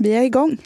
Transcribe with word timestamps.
Vi 0.00 0.14
är 0.14 0.22
igång. 0.22 0.58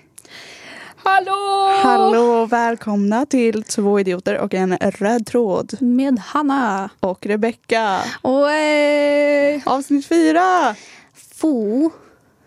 Hallå! 0.96 1.70
Hallå 1.82 2.42
och 2.42 2.52
välkomna 2.52 3.26
till 3.26 3.62
Två 3.62 4.00
idioter 4.00 4.38
och 4.38 4.54
en 4.54 4.76
röd 4.76 5.26
tråd. 5.26 5.82
Med 5.82 6.18
Hanna. 6.18 6.90
Och 7.00 7.26
Rebecka. 7.26 8.00
Och 8.22 8.50
eh, 8.50 9.62
Avsnitt 9.64 10.06
fyra. 10.06 10.76
Fo. 11.14 11.90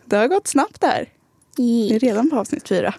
Det 0.06 0.16
har 0.16 0.28
gått 0.28 0.48
snabbt 0.48 0.82
där. 0.82 1.10
Vi 1.58 1.96
är 1.96 2.00
redan 2.00 2.30
på 2.30 2.40
avsnitt 2.40 2.68
fyra. 2.68 2.94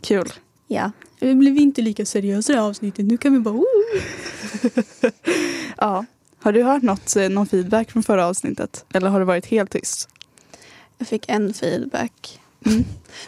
Kul. 0.00 0.32
Ja. 0.66 0.90
Nu 1.20 1.34
blir 1.34 1.52
vi 1.52 1.60
inte 1.60 1.82
lika 1.82 2.06
seriösa 2.06 2.52
i 2.52 2.56
avsnittet. 2.56 3.04
Nu 3.04 3.16
kan 3.16 3.32
vi 3.32 3.38
bara... 3.38 3.62
Ja. 5.76 6.04
Har 6.42 6.52
du 6.52 6.62
hört 6.62 6.82
något, 6.82 7.16
eh, 7.16 7.28
någon 7.28 7.46
feedback 7.46 7.90
från 7.90 8.02
förra 8.02 8.26
avsnittet? 8.26 8.84
Eller 8.94 9.08
har 9.08 9.18
det 9.18 9.24
varit 9.24 9.46
helt 9.46 9.70
tyst? 9.70 10.08
Jag 11.02 11.08
fick 11.08 11.28
en 11.28 11.54
feedback. 11.54 12.40
Men 12.60 12.84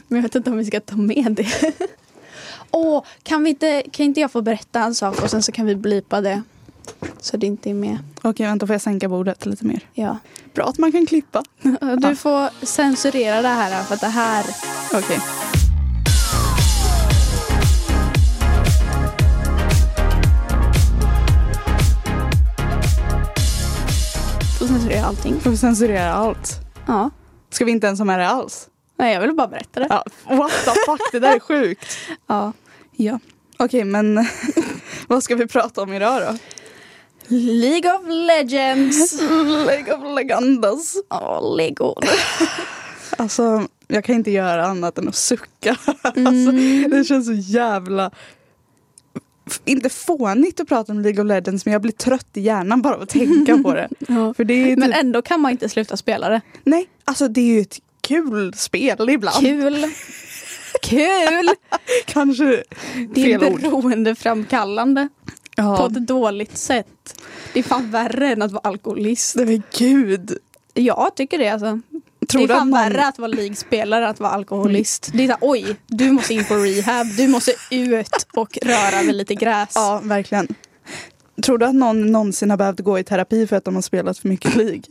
jag 0.09 0.23
vet 0.23 0.35
inte 0.35 0.51
om 0.51 0.57
vi 0.57 0.65
ska 0.65 0.81
ta 0.81 0.97
med 0.97 1.33
det. 1.33 1.73
Åh, 2.71 3.05
kan, 3.23 3.45
vi 3.45 3.51
inte, 3.51 3.83
kan 3.91 4.07
inte 4.07 4.21
jag 4.21 4.31
få 4.31 4.43
berätta 4.43 4.81
en 4.81 4.95
sak 4.95 5.23
och 5.23 5.31
sen 5.31 5.43
så 5.43 5.53
kan 5.53 5.67
vi 5.67 5.75
blipa 5.75 6.21
det? 6.21 6.43
Så 7.21 7.37
det 7.37 7.47
inte 7.47 7.71
är 7.71 7.75
med. 7.75 7.99
Okej, 8.23 8.47
vänta 8.47 8.67
får 8.67 8.75
jag 8.75 8.81
sänka 8.81 9.09
bordet 9.09 9.47
lite 9.47 9.65
mer? 9.65 9.81
Ja. 9.93 10.19
Bra 10.55 10.65
att 10.65 10.79
man 10.79 10.93
kan 10.93 11.07
klippa. 11.07 11.43
Du 11.99 12.17
får 12.17 12.67
censurera 12.67 13.43
det 13.43 13.49
här 13.49 13.83
för 13.83 13.95
att 13.95 14.01
det 14.01 14.07
här... 14.07 14.45
Okej. 14.93 15.19
Får 24.59 24.67
censurera 24.67 25.05
allting. 25.05 25.41
Får 25.41 25.57
censurera 25.57 26.13
allt? 26.13 26.61
Ja. 26.87 27.11
Ska 27.55 27.65
vi 27.65 27.73
inte 27.73 27.87
ens 27.87 28.01
ha 28.01 28.05
med 28.05 28.19
det 28.19 28.29
alls? 28.29 28.69
Nej, 28.97 29.15
jag 29.15 29.21
vill 29.21 29.33
bara 29.33 29.49
berätta 29.49 29.81
det. 29.81 29.87
Ja, 29.91 30.05
what 30.25 30.53
the 30.65 30.71
fuck, 30.87 31.13
det 31.13 31.19
där 31.19 31.37
är 31.37 31.41
sjukt. 31.41 31.99
Ja. 32.27 32.53
Ja. 32.93 33.19
Okej, 33.57 33.85
men 33.85 34.27
vad 35.07 35.23
ska 35.23 35.37
vi 35.37 35.47
prata 35.47 35.83
om 35.83 35.93
idag 35.93 36.23
då? 36.23 36.39
League 37.37 37.95
of 37.95 38.03
Legends. 38.09 39.21
League 39.67 39.95
of 39.95 40.17
Legendas. 40.17 40.97
Åh, 41.11 41.57
Lego. 41.57 41.95
Alltså, 43.19 43.67
jag 43.89 44.05
kan 44.05 44.15
inte 44.15 44.31
göra 44.31 44.67
annat 44.67 44.99
än 44.99 45.09
att 45.09 45.17
sucka. 45.17 45.77
Mm. 46.17 46.27
Alltså, 46.27 46.53
det 46.97 47.05
känns 47.05 47.27
så 47.27 47.33
jävla... 47.33 48.11
Inte 49.65 49.89
fånigt 49.89 50.61
att 50.61 50.69
prata 50.69 50.93
om 50.93 51.01
League 51.01 51.23
of 51.25 51.29
Legends 51.29 51.65
men 51.65 51.73
jag 51.73 51.83
blir 51.83 51.93
trött 51.93 52.27
i 52.35 52.41
hjärnan 52.41 52.83
bara 52.83 52.95
av 52.95 53.03
att 53.03 53.09
tänka 53.09 53.59
på 53.59 53.75
det. 53.75 53.89
Ja. 54.09 54.35
För 54.35 54.45
det 54.45 54.55
är 54.73 54.77
Men 54.77 54.91
typ, 54.93 55.01
ändå 55.01 55.23
kan 55.23 55.41
man 55.41 55.51
inte 55.53 55.69
sluta 55.69 55.97
spela 55.97 56.29
det. 56.29 56.41
Nej, 56.65 56.89
alltså 57.05 57.29
det 57.29 57.41
är 57.41 57.55
ju 57.55 57.61
ett 57.61 57.79
kul 58.01 58.55
spel 58.55 59.11
ibland. 59.11 59.37
Kul. 59.41 59.85
Kul! 60.83 61.49
Kanske 62.05 62.63
Det 63.15 63.33
är 63.33 63.39
beroendeframkallande 63.39 65.09
på 65.57 65.63
Ja, 65.63 65.87
ett 65.87 66.07
dåligt 66.07 66.57
sätt. 66.59 67.21
Det 67.53 67.59
är 67.59 67.63
fan 67.63 67.91
värre 67.91 68.33
än 68.33 68.43
att 68.43 68.53
vara 68.53 68.69
alkoholist. 68.69 69.37
nej 69.37 69.47
men 69.47 69.63
gud. 69.79 70.39
Jag 70.75 71.13
tycker 71.17 71.39
det 71.39 71.49
alltså. 71.49 71.81
Tror 72.39 72.47
det 72.49 72.53
är 72.53 72.57
att 72.57 72.61
fan 72.61 72.71
någon- 72.71 72.81
värre 72.81 73.07
att 73.07 73.19
vara 73.19 73.29
ligspelare 73.29 74.09
att 74.09 74.21
vara 74.21 74.31
alkoholist. 74.33 75.11
Det 75.15 75.23
är 75.25 75.27
såhär, 75.27 75.39
oj, 75.41 75.77
du 75.87 76.13
måste 76.13 76.35
in 76.35 76.45
på 76.45 76.55
rehab, 76.55 77.07
du 77.17 77.29
måste 77.29 77.53
ut 77.71 78.27
och 78.37 78.59
röra 78.63 79.03
vid 79.03 79.15
lite 79.15 79.35
gräs. 79.35 79.69
Ja, 79.75 80.01
verkligen. 80.05 80.49
Tror 81.43 81.59
du 81.59 81.67
att 81.67 81.75
någon 81.75 82.13
någonsin 82.13 82.51
har 82.51 82.57
behövt 82.57 82.81
gå 82.81 82.99
i 82.99 83.05
terapi 83.05 83.47
för 83.47 83.57
att 83.57 83.65
de 83.65 83.75
har 83.75 83.83
spelat 83.83 84.19
för 84.19 84.29
mycket 84.29 84.55
League? 84.57 84.83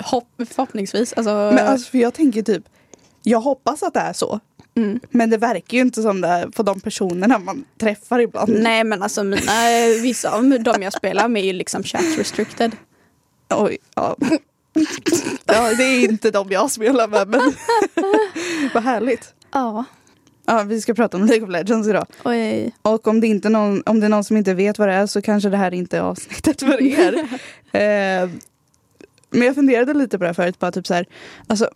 Hopp, 0.00 0.28
förhoppningsvis. 0.48 1.12
Alltså, 1.12 1.30
Men 1.54 1.66
alltså, 1.66 1.90
för 1.90 1.98
jag 1.98 2.14
tänker 2.14 2.42
typ, 2.42 2.64
jag 3.22 3.40
hoppas 3.40 3.82
att 3.82 3.94
det 3.94 4.00
är 4.00 4.12
så. 4.12 4.40
mm. 4.76 5.00
Men 5.10 5.30
det 5.30 5.36
verkar 5.36 5.76
ju 5.76 5.80
inte 5.80 6.02
som 6.02 6.20
det 6.20 6.28
är 6.28 6.46
på 6.46 6.62
de 6.62 6.80
personerna 6.80 7.38
man 7.38 7.64
träffar 7.80 8.18
ibland. 8.20 8.52
Nej 8.62 8.84
men 8.84 9.02
alltså 9.02 9.24
mina, 9.24 9.52
vissa 10.02 10.30
av 10.30 10.42
de 10.60 10.82
jag 10.82 10.92
spelar 10.92 11.28
med 11.28 11.42
är 11.42 11.46
ju 11.46 11.52
liksom 11.52 11.82
chat 11.82 12.18
restricted. 12.18 12.76
Oj, 13.54 13.78
ja. 13.94 14.16
Ja. 15.44 15.74
Det 15.74 15.82
är 15.84 16.04
inte 16.10 16.30
de 16.30 16.48
jag 16.50 16.70
spelar 16.70 17.08
med 17.08 17.28
men 17.28 17.40
vad 18.74 18.82
härligt. 18.82 19.34
Ja. 19.52 19.84
Ja, 20.46 20.62
vi 20.62 20.80
ska 20.80 20.94
prata 20.94 21.16
om 21.16 21.24
League 21.24 21.44
of 21.44 21.50
Legends 21.50 21.88
idag. 21.88 22.06
Oj. 22.24 22.74
Och 22.82 23.06
om 23.08 23.20
det, 23.20 23.26
inte 23.26 23.48
någon, 23.48 23.82
om 23.86 24.00
det 24.00 24.06
är 24.06 24.10
någon 24.10 24.24
som 24.24 24.36
inte 24.36 24.54
vet 24.54 24.78
vad 24.78 24.88
det 24.88 24.94
är 24.94 25.06
så 25.06 25.22
kanske 25.22 25.48
det 25.48 25.56
här 25.56 25.74
inte 25.74 25.96
är 25.96 26.00
avsnittet 26.00 26.60
för 26.60 26.82
er. 26.82 27.14
eh, 27.72 28.30
men 29.30 29.42
jag 29.46 29.54
funderade 29.54 29.94
lite 29.94 30.18
på 30.18 30.22
det 30.24 30.28
här 30.28 30.34
förut. 30.34 30.58
Bara 30.58 30.72
typ 30.72 30.86
så 30.86 30.94
här, 30.94 31.06
alltså, 31.46 31.68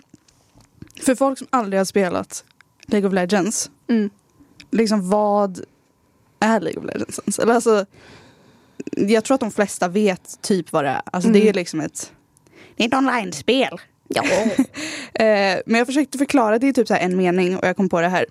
för 1.03 1.15
folk 1.15 1.39
som 1.39 1.47
aldrig 1.51 1.81
har 1.81 1.85
spelat 1.85 2.45
League 2.87 3.09
of 3.09 3.15
Legends, 3.15 3.71
Mm. 3.89 4.11
liksom 4.71 5.09
vad 5.11 5.61
är 6.41 6.61
League 6.61 6.81
of 6.81 6.85
Legends 6.87 7.19
ens? 7.19 7.39
Eller 7.39 7.55
alltså, 7.55 7.87
jag 8.93 9.25
tror 9.25 9.35
att 9.35 9.41
de 9.41 9.51
flesta 9.51 9.89
vet 9.89 10.39
typ 10.43 10.73
vad 10.73 10.85
det 10.85 10.91
är. 10.91 11.01
Alltså 11.05 11.31
det 11.31 11.39
är 11.39 11.43
Mm. 11.43 11.55
liksom 11.55 11.81
ett, 11.81 12.13
det 12.78 12.84
är 12.84 12.89
ett 12.89 12.94
online-spel. 12.94 13.81
Ja. 14.09 14.22
Eh, 15.15 15.59
men 15.66 15.78
jag 15.78 15.87
försökte 15.87 16.19
förklara 16.19 16.59
det 16.59 16.66
i 16.66 16.72
typ 16.72 16.89
så 16.89 16.94
här 16.94 17.00
en 17.00 17.16
mening 17.16 17.56
och 17.59 17.66
jag 17.66 17.77
kom 17.77 17.89
på 17.89 18.00
det 18.00 18.09
här. 18.09 18.27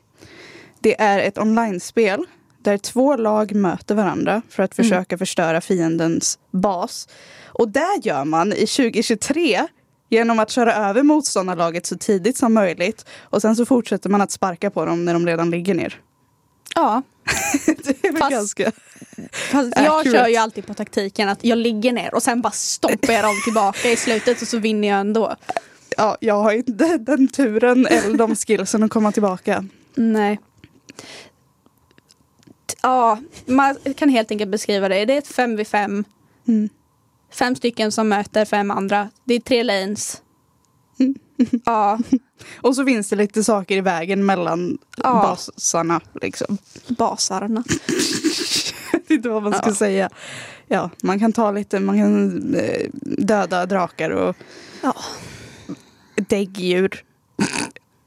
Det 0.79 1.01
är 1.01 1.19
ett 1.19 1.37
online-spel 1.37 2.25
där 2.61 2.77
två 2.77 3.15
lag 3.15 3.55
möter 3.55 3.95
varandra 3.95 4.41
för 4.49 4.63
att 4.63 4.79
Mm. 4.79 4.89
försöka 4.89 5.17
förstöra 5.17 5.61
fiendens 5.61 6.39
bas. 6.51 7.07
Och 7.45 7.69
det 7.69 7.99
gör 8.03 8.25
man 8.25 8.53
i 8.53 8.67
2023 8.67 9.67
genom 10.09 10.39
att 10.39 10.49
köra 10.49 10.73
över 10.75 11.03
motståndarlaget 11.03 11.85
så 11.85 11.97
tidigt 11.97 12.37
som 12.37 12.53
möjligt 12.53 13.05
och 13.21 13.41
sen 13.41 13.55
så 13.55 13.65
fortsätter 13.65 14.09
man 14.09 14.21
att 14.21 14.31
sparka 14.31 14.69
på 14.71 14.85
dem 14.85 15.05
när 15.05 15.13
de 15.13 15.25
redan 15.27 15.49
ligger 15.51 15.73
ner. 15.73 15.99
ja. 16.75 17.01
Det 17.65 18.07
är 18.07 18.11
väl 18.11 18.17
Fast- 18.21 18.31
ganska... 18.31 18.71
Fast 19.31 19.73
jag 19.75 19.99
Accurate. 19.99 20.11
kör 20.11 20.27
ju 20.27 20.35
alltid 20.35 20.67
på 20.67 20.73
taktiken 20.73 21.29
att 21.29 21.43
jag 21.43 21.57
ligger 21.57 21.91
ner 21.93 22.13
och 22.13 22.23
sen 22.23 22.41
bara 22.41 22.51
stoppar 22.51 23.13
jag 23.13 23.23
dem 23.23 23.35
tillbaka 23.43 23.91
i 23.91 23.95
slutet 23.95 24.41
och 24.41 24.47
så 24.47 24.57
vinner 24.57 24.87
jag 24.87 24.99
ändå. 24.99 25.35
Ja, 25.97 26.17
jag 26.19 26.35
har 26.43 26.51
inte 26.51 26.97
den 26.97 27.27
turen 27.27 27.85
eller 27.85 28.17
de 28.17 28.35
skillsen 28.35 28.83
att 28.83 28.91
komma 28.91 29.11
tillbaka. 29.11 29.65
Nej. 29.95 30.39
Ja, 32.81 33.19
man 33.45 33.75
kan 33.95 34.09
helt 34.09 34.31
enkelt 34.31 34.51
beskriva 34.51 34.89
det. 34.89 35.05
Det 35.05 35.13
är 35.13 35.17
ett 35.17 35.31
5v5. 35.35 36.03
Mm. 36.47 36.69
Fem 37.33 37.55
stycken 37.55 37.91
som 37.91 38.09
möter 38.09 38.45
fem 38.45 38.71
andra. 38.71 39.09
Det 39.23 39.33
är 39.33 39.39
tre 39.39 39.63
lanes. 39.63 40.21
Mm. 40.99 41.15
Ja, 41.65 41.99
Och 42.61 42.75
så 42.75 42.85
finns 42.85 43.09
det 43.09 43.15
lite 43.15 43.43
saker 43.43 43.77
i 43.77 43.81
vägen 43.81 44.25
mellan 44.25 44.77
Ja. 44.97 45.11
basarna. 45.45 46.01
Liksom. 46.21 46.57
basarna. 46.87 47.63
Jag 48.91 48.99
vet 48.99 49.11
inte 49.11 49.29
vad 49.29 49.43
man 49.43 49.53
ska 49.53 49.69
Ja. 49.69 49.75
säga. 49.75 50.09
Ja, 50.67 50.89
man 51.03 51.19
kan 51.19 51.33
ta 51.33 51.51
lite, 51.51 51.79
man 51.79 51.97
kan 51.97 52.55
eh, 52.55 52.89
döda 53.01 53.65
drakar 53.65 54.09
och 54.09 54.35
Ja. 54.81 54.95
däggdjur. 56.15 57.03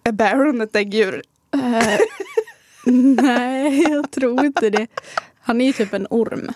Är 0.04 0.12
Baron 0.12 0.60
ett 0.60 0.72
däggdjur? 0.72 1.22
Eh, 1.54 1.98
nej, 3.22 3.82
jag 3.82 4.10
tror 4.10 4.44
inte 4.44 4.70
det. 4.70 4.86
Han 5.40 5.60
är 5.60 5.64
ju 5.66 5.72
typ 5.72 5.92
en 5.94 6.06
orm. 6.10 6.48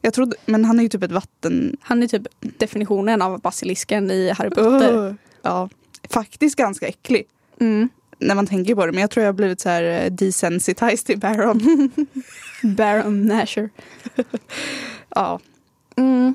Jag 0.00 0.14
trodde, 0.14 0.36
men 0.46 0.64
han 0.64 0.78
är 0.78 0.82
ju 0.82 0.88
typ 0.88 1.02
ett 1.02 1.12
vatten... 1.12 1.76
Han 1.80 2.02
är 2.02 2.06
typ 2.06 2.22
definitionen 2.40 3.22
av 3.22 3.40
basilisken 3.40 4.10
i 4.10 4.30
Harry 4.30 4.50
Potter. 4.50 4.92
Ugh. 4.96 5.14
Ja, 5.42 5.68
faktiskt 6.10 6.56
ganska 6.56 6.86
äcklig. 6.88 7.26
Mm. 7.60 7.88
När 8.18 8.34
man 8.34 8.46
tänker 8.46 8.74
på 8.74 8.86
det. 8.86 8.92
Men 8.92 9.00
jag 9.00 9.10
tror 9.10 9.22
jag 9.24 9.28
har 9.28 9.36
blivit 9.36 9.60
så 9.60 9.68
här 9.68 9.82
eh, 10.04 10.10
desensitized 10.10 11.06
till 11.06 11.18
Baron. 11.18 11.90
Baron 12.62 13.26
Nasher. 13.26 13.70
ja. 15.14 15.40
Mm. 15.96 16.34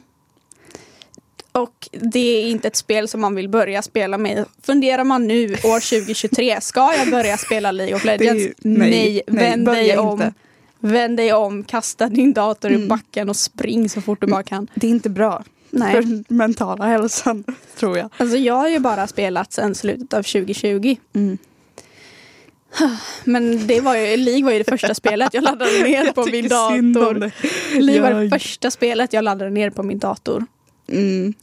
Och 1.52 1.90
det 1.92 2.20
är 2.20 2.50
inte 2.52 2.68
ett 2.68 2.76
spel 2.76 3.08
som 3.08 3.22
man 3.22 3.36
vill 3.36 3.50
börja 3.50 3.82
spela 3.82 4.18
med. 4.18 4.46
Funderar 4.62 5.04
man 5.04 5.28
nu 5.28 5.54
år 5.54 6.00
2023, 6.02 6.62
ska 6.62 6.94
jag 6.98 7.10
börja 7.12 7.38
spela 7.38 7.72
League 7.72 7.96
of 7.96 8.04
Legends? 8.06 8.44
ju- 8.44 8.54
nej, 8.58 8.90
nej, 8.90 9.22
vänd 9.28 9.66
dig 9.66 9.98
om. 9.98 10.12
inte. 10.12 10.34
Vänd 10.80 11.18
dig 11.18 11.34
om, 11.34 11.64
kasta 11.64 12.10
din 12.10 12.34
dator 12.34 12.72
i 12.72 12.76
Mm. 12.76 12.88
backen 12.88 13.30
och 13.30 13.36
spring 13.36 13.90
så 13.90 14.02
fort 14.02 14.22
du 14.22 14.28
bara 14.28 14.44
kan. 14.44 14.68
Det 14.76 14.88
är 14.88 14.92
inte 14.92 15.10
bra 15.10 15.44
Nej. 15.76 15.94
för 15.94 16.34
mentala 16.34 16.86
hälsan, 16.86 17.44
tror 17.76 17.98
jag. 17.98 18.10
Alltså 18.18 18.38
jag 18.38 18.54
har 18.54 18.70
ju 18.70 18.80
bara 18.80 19.08
spelat 19.08 19.54
sedan 19.54 19.76
slutet 19.76 20.14
av 20.14 20.24
2020. 20.24 20.96
Mm. 21.14 21.38
Men 23.24 23.68
det 23.68 23.82
var 23.82 23.96
ju, 23.96 24.18
League 24.18 24.44
var 24.44 24.52
ju 24.52 24.58
det 24.58 24.70
första 24.70 24.94
spelet 24.94 25.34
jag 25.34 25.44
laddade 25.44 25.72
ner 25.84 26.12
på 26.12 26.22
Jag 26.22 26.32
min 26.32 26.50
synd 26.50 26.98
om 26.98 27.04
dator. 27.20 27.32
League 27.82 28.02
var 28.02 28.12
det 28.20 28.24
Jag- 28.24 28.42
första 28.42 28.72
spelet 28.72 29.14
jag 29.14 29.24
laddade 29.24 29.52
ner 29.52 29.70
på 29.70 29.84
min 29.84 30.00
dator. 30.00 30.46
Mm. 30.88 31.34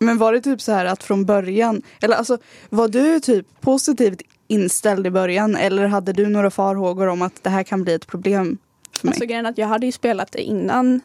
Men 0.00 0.18
var 0.18 0.32
det 0.32 0.40
typ 0.40 0.60
så 0.60 0.72
här 0.72 0.84
att 0.84 1.02
från 1.02 1.24
början, 1.24 1.82
eller 2.00 2.16
alltså 2.16 2.38
var 2.68 2.88
du 2.88 3.20
typ 3.20 3.60
positivt 3.60 4.22
inställd 4.48 5.06
i 5.06 5.10
början 5.10 5.56
eller 5.56 5.86
hade 5.86 6.12
du 6.12 6.26
några 6.26 6.50
farhågor 6.50 7.06
om 7.06 7.22
att 7.22 7.42
det 7.42 7.50
här 7.50 7.62
kan 7.62 7.84
bli 7.84 7.94
ett 7.94 8.06
problem 8.06 8.58
för 8.98 9.06
mig? 9.06 9.12
Alltså 9.12 9.26
grejen 9.26 9.46
att 9.46 9.58
jag 9.58 9.66
hade 9.66 9.86
ju 9.86 9.92
spelat 9.92 10.32
det 10.32 10.42
innan 10.42 11.00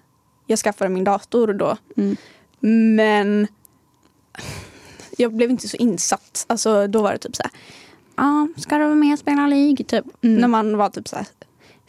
jag 0.47 0.59
skaffade 0.59 0.89
min 0.89 1.03
dator 1.03 1.53
då. 1.53 1.77
Mm. 1.97 2.15
Men 2.59 3.47
jag 5.17 5.33
blev 5.33 5.49
inte 5.49 5.67
så 5.67 5.77
insatt. 5.77 6.45
Alltså 6.47 6.87
då 6.87 7.01
var 7.01 7.11
det 7.11 7.17
typ 7.17 7.35
så 7.35 7.43
här. 7.43 7.51
Ja, 8.15 8.47
ska 8.57 8.77
du 8.77 8.83
vara 8.83 8.95
med 8.95 9.13
och 9.13 9.19
spela 9.19 9.47
League? 9.47 9.85
Typ. 9.85 10.05
När 10.21 10.47
man 10.47 10.77
var 10.77 10.89
typ 10.89 11.07
så 11.07 11.15
här 11.15 11.25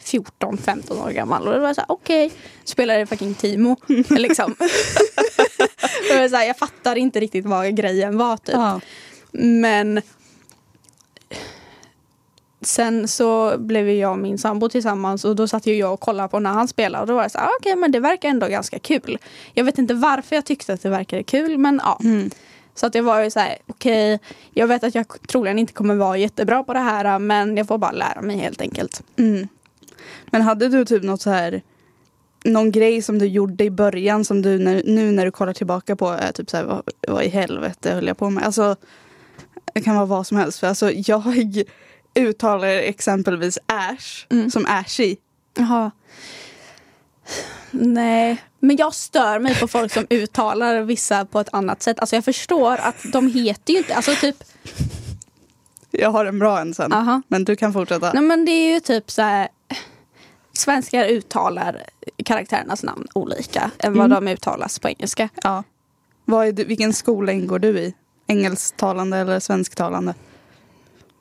14-15 0.03 1.07
år 1.07 1.11
gammal. 1.11 1.47
Och 1.47 1.53
det 1.53 1.59
var 1.59 1.73
så 1.73 1.81
här, 1.81 1.91
okej. 1.91 2.25
Okay. 2.25 2.37
Spelade 2.63 3.05
fucking 3.05 3.33
Timo. 3.33 3.75
liksom. 4.09 4.55
det 6.09 6.19
var 6.19 6.29
så 6.29 6.35
här, 6.35 6.45
jag 6.45 6.57
fattar 6.57 6.95
inte 6.95 7.19
riktigt 7.19 7.45
vad 7.45 7.75
grejen 7.75 8.17
var 8.17 8.37
typ. 8.37 8.55
Ja. 8.55 8.79
Men 9.31 10.01
sen 12.61 13.07
så 13.07 13.57
blev 13.57 13.89
jag 13.89 14.11
och 14.11 14.17
min 14.17 14.37
sambo 14.37 14.69
tillsammans 14.69 15.25
och 15.25 15.35
då 15.35 15.47
satt 15.47 15.65
ju 15.65 15.73
jag 15.73 15.93
och 15.93 15.99
kollade 15.99 16.29
på 16.29 16.39
när 16.39 16.49
han 16.49 16.67
spelade 16.67 17.01
och 17.01 17.07
då 17.07 17.15
var 17.15 17.23
det 17.23 17.29
så 17.29 17.37
här, 17.37 17.45
ah, 17.45 17.51
okej 17.59 17.71
okay, 17.71 17.81
men 17.81 17.91
det 17.91 17.99
verkar 17.99 18.29
ändå 18.29 18.47
ganska 18.47 18.79
kul. 18.79 19.17
Jag 19.53 19.63
vet 19.63 19.77
inte 19.77 19.93
varför 19.93 20.35
jag 20.35 20.45
tyckte 20.45 20.73
att 20.73 20.81
det 20.81 20.89
verkade 20.89 21.23
kul 21.23 21.57
men 21.57 21.81
ja. 21.83 21.99
Mm. 22.03 22.29
Så 22.75 22.85
att 22.85 22.95
jag 22.95 23.03
var 23.03 23.23
ju 23.23 23.31
så 23.31 23.39
här, 23.39 23.57
okej, 23.67 24.15
okay, 24.15 24.27
jag 24.53 24.67
vet 24.67 24.83
att 24.83 24.95
jag 24.95 25.05
troligen 25.27 25.59
inte 25.59 25.73
kommer 25.73 25.95
vara 25.95 26.17
jättebra 26.17 26.63
på 26.63 26.73
det 26.73 26.79
här 26.79 27.19
men 27.19 27.57
jag 27.57 27.67
får 27.67 27.77
bara 27.77 27.91
lära 27.91 28.21
mig 28.21 28.37
helt 28.37 28.61
enkelt. 28.61 29.03
Mm. 29.17 29.47
Men 30.25 30.41
hade 30.41 30.69
du 30.69 30.85
typ 30.85 31.03
något 31.03 31.21
så 31.21 31.29
här 31.29 31.61
någon 32.43 32.71
grej 32.71 33.01
som 33.01 33.19
du 33.19 33.25
gjorde 33.25 33.63
i 33.63 33.69
början 33.69 34.25
som 34.25 34.41
du 34.41 34.59
när, 34.59 34.83
nu 34.85 35.11
när 35.11 35.25
du 35.25 35.31
kollar 35.31 35.53
tillbaka 35.53 35.95
på 35.95 36.09
är 36.09 36.31
typ 36.31 36.49
så 36.49 36.57
här, 36.57 36.63
vad, 36.63 36.81
vad 37.07 37.23
i 37.23 37.29
helvete 37.29 37.91
höll 37.91 38.07
jag 38.07 38.17
på 38.17 38.29
med? 38.29 38.43
Alltså, 38.43 38.75
det 39.73 39.81
kan 39.81 39.95
vara 39.95 40.05
vad 40.05 40.27
som 40.27 40.37
helst. 40.37 40.59
För 40.59 40.67
alltså, 40.67 40.91
jag 40.91 41.19
uttalar 42.19 42.67
exempelvis 42.67 43.57
Ash 43.65 44.25
Mm. 44.29 44.51
som 44.51 44.65
Ashy. 44.65 45.15
Jaha. 45.57 45.91
Nej, 47.71 48.43
men 48.59 48.75
jag 48.77 48.93
stör 48.93 49.39
mig 49.39 49.59
på 49.59 49.67
folk 49.67 49.93
som 49.93 50.07
uttalar 50.09 50.81
vissa 50.81 51.25
på 51.25 51.39
ett 51.39 51.49
annat 51.53 51.81
sätt. 51.81 51.99
Alltså 51.99 52.15
jag 52.15 52.25
förstår 52.25 52.77
att 52.77 52.95
de 53.13 53.27
heter 53.27 53.73
ju 53.73 53.79
inte, 53.79 53.95
alltså 53.95 54.15
typ, 54.15 54.35
Jag 55.91 56.11
har 56.11 56.25
en 56.25 56.39
bra 56.39 56.59
en 56.59 56.73
sen. 56.73 56.93
aha. 56.93 57.21
Men 57.27 57.45
du 57.45 57.55
kan 57.55 57.73
fortsätta. 57.73 58.13
Nej 58.13 58.23
men 58.23 58.45
det 58.45 58.51
är 58.51 58.73
ju 58.73 58.79
typ 58.79 59.11
så 59.11 59.21
här. 59.21 59.47
Svenskar 60.53 61.05
uttalar 61.05 61.83
karaktärernas 62.25 62.83
namn 62.83 63.07
olika 63.13 63.71
än 63.79 63.93
vad 63.97 64.05
Mm. 64.11 64.25
de 64.25 64.31
uttalas 64.31 64.79
på 64.79 64.89
engelska. 64.89 65.29
Ja. 65.43 65.63
Vad 66.25 66.47
är 66.47 66.51
du, 66.51 66.63
vilken 66.63 66.93
skola 66.93 67.31
ingår 67.31 67.59
du 67.59 67.79
i? 67.79 67.93
Engelsktalande 68.27 69.17
eller 69.17 69.39
svensktalande? 69.39 70.13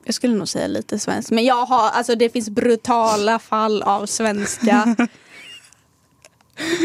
Jag 0.09 0.15
skulle 0.15 0.35
nog 0.37 0.49
säga 0.49 0.67
lite 0.67 0.99
svensk. 0.99 1.31
Men 1.31 1.45
jag 1.45 1.65
har, 1.67 1.91
alltså 1.91 2.15
det 2.15 2.29
finns 2.31 2.51
brutala 2.51 3.39
fall 3.39 3.83
av 3.83 4.07
svenska 4.07 4.97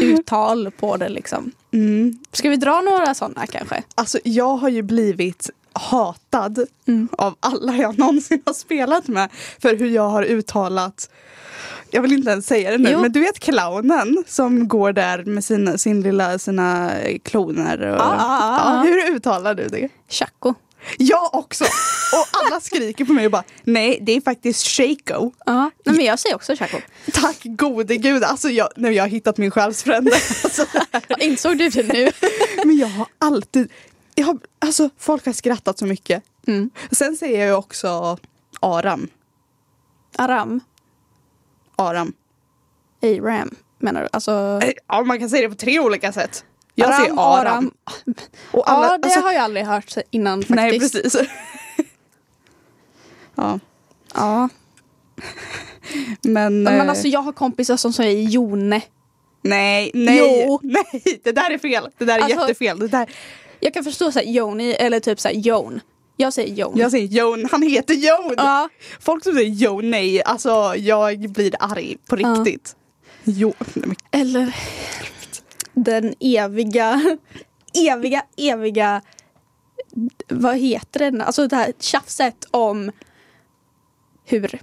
uttal 0.00 0.70
på 0.70 0.96
det 0.96 1.08
liksom. 1.08 1.52
Mm. 1.72 2.18
Ska 2.32 2.48
vi 2.50 2.56
dra 2.56 2.80
några 2.80 3.14
sådana 3.14 3.46
kanske? 3.46 3.82
Alltså 3.94 4.18
jag 4.24 4.56
har 4.56 4.68
ju 4.68 4.82
blivit 4.82 5.50
hatad 5.72 6.66
Mm. 6.86 7.08
av 7.18 7.34
alla 7.40 7.76
jag 7.76 7.98
någonsin 7.98 8.42
har 8.46 8.52
spelat 8.52 9.08
med 9.08 9.28
för 9.58 9.76
hur 9.76 9.88
jag 9.90 10.08
har 10.08 10.22
uttalat 10.22 11.10
jag 11.90 12.02
vill 12.02 12.12
inte 12.12 12.30
ens 12.30 12.46
säga 12.46 12.70
det 12.70 12.78
nu, 12.78 12.90
Jo. 12.92 13.00
men 13.00 13.12
du 13.12 13.20
vet 13.20 13.38
clownen 13.38 14.24
som 14.26 14.68
går 14.68 14.92
där 14.92 15.24
med 15.24 15.44
sina, 15.44 15.78
sin 15.78 16.00
lilla, 16.02 16.38
sina 16.38 16.90
kloner. 17.22 17.80
Och, 17.80 17.96
Ja, 17.98 18.14
ja, 18.18 18.60
ja, 18.64 18.74
ja. 18.74 18.82
hur 18.82 19.14
uttalar 19.16 19.54
du 19.54 19.68
det? 19.68 19.88
Chaco. 20.08 20.54
Jag 20.98 21.34
också! 21.34 21.64
Och 21.64 22.26
alla 22.32 22.60
skriker 22.60 23.04
på 23.04 23.12
mig 23.12 23.24
och 23.26 23.32
bara 23.32 23.44
nej, 23.64 23.98
det 24.02 24.12
är 24.12 24.20
faktiskt 24.20 24.66
Shaco. 24.66 25.30
Ja, 25.46 25.70
nej, 25.84 25.96
men 25.96 26.04
jag 26.04 26.18
säger 26.18 26.36
också 26.36 26.56
Chaco. 26.56 26.78
Tack 27.12 27.40
gode 27.44 27.96
gud, 27.96 28.24
alltså 28.24 28.48
jag, 28.48 28.68
när 28.76 28.90
jag 28.90 29.02
har 29.02 29.08
hittat 29.08 29.38
min 29.38 29.50
själsfrände. 29.50 30.10
Alltså, 30.44 30.66
Insåg 31.18 31.58
du 31.58 31.68
det 31.68 31.92
nu? 31.92 32.10
men 32.64 32.76
jag 32.76 32.88
har 32.88 33.06
alltid, 33.18 33.72
jag 34.14 34.26
har, 34.26 34.38
alltså 34.58 34.90
folk 34.98 35.26
har 35.26 35.32
skrattat 35.32 35.78
så 35.78 35.86
mycket. 35.86 36.22
Mm. 36.46 36.70
Sen 36.90 37.16
säger 37.16 37.38
jag 37.38 37.48
ju 37.48 37.54
också 37.54 38.18
Aram. 38.60 39.08
Aram. 40.16 40.60
Aram. 41.76 42.12
Aram 43.00 43.56
menar 43.84 44.02
du? 44.02 44.08
Alltså... 44.12 44.60
Eh, 44.62 44.72
Ja, 44.88 45.02
man 45.02 45.18
kan 45.18 45.30
säga 45.30 45.42
det 45.42 45.48
på 45.48 45.54
tre 45.60 45.80
olika 45.80 46.12
sätt. 46.12 46.44
Jag 46.74 46.88
Aram, 46.88 47.00
säger 47.00 47.14
Aram. 47.40 47.70
Och 48.50 48.70
alla, 48.70 48.86
ja, 48.86 48.98
det 48.98 49.04
alltså, 49.04 49.20
har 49.20 49.32
jag 49.32 49.42
aldrig 49.42 49.66
hört 49.66 49.94
innan 50.10 50.42
faktiskt. 50.42 50.56
Nej, 50.56 50.78
precis. 50.80 51.16
ja, 53.34 53.58
Ja. 54.14 54.48
men... 56.22 56.62
Men 56.62 56.80
eh, 56.80 56.88
alltså 56.88 57.08
jag 57.08 57.20
har 57.20 57.32
kompisar 57.32 57.76
som 57.76 57.92
säger 57.92 58.22
Jone. 58.28 58.80
nej, 59.42 59.90
nej, 59.94 60.44
Jo. 60.46 60.60
nej, 60.62 61.20
det 61.24 61.32
där 61.32 61.50
är 61.50 61.58
fel. 61.58 61.88
Det 61.98 62.04
där 62.04 62.18
är 62.18 62.22
Alltså- 62.22 62.40
jättefel. 62.40 62.78
Det 62.78 62.88
där, 62.88 63.10
Jag 63.60 63.74
kan 63.74 63.84
förstå 63.84 64.12
såhär 64.12 64.26
Joni 64.26 64.72
eller 64.72 65.00
typ 65.00 65.20
såhär 65.20 65.34
Jon. 65.34 65.80
Jag 66.16 66.32
säger 66.32 66.54
Jon. 66.54 66.72
jag 66.76 66.90
säger 66.90 67.06
Jon, 67.06 67.48
han 67.50 67.62
heter 67.62 67.94
Jon. 67.94 68.34
Ja. 68.36 68.68
Folk 69.00 69.24
som 69.24 69.32
säger 69.34 69.50
Jon, 69.50 69.90
nej, 69.90 70.22
alltså 70.22 70.74
jag 70.76 71.30
blir 71.30 71.54
arg 71.60 71.96
på 72.08 72.20
Ja. 72.20 72.28
riktigt. 72.28 72.76
Jo, 73.24 73.54
nej, 73.74 73.86
men 73.88 73.96
Eller 74.10 74.56
den 75.74 76.14
eviga, 76.20 77.16
eviga, 77.92 78.22
eviga, 78.36 79.02
vad 80.28 80.56
heter 80.56 80.98
den? 81.00 81.20
Alltså 81.20 81.46
det 81.48 81.56
här 81.56 81.72
tjafset 81.80 82.46
om 82.50 82.90
hur 84.24 84.60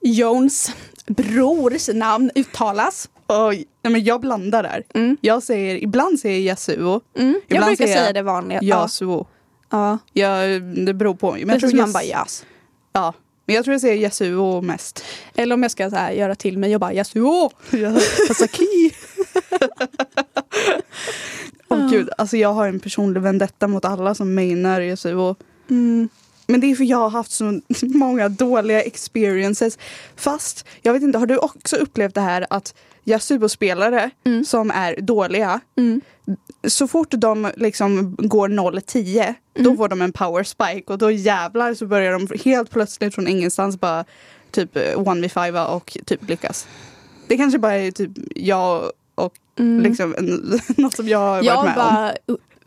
Jones 0.00 0.70
brors 1.06 1.88
namn 1.94 2.30
uttalas. 2.34 3.08
oj, 3.28 3.64
nej, 3.82 3.92
men 3.92 4.04
jag 4.04 4.20
blandar 4.20 4.62
där. 4.62 4.82
Mm. 4.94 5.16
Jag 5.20 5.42
säger, 5.42 5.82
ibland 5.82 6.20
säger 6.20 6.38
jag 6.38 6.44
Yasuo, 6.46 7.00
Mm. 7.18 7.40
Jag 7.48 7.64
brukar 7.66 7.86
jag 7.86 7.98
säga 7.98 8.12
det 8.12 8.22
vanliga. 8.22 8.60
Yasuo. 8.62 9.26
Ja. 9.70 9.98
Jag, 10.12 10.62
det 10.62 10.94
beror 10.94 11.14
på. 11.14 11.30
Men 11.32 11.40
jag 11.40 11.48
Precis 11.48 11.70
tror 11.70 11.80
man 11.80 11.88
Yas- 11.88 11.92
bara 11.92 12.04
jas. 12.04 12.44
Ja, 12.92 13.12
men 13.46 13.56
jag 13.56 13.64
tror 13.64 13.74
jag 13.74 13.80
säger 13.80 13.96
Yasuo 13.96 14.60
mest. 14.62 15.04
Eller 15.34 15.54
om 15.54 15.62
jag 15.62 15.70
ska 15.72 15.90
så 15.90 15.96
här, 15.96 16.12
göra 16.12 16.34
till 16.34 16.58
mig 16.58 16.74
och 16.74 16.80
bara 16.80 16.92
Yasuo. 16.94 17.50
Sasaki. 18.28 18.90
Gud, 21.90 22.10
alltså 22.18 22.36
jag 22.36 22.52
har 22.52 22.68
en 22.68 22.80
personlig 22.80 23.20
vendetta 23.20 23.68
mot 23.68 23.84
alla 23.84 24.14
som 24.14 24.34
mainar 24.34 24.80
Yasuo. 24.80 25.34
Mm. 25.70 26.08
Men 26.46 26.60
det 26.60 26.66
är 26.70 26.74
för 26.74 26.84
jag 26.84 26.98
har 26.98 27.10
haft 27.10 27.30
så 27.30 27.60
många 27.82 28.28
dåliga 28.28 28.82
experiences. 28.82 29.78
Fast, 30.16 30.66
jag 30.82 30.92
vet 30.92 31.02
inte, 31.02 31.18
har 31.18 31.26
du 31.26 31.38
också 31.38 31.76
upplevt 31.76 32.14
det 32.14 32.20
här 32.20 32.46
att 32.50 32.74
Yasuo-spelare 33.04 34.10
Mm. 34.24 34.44
som 34.44 34.70
är 34.70 35.00
dåliga, 35.00 35.60
Mm. 35.76 36.00
så 36.68 36.88
fort 36.88 37.08
de 37.10 37.50
liksom 37.56 38.16
går 38.18 38.48
0-10, 38.48 39.34
då 39.54 39.60
Mm. 39.60 39.76
får 39.76 39.88
de 39.88 40.02
en 40.02 40.12
power 40.12 40.42
spike 40.44 40.92
och 40.92 40.98
då 40.98 41.10
jävlar 41.10 41.74
så 41.74 41.86
börjar 41.86 42.12
de 42.12 42.28
helt 42.44 42.70
plötsligt 42.70 43.14
från 43.14 43.28
ingenstans 43.28 43.80
bara 43.80 44.04
typ 44.50 44.76
1v5 44.76 45.66
och 45.66 45.96
typ 46.06 46.28
lyckas. 46.28 46.66
Det 47.28 47.36
kanske 47.36 47.58
bara 47.58 47.74
är 47.74 47.90
typ 47.90 48.10
jag 48.34 48.92
och 49.16 49.34
Mm. 49.58 49.82
liksom 49.82 50.14
en, 50.18 50.60
något 50.82 50.94
som 50.96 51.08
jag 51.08 51.18
har 51.18 51.30
varit 51.34 51.44
Jag 51.46 51.64
med 51.64 51.76
om. 51.78 51.84
bara 51.84 52.14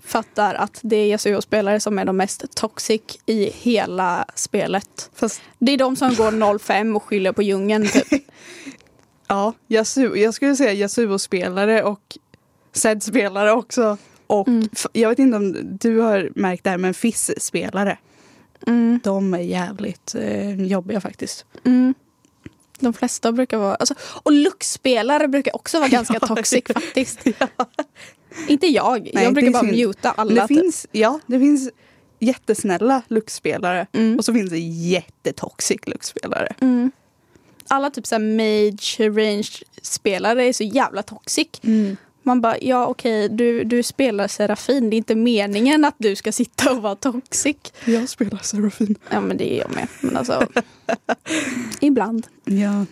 fattar 0.04 0.56
att 0.56 0.80
det 0.84 0.96
är 0.96 1.06
Yasuo-spelare 1.08 1.80
som 1.80 2.00
är 2.00 2.06
de 2.06 2.18
mest 2.18 2.56
toxic 2.56 3.02
i 3.26 3.44
hela 3.54 4.26
spelet. 4.36 5.10
Fast 5.16 5.42
Det 5.60 5.72
är 5.72 5.78
de 5.78 5.96
som 5.96 6.16
går 6.16 6.32
0-5 6.32 6.96
och 6.96 7.04
skyller 7.04 7.32
på 7.32 7.42
djungeln 7.42 7.88
typ. 7.88 8.08
ja, 9.28 9.54
Yasuo, 9.68 10.16
jag 10.16 10.34
skulle 10.34 10.56
säga 10.56 10.74
Yasuo-spelare 10.74 11.84
och 11.84 12.18
Zed-spelare 12.74 13.52
också. 13.52 13.98
Och 14.28 14.48
Mm. 14.48 14.70
jag 14.94 15.10
vet 15.10 15.20
inte 15.20 15.38
om 15.38 15.78
du 15.80 16.00
har 16.00 16.30
märkt 16.36 16.64
det 16.64 16.70
här 16.70 16.78
men 16.78 16.94
Fizz-spelare. 16.94 17.98
Mm. 18.68 19.00
De 19.04 19.34
är 19.34 19.40
jävligt 19.40 20.16
eh, 20.16 20.62
jobbiga 20.66 21.02
faktiskt. 21.02 21.46
Mm. 21.66 21.94
De 22.80 22.94
flesta 22.94 23.32
brukar 23.32 23.58
vara... 23.58 23.76
Alltså, 23.76 23.96
och 24.02 24.32
Lux-spelare 24.32 25.28
brukar 25.28 25.56
också 25.56 25.80
vara 25.80 25.90
ganska 25.90 26.14
Ja, 26.22 26.28
toxic 26.28 26.64
ja. 26.68 26.74
faktiskt. 26.74 27.20
Inte 28.48 28.68
jag. 28.68 29.10
Nej, 29.14 29.24
jag 29.24 29.34
brukar 29.34 29.52
bara 29.52 29.64
synd. 29.64 29.78
muta 29.78 30.12
alla. 30.12 30.42
det 30.42 30.48
typ. 30.48 30.62
finns, 30.62 30.88
ja, 30.92 31.20
det 31.26 31.40
finns 31.40 31.70
jättesnälla 32.20 33.02
Lux-spelare. 33.08 33.88
Mm. 33.94 34.18
Och 34.18 34.26
så 34.26 34.34
finns 34.34 34.50
det 34.50 34.60
jättetoxic 34.60 35.88
Lux-spelare. 35.88 36.54
Mm. 36.62 36.92
Alla 37.68 37.90
typ 37.90 38.08
såhär 38.08 38.22
mage, 38.22 39.10
range-spelare 39.10 40.44
är 40.46 40.54
så 40.54 40.64
jävla 40.64 41.04
toxic. 41.04 41.48
Man 42.30 42.42
bara, 42.42 42.58
ja 42.62 42.88
okej, 42.88 43.30
du, 43.30 43.64
du 43.64 43.84
spelar 43.84 44.28
Serafin. 44.28 44.90
Det 44.90 44.96
är 44.96 44.98
inte 44.98 45.16
meningen 45.16 45.86
att 45.86 45.96
du 45.98 46.16
ska 46.16 46.32
sitta 46.32 46.72
och 46.72 46.82
vara 46.82 46.96
toxic. 46.96 47.58
Jag 47.86 48.10
spelar 48.10 48.38
Serafin. 48.38 48.96
Ja 49.12 49.22
men 49.22 49.38
det 49.38 49.54
är 49.54 49.58
jag 49.58 49.76
med. 49.76 49.88
Men 50.02 50.18
alltså, 50.18 50.48
ibland. 51.80 52.28
Ja. 52.46 52.86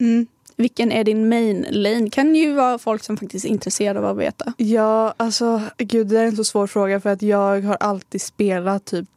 Mm. 0.00 0.26
Vilken 0.56 0.92
är 0.92 1.04
din 1.04 1.28
main 1.28 1.66
lane? 1.70 2.10
Kan 2.10 2.34
ju 2.34 2.52
vara 2.52 2.78
folk 2.78 3.04
som 3.04 3.16
faktiskt 3.16 3.44
är 3.44 3.48
intresserade 3.48 3.98
av 3.98 4.04
att 4.04 4.16
veta. 4.16 4.52
Ja, 4.56 5.14
alltså 5.16 5.60
gud 5.78 6.06
det 6.06 6.20
är 6.20 6.24
en 6.24 6.36
så 6.36 6.44
svår 6.44 6.66
fråga 6.66 7.00
för 7.00 7.10
att 7.10 7.22
jag 7.22 7.62
har 7.62 7.76
alltid 7.80 8.22
spelat 8.22 8.84
typ 8.84 9.08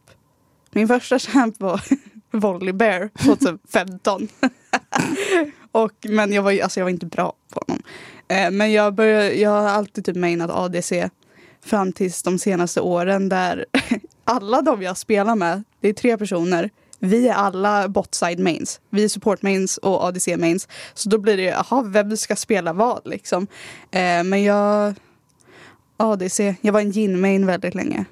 Min 0.70 0.88
första 0.88 1.18
champ 1.18 1.60
var 1.60 1.80
Volley 2.30 2.72
Bear 2.72 3.10
2015. 3.24 4.28
och, 5.72 5.92
men 6.02 6.32
jag 6.32 6.42
var, 6.42 6.62
alltså, 6.62 6.80
jag 6.80 6.84
var 6.84 6.90
inte 6.90 7.06
bra 7.06 7.32
på 7.52 7.62
honom. 7.66 7.82
Eh, 8.28 8.50
men 8.50 8.72
jag, 8.72 8.94
började, 8.94 9.34
jag 9.34 9.50
har 9.50 9.68
alltid 9.68 10.04
typ 10.04 10.16
mainat 10.16 10.50
ADC 10.50 11.08
fram 11.64 11.92
tills 11.92 12.22
de 12.22 12.38
senaste 12.38 12.80
åren 12.80 13.28
där 13.28 13.66
alla 14.24 14.62
de 14.62 14.82
jag 14.82 14.96
spelar 14.96 15.36
med, 15.36 15.64
det 15.80 15.88
är 15.88 15.92
tre 15.92 16.18
personer. 16.18 16.70
Vi 16.98 17.28
är 17.28 17.34
alla 17.34 17.88
botside 17.88 18.38
mains. 18.38 18.80
Vi 18.90 19.04
är 19.04 19.08
support 19.08 19.42
mains 19.42 19.78
och 19.78 20.04
ADC 20.04 20.36
mains. 20.36 20.68
Så 20.94 21.08
då 21.08 21.18
blir 21.18 21.36
det, 21.36 21.42
jaha, 21.42 21.82
vem 21.82 22.16
ska 22.16 22.36
spela 22.36 22.72
vad 22.72 23.00
liksom? 23.04 23.46
Eh, 23.90 24.24
men 24.24 24.42
jag... 24.42 24.94
ADC, 25.98 26.54
jag 26.60 26.72
var 26.72 26.80
en 26.80 26.92
gin 26.92 27.20
main 27.20 27.46
väldigt 27.46 27.74
länge. 27.74 28.04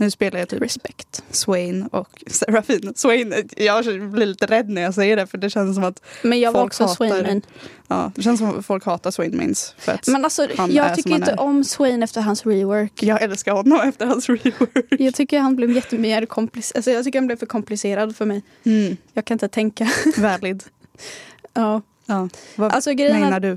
Nu 0.00 0.10
spelar 0.10 0.38
jag 0.38 0.48
typ 0.48 0.62
Respekt. 0.62 1.22
Swain 1.30 1.82
och 1.86 2.24
Serafin. 2.26 2.92
Swain, 2.96 3.34
jag 3.56 3.84
blir 3.84 4.26
lite 4.26 4.46
rädd 4.46 4.68
när 4.68 4.82
jag 4.82 4.94
säger 4.94 5.16
det 5.16 5.26
för 5.26 5.38
det 5.38 5.50
känns 5.50 5.74
som 5.74 5.84
att 5.84 6.02
Men 6.22 6.40
jag 6.40 6.52
var 6.52 6.60
Folk 6.60 6.70
också 6.70 6.84
hatar- 6.84 6.94
Swain 6.94 7.42
ja, 7.88 8.12
det 8.14 8.22
känns 8.22 8.38
som 8.40 8.58
att 8.58 8.66
folk 8.66 8.84
hatar 8.84 9.10
Swain 9.10 9.36
mains. 9.36 9.74
För 9.78 9.92
att 9.92 10.06
Men 10.08 10.24
alltså, 10.24 10.48
Han 10.56 10.72
jag 10.72 10.94
tycker 10.94 11.10
inte 11.14 11.34
om 11.34 11.64
Swain 11.64 12.02
efter 12.02 12.20
hans 12.20 12.46
rework. 12.46 13.02
jag 13.02 13.22
älskar 13.22 13.52
honom 13.52 13.80
efter 13.88 14.06
hans 14.06 14.28
rework. 14.28 14.86
Jag 15.00 15.14
tycker 15.14 15.38
han 15.40 15.56
blev 15.56 15.70
jättemer 15.70 16.26
komplicerad. 16.26 16.76
Alltså, 16.78 16.90
jag 16.90 17.04
tycker 17.04 17.18
han 17.18 17.26
blev 17.26 17.36
för 17.36 17.46
komplicerad 17.46 18.16
för 18.16 18.24
mig. 18.24 18.42
Mm, 18.64 18.96
Jag 19.12 19.24
kan 19.24 19.34
inte 19.34 19.48
tänka. 19.48 19.88
valid. 20.18 20.64
ja. 21.54 21.82
Ja. 22.06 22.28
Vad 22.56 22.72
Alltså, 22.72 22.90
menar 22.94 23.40
du? 23.40 23.56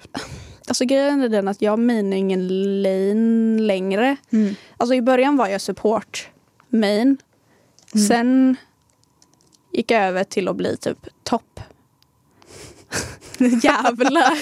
Alltså 0.71 0.85
grejen 0.85 1.21
är 1.21 1.29
den 1.29 1.47
att 1.47 1.61
jag 1.61 1.79
minar 1.79 2.17
ingen 2.17 2.47
lane 2.81 3.61
längre. 3.61 4.15
Mm. 4.31 4.55
Alltså 4.77 4.93
i 4.95 5.01
början 5.01 5.37
var 5.37 5.47
jag 5.47 5.61
support 5.61 6.29
main. 6.69 7.17
Mm. 7.95 8.07
Sen 8.07 8.55
gick 9.71 9.91
jag 9.91 10.03
över 10.03 10.23
till 10.23 10.47
att 10.47 10.55
bli 10.55 10.77
typ 10.77 10.97
topp. 11.23 11.59
Jävla 13.63 14.31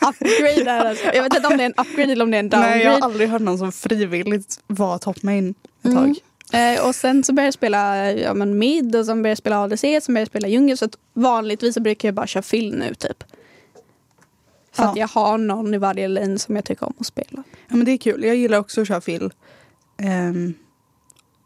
upgrade 0.00 0.72
alltså. 0.88 1.06
Jag 1.14 1.22
vet 1.22 1.36
inte 1.36 1.48
om 1.48 1.56
det 1.56 1.62
är 1.62 1.66
en 1.66 1.74
upgrade 1.86 2.12
eller 2.12 2.24
om 2.24 2.30
det 2.30 2.36
är 2.36 2.40
en 2.40 2.48
downgrade. 2.48 2.74
Nej, 2.74 2.84
jag 2.84 2.92
har 2.92 3.00
aldrig 3.00 3.28
hört 3.28 3.42
någon 3.42 3.58
som 3.58 3.72
frivilligt 3.72 4.60
var 4.66 4.98
top 4.98 5.22
main 5.22 5.54
ett 5.82 5.84
Mm. 5.84 5.96
tag. 5.96 6.16
Eh, 6.52 6.86
och 6.88 6.94
sen 6.94 7.24
så 7.24 7.32
började 7.32 7.46
jag 7.46 7.54
spela 7.54 8.12
ja, 8.12 8.34
men 8.34 8.58
mid 8.58 8.96
och 8.96 9.06
sen 9.06 9.16
började 9.22 9.30
jag 9.30 9.38
spela 9.38 9.62
ADC, 9.62 9.80
sen 9.80 10.14
började 10.14 10.20
jag 10.20 10.28
spela 10.28 10.48
djungel. 10.48 10.78
Så 10.78 10.88
vanligtvis 11.14 11.74
så 11.74 11.80
brukar 11.80 12.08
jag 12.08 12.14
bara 12.14 12.26
köra 12.26 12.42
fill 12.42 12.74
nu 12.74 12.94
typ. 12.94 13.24
För 14.76 14.82
Ja. 14.82 14.90
att 14.90 14.96
jag 14.96 15.08
har 15.08 15.38
någon 15.38 15.74
i 15.74 15.78
varje 15.78 16.08
lane 16.08 16.38
som 16.38 16.56
jag 16.56 16.64
tycker 16.64 16.86
om 16.86 16.94
att 17.00 17.06
spela. 17.06 17.42
Ja, 17.68 17.76
men 17.76 17.84
det 17.84 17.92
är 17.92 17.96
kul. 17.98 18.24
Jag 18.24 18.36
gillar 18.36 18.58
också 18.58 18.80
att 18.80 18.88
köra 18.88 19.00
fill. 19.00 19.30
Ehm, 20.02 20.54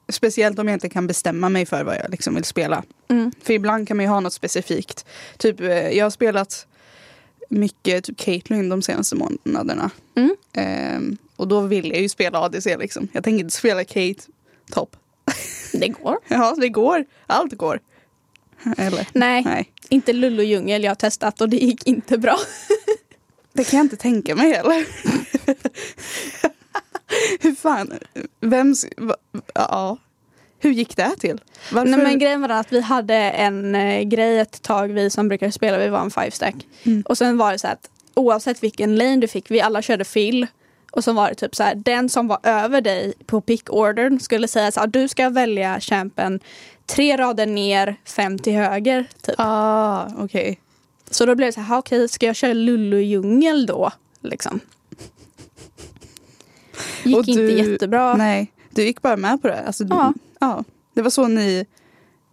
speciellt 0.08 0.58
om 0.58 0.68
jag 0.68 0.76
inte 0.76 0.88
kan 0.88 1.06
bestämma 1.06 1.48
mig 1.48 1.66
för 1.66 1.84
vad 1.84 1.96
jag 1.96 2.10
liksom 2.10 2.34
vill 2.34 2.44
spela. 2.44 2.82
Mm. 3.08 3.32
För 3.42 3.52
ibland 3.52 3.88
kan 3.88 3.96
man 3.96 4.04
ju 4.04 4.10
ha 4.10 4.20
något 4.20 4.32
specifikt. 4.32 5.06
Typ, 5.38 5.60
eh, 5.60 5.68
jag 5.68 6.04
har 6.04 6.10
spelat 6.10 6.66
mycket 7.50 8.04
typ 8.04 8.16
Caitlyn 8.18 8.68
de 8.68 8.82
senaste 8.82 9.16
månaderna. 9.16 9.90
Mm. 10.14 10.36
Ehm, 10.52 11.16
och 11.36 11.48
då 11.48 11.60
vill 11.60 11.88
jag 11.90 12.00
ju 12.00 12.08
spela 12.08 12.38
ADC 12.40 12.76
liksom. 12.76 13.08
Jag 13.12 13.24
tänker 13.24 13.44
inte 13.44 13.56
spela 13.56 13.84
Kate 13.84 14.22
topp. 14.72 14.96
Det 15.72 15.88
går. 15.88 16.16
Ja, 16.28 16.54
det 16.58 16.68
går. 16.68 17.04
Allt 17.26 17.52
går. 17.52 17.80
Eller? 18.78 19.08
Nej, 19.12 19.42
Nej. 19.44 19.70
inte 19.88 20.12
Lullo 20.12 20.42
djungel 20.42 20.84
jag 20.84 20.90
har 20.90 20.94
testat 20.94 21.40
och 21.40 21.48
det 21.48 21.56
gick 21.56 21.86
inte 21.86 22.18
bra. 22.18 22.36
Det 23.52 23.64
kan 23.64 23.76
jag 23.78 23.84
inte 23.84 23.96
tänka 23.96 24.34
mig 24.34 24.52
heller. 24.52 24.86
Hur 27.40 27.54
fan? 27.54 27.92
Vems... 28.40 28.86
va- 28.96 29.16
Ja. 29.54 29.96
Hur 30.62 30.70
gick 30.70 30.96
det 30.96 31.10
till? 31.18 31.40
Varför? 31.72 31.90
Nej, 31.90 32.00
men 32.02 32.18
grejen 32.18 32.40
var 32.40 32.48
att 32.48 32.72
vi 32.72 32.80
hade 32.80 33.14
en 33.14 33.74
eh, 33.74 34.02
grej 34.02 34.38
ett 34.38 34.62
tag, 34.62 34.88
vi 34.88 35.10
som 35.10 35.28
brukar 35.28 35.50
spela, 35.50 35.78
vi 35.78 35.88
var 35.88 36.00
en 36.00 36.10
five 36.10 36.30
stack. 36.30 36.54
Mm. 36.82 37.02
Och 37.06 37.18
sen 37.18 37.38
var 37.38 37.52
det 37.52 37.58
så 37.58 37.66
här 37.66 37.74
att 37.74 37.90
oavsett 38.14 38.62
vilken 38.62 38.96
lane 38.96 39.16
du 39.16 39.28
fick, 39.28 39.50
vi 39.50 39.60
alla 39.60 39.82
körde 39.82 40.04
fill. 40.04 40.46
Och 40.92 41.04
så 41.04 41.12
var 41.12 41.28
det 41.28 41.34
typ 41.34 41.54
så 41.56 41.62
här, 41.62 41.74
den 41.74 42.08
som 42.08 42.28
var 42.28 42.38
över 42.42 42.80
dig 42.80 43.12
på 43.26 43.40
pick-ordern 43.40 44.20
skulle 44.20 44.48
säga 44.48 44.72
så 44.72 44.80
här, 44.80 44.86
du 44.86 45.08
ska 45.08 45.28
välja 45.28 45.80
champen 45.80 46.40
tre 46.86 47.16
rader 47.16 47.46
ner, 47.46 47.96
fem 48.04 48.38
till 48.38 48.52
höger. 48.52 49.04
Typ. 49.22 49.34
Ah, 49.38 50.08
okej. 50.18 50.60
Så 51.10 51.26
då 51.26 51.34
blev 51.34 51.48
det 51.48 51.52
så 51.52 51.60
här, 51.60 51.68
"Ha, 51.68 51.78
okej, 51.78 52.08
ska 52.08 52.26
jag 52.26 52.36
köra 52.36 52.52
Lullu 52.52 53.00
djungel 53.02 53.66
då? 53.66 53.90
Liksom. 54.20 54.60
Gick 57.04 57.16
Och 57.16 57.28
inte 57.28 57.40
du- 57.42 57.52
jättebra. 57.72 58.14
Nej, 58.16 58.52
du 58.70 58.82
gick 58.82 59.02
bara 59.02 59.16
med 59.16 59.42
på 59.42 59.48
det? 59.48 59.62
Alltså, 59.66 59.84
du, 59.84 59.94
Ja. 59.96 60.12
ja. 60.40 60.64
Det 60.94 61.02
var 61.02 61.10
så 61.10 61.28
ni 61.28 61.66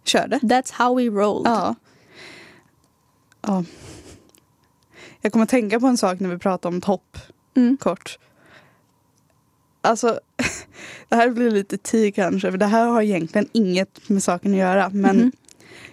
körde? 0.04 0.38
That's 0.38 0.72
how 0.72 0.94
we 0.96 1.02
rolled. 1.04 1.52
Ja. 1.52 1.74
ja. 3.42 3.64
Jag 5.20 5.32
kommer 5.32 5.42
att 5.42 5.48
tänka 5.48 5.80
på 5.80 5.86
en 5.86 5.96
sak 5.96 6.20
när 6.20 6.28
vi 6.28 6.38
pratar 6.38 6.68
om 6.68 6.80
topp 6.80 7.18
Mm. 7.56 7.76
kort. 7.76 8.18
Alltså, 9.80 10.20
det 11.08 11.16
här 11.16 11.30
blir 11.30 11.50
lite 11.50 11.78
tid 11.78 12.14
kanske, 12.14 12.50
för 12.50 12.58
det 12.58 12.66
här 12.66 12.86
har 12.86 13.02
egentligen 13.02 13.48
inget 13.52 14.08
med 14.08 14.22
saken 14.22 14.52
att 14.52 14.58
göra. 14.58 14.88
Men 14.92 15.16
Mhm. 15.16 15.32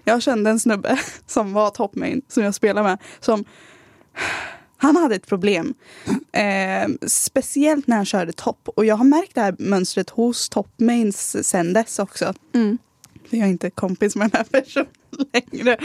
Jag 0.06 0.22
kände 0.22 0.50
en 0.50 0.60
snubbe 0.60 1.00
som 1.28 1.54
var 1.54 1.70
toppmain, 1.70 2.22
som 2.28 2.44
jag 2.44 2.56
spelade 2.56 2.88
med, 2.88 2.98
som 3.20 3.46
han 4.78 4.96
hade 4.96 5.16
ett 5.16 5.28
problem. 5.28 5.74
Eh, 6.32 6.90
speciellt 7.08 7.88
när 7.88 7.96
han 7.96 8.06
körde 8.06 8.34
topp. 8.34 8.70
Och 8.76 8.86
jag 8.86 8.96
har 8.96 9.06
märkt 9.06 9.36
det 9.36 9.42
här 9.42 9.56
mönstret 9.60 10.10
hos 10.10 10.50
toppmains 10.50 11.48
sen 11.48 11.74
dess 11.74 12.00
också. 12.00 12.34
Mm. 12.54 12.78
För 13.30 13.38
jag 13.38 13.48
är 13.48 13.52
inte 13.52 13.70
kompis 13.70 14.16
med 14.16 14.32
den 14.32 14.38
här 14.38 14.62
personen 14.62 14.88
längre. 15.34 15.78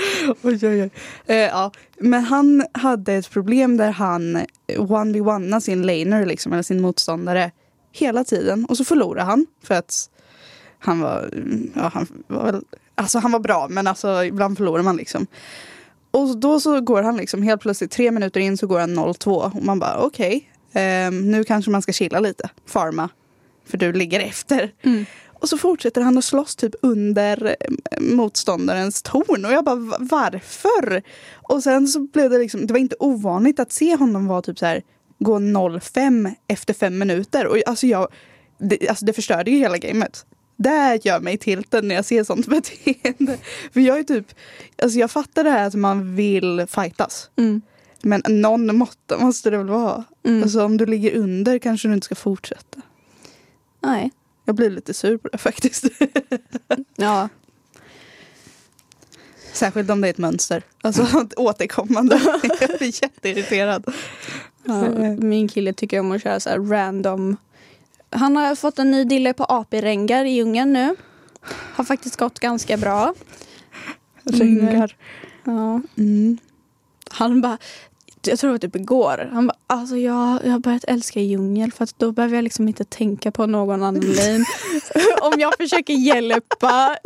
Oj, 0.42 0.58
oj, 0.62 0.82
oj. 0.82 0.90
Eh, 1.26 1.36
ja. 1.36 1.72
Men 1.98 2.24
han 2.24 2.64
hade 2.72 3.14
ett 3.14 3.30
problem 3.30 3.76
där 3.76 3.90
han 3.90 4.46
one 4.76 5.12
v 5.12 5.20
one 5.20 5.60
sin 5.60 5.82
laner, 5.82 6.26
liksom, 6.26 6.52
eller 6.52 6.62
sin 6.62 6.80
motståndare, 6.80 7.50
hela 7.92 8.24
tiden. 8.24 8.64
Och 8.64 8.76
så 8.76 8.84
förlorade 8.84 9.26
han 9.26 9.46
för 9.62 9.74
att 9.74 10.10
han 10.78 11.00
var, 11.00 11.30
ja, 11.74 11.90
han 11.94 12.06
var 12.26 12.44
väl, 12.44 12.64
alltså 13.00 13.18
han 13.18 13.32
var 13.32 13.40
bra 13.40 13.66
men 13.70 13.86
alltså 13.86 14.24
ibland 14.24 14.56
förlorar 14.56 14.82
man 14.82 14.96
liksom. 14.96 15.26
Och 16.10 16.36
då 16.36 16.60
så 16.60 16.80
går 16.80 17.02
han 17.02 17.16
liksom 17.16 17.42
helt 17.42 17.60
plötsligt 17.60 17.90
tre 17.90 18.10
minuter 18.10 18.40
in 18.40 18.56
så 18.56 18.66
går 18.66 18.80
han 18.80 18.98
0-2 18.98 19.26
och 19.56 19.64
man 19.64 19.78
bara 19.78 19.96
okej, 19.98 20.50
ehm, 20.72 21.30
nu 21.30 21.44
kanske 21.44 21.70
man 21.70 21.82
ska 21.82 21.92
chilla 21.92 22.20
lite, 22.20 22.50
farma, 22.66 23.08
för 23.66 23.78
du 23.78 23.92
ligger 23.92 24.20
efter. 24.20 24.72
Mm. 24.82 25.04
Och 25.28 25.48
så 25.48 25.58
fortsätter 25.58 26.00
han 26.00 26.18
att 26.18 26.24
slåss 26.24 26.56
typ 26.56 26.74
under 26.82 27.56
eh, 27.60 28.00
motståndarens 28.00 29.02
torn. 29.02 29.44
Och 29.44 29.52
jag 29.52 29.64
bara, 29.64 29.76
"Va- 29.76 29.96
varför? 30.00 31.02
Och 31.32 31.62
sen 31.62 31.88
så 31.88 32.00
blev 32.00 32.30
det 32.30 32.38
liksom, 32.38 32.66
det 32.66 32.72
var 32.72 32.80
inte 32.80 32.96
ovanligt 32.98 33.60
att 33.60 33.72
se 33.72 33.96
honom 33.96 34.26
vara 34.26 34.42
typ 34.42 34.58
så 34.58 34.66
här, 34.66 34.82
gå 35.18 35.38
0-5 35.38 36.34
efter 36.48 36.74
fem 36.74 36.98
minuter. 36.98 37.46
Och 37.46 37.56
alltså 37.66 37.86
jag, 37.86 38.08
det, 38.58 38.88
alltså 38.88 39.04
det 39.04 39.12
förstörde 39.12 39.50
ju 39.50 39.58
hela 39.58 39.78
gamet. 39.78 40.26
Det 40.62 41.04
gör 41.04 41.20
mig 41.20 41.38
tilten 41.38 41.88
när 41.88 41.94
jag 41.94 42.04
ser 42.04 42.24
sånt 42.24 42.46
beteende. 42.48 43.38
För 43.72 43.80
jag 43.80 43.98
är 43.98 44.02
typ, 44.02 44.26
alltså 44.82 44.98
jag 44.98 45.10
fattar 45.10 45.44
det 45.44 45.50
här 45.50 45.66
att 45.66 45.74
man 45.74 46.16
vill 46.16 46.66
fightas. 46.68 47.30
Mm. 47.36 47.62
Men 48.02 48.22
någon 48.28 48.76
måtta 48.76 49.18
måste 49.18 49.50
det 49.50 49.58
väl 49.58 49.68
vara. 49.68 50.04
Mm. 50.26 50.42
Alltså 50.42 50.64
om 50.64 50.76
du 50.76 50.86
ligger 50.86 51.16
under 51.16 51.58
kanske 51.58 51.88
du 51.88 51.94
inte 51.94 52.04
ska 52.04 52.14
fortsätta. 52.14 52.80
Nej. 53.82 54.10
Jag 54.44 54.54
blir 54.54 54.70
lite 54.70 54.94
sur 54.94 55.16
på 55.16 55.28
det 55.28 55.38
faktiskt. 55.38 55.84
Ja. 56.96 57.28
Särskilt 59.52 59.90
om 59.90 60.00
det 60.00 60.08
är 60.08 60.10
ett 60.10 60.18
mönster. 60.18 60.62
Alltså 60.82 61.26
återkommande. 61.36 62.20
Jag 62.60 62.78
blir 62.78 63.02
jätteirriterad. 63.02 63.94
Ja, 64.64 64.88
min 65.18 65.48
kille 65.48 65.72
tycker 65.72 66.00
om 66.00 66.12
att 66.12 66.22
köra 66.22 66.40
så 66.40 66.50
här 66.50 66.58
random. 66.58 67.36
Han 68.10 68.36
har 68.36 68.54
fått 68.54 68.78
en 68.78 68.90
ny 68.90 69.04
dille 69.04 69.32
på 69.32 69.44
AP-rängar 69.44 70.24
i 70.24 70.30
djungeln 70.30 70.72
nu. 70.72 70.96
Har 71.74 71.84
faktiskt 71.84 72.16
gått 72.16 72.38
ganska 72.38 72.76
bra. 72.76 73.14
Ringar. 74.24 74.96
Ja. 75.44 75.80
Mm. 75.98 76.38
Han 77.10 77.40
bara, 77.40 77.58
jag 78.22 78.38
tror 78.38 78.48
det 78.48 78.52
var 78.52 78.58
typ 78.58 78.76
igår. 78.76 79.30
Han 79.32 79.46
bara, 79.46 79.56
alltså 79.66 79.96
jag, 79.96 80.40
jag 80.44 80.50
har 80.50 80.58
börjat 80.58 80.84
älska 80.84 81.20
djungel 81.20 81.72
för 81.72 81.84
att 81.84 81.98
då 81.98 82.12
behöver 82.12 82.36
jag 82.36 82.42
liksom 82.42 82.68
inte 82.68 82.84
tänka 82.84 83.30
på 83.30 83.46
någon 83.46 83.82
annan 83.82 83.96
om 85.20 85.32
jag 85.38 85.56
försöker 85.56 85.94
hjälpa, 85.94 86.96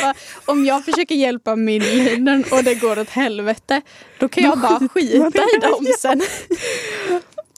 bara, 0.00 0.14
om 0.44 0.64
jag 0.64 0.84
försöker 0.84 1.14
hjälpa 1.14 1.56
min 1.56 1.82
lane 1.82 2.44
och 2.52 2.64
det 2.64 2.74
går 2.74 2.98
åt 2.98 3.08
helvete, 3.08 3.82
då 4.18 4.28
kan 4.28 4.44
jag 4.44 4.58
bara 4.60 4.88
skita 4.88 5.42
i 5.56 5.58
dem 5.62 5.86
sen. 5.98 6.22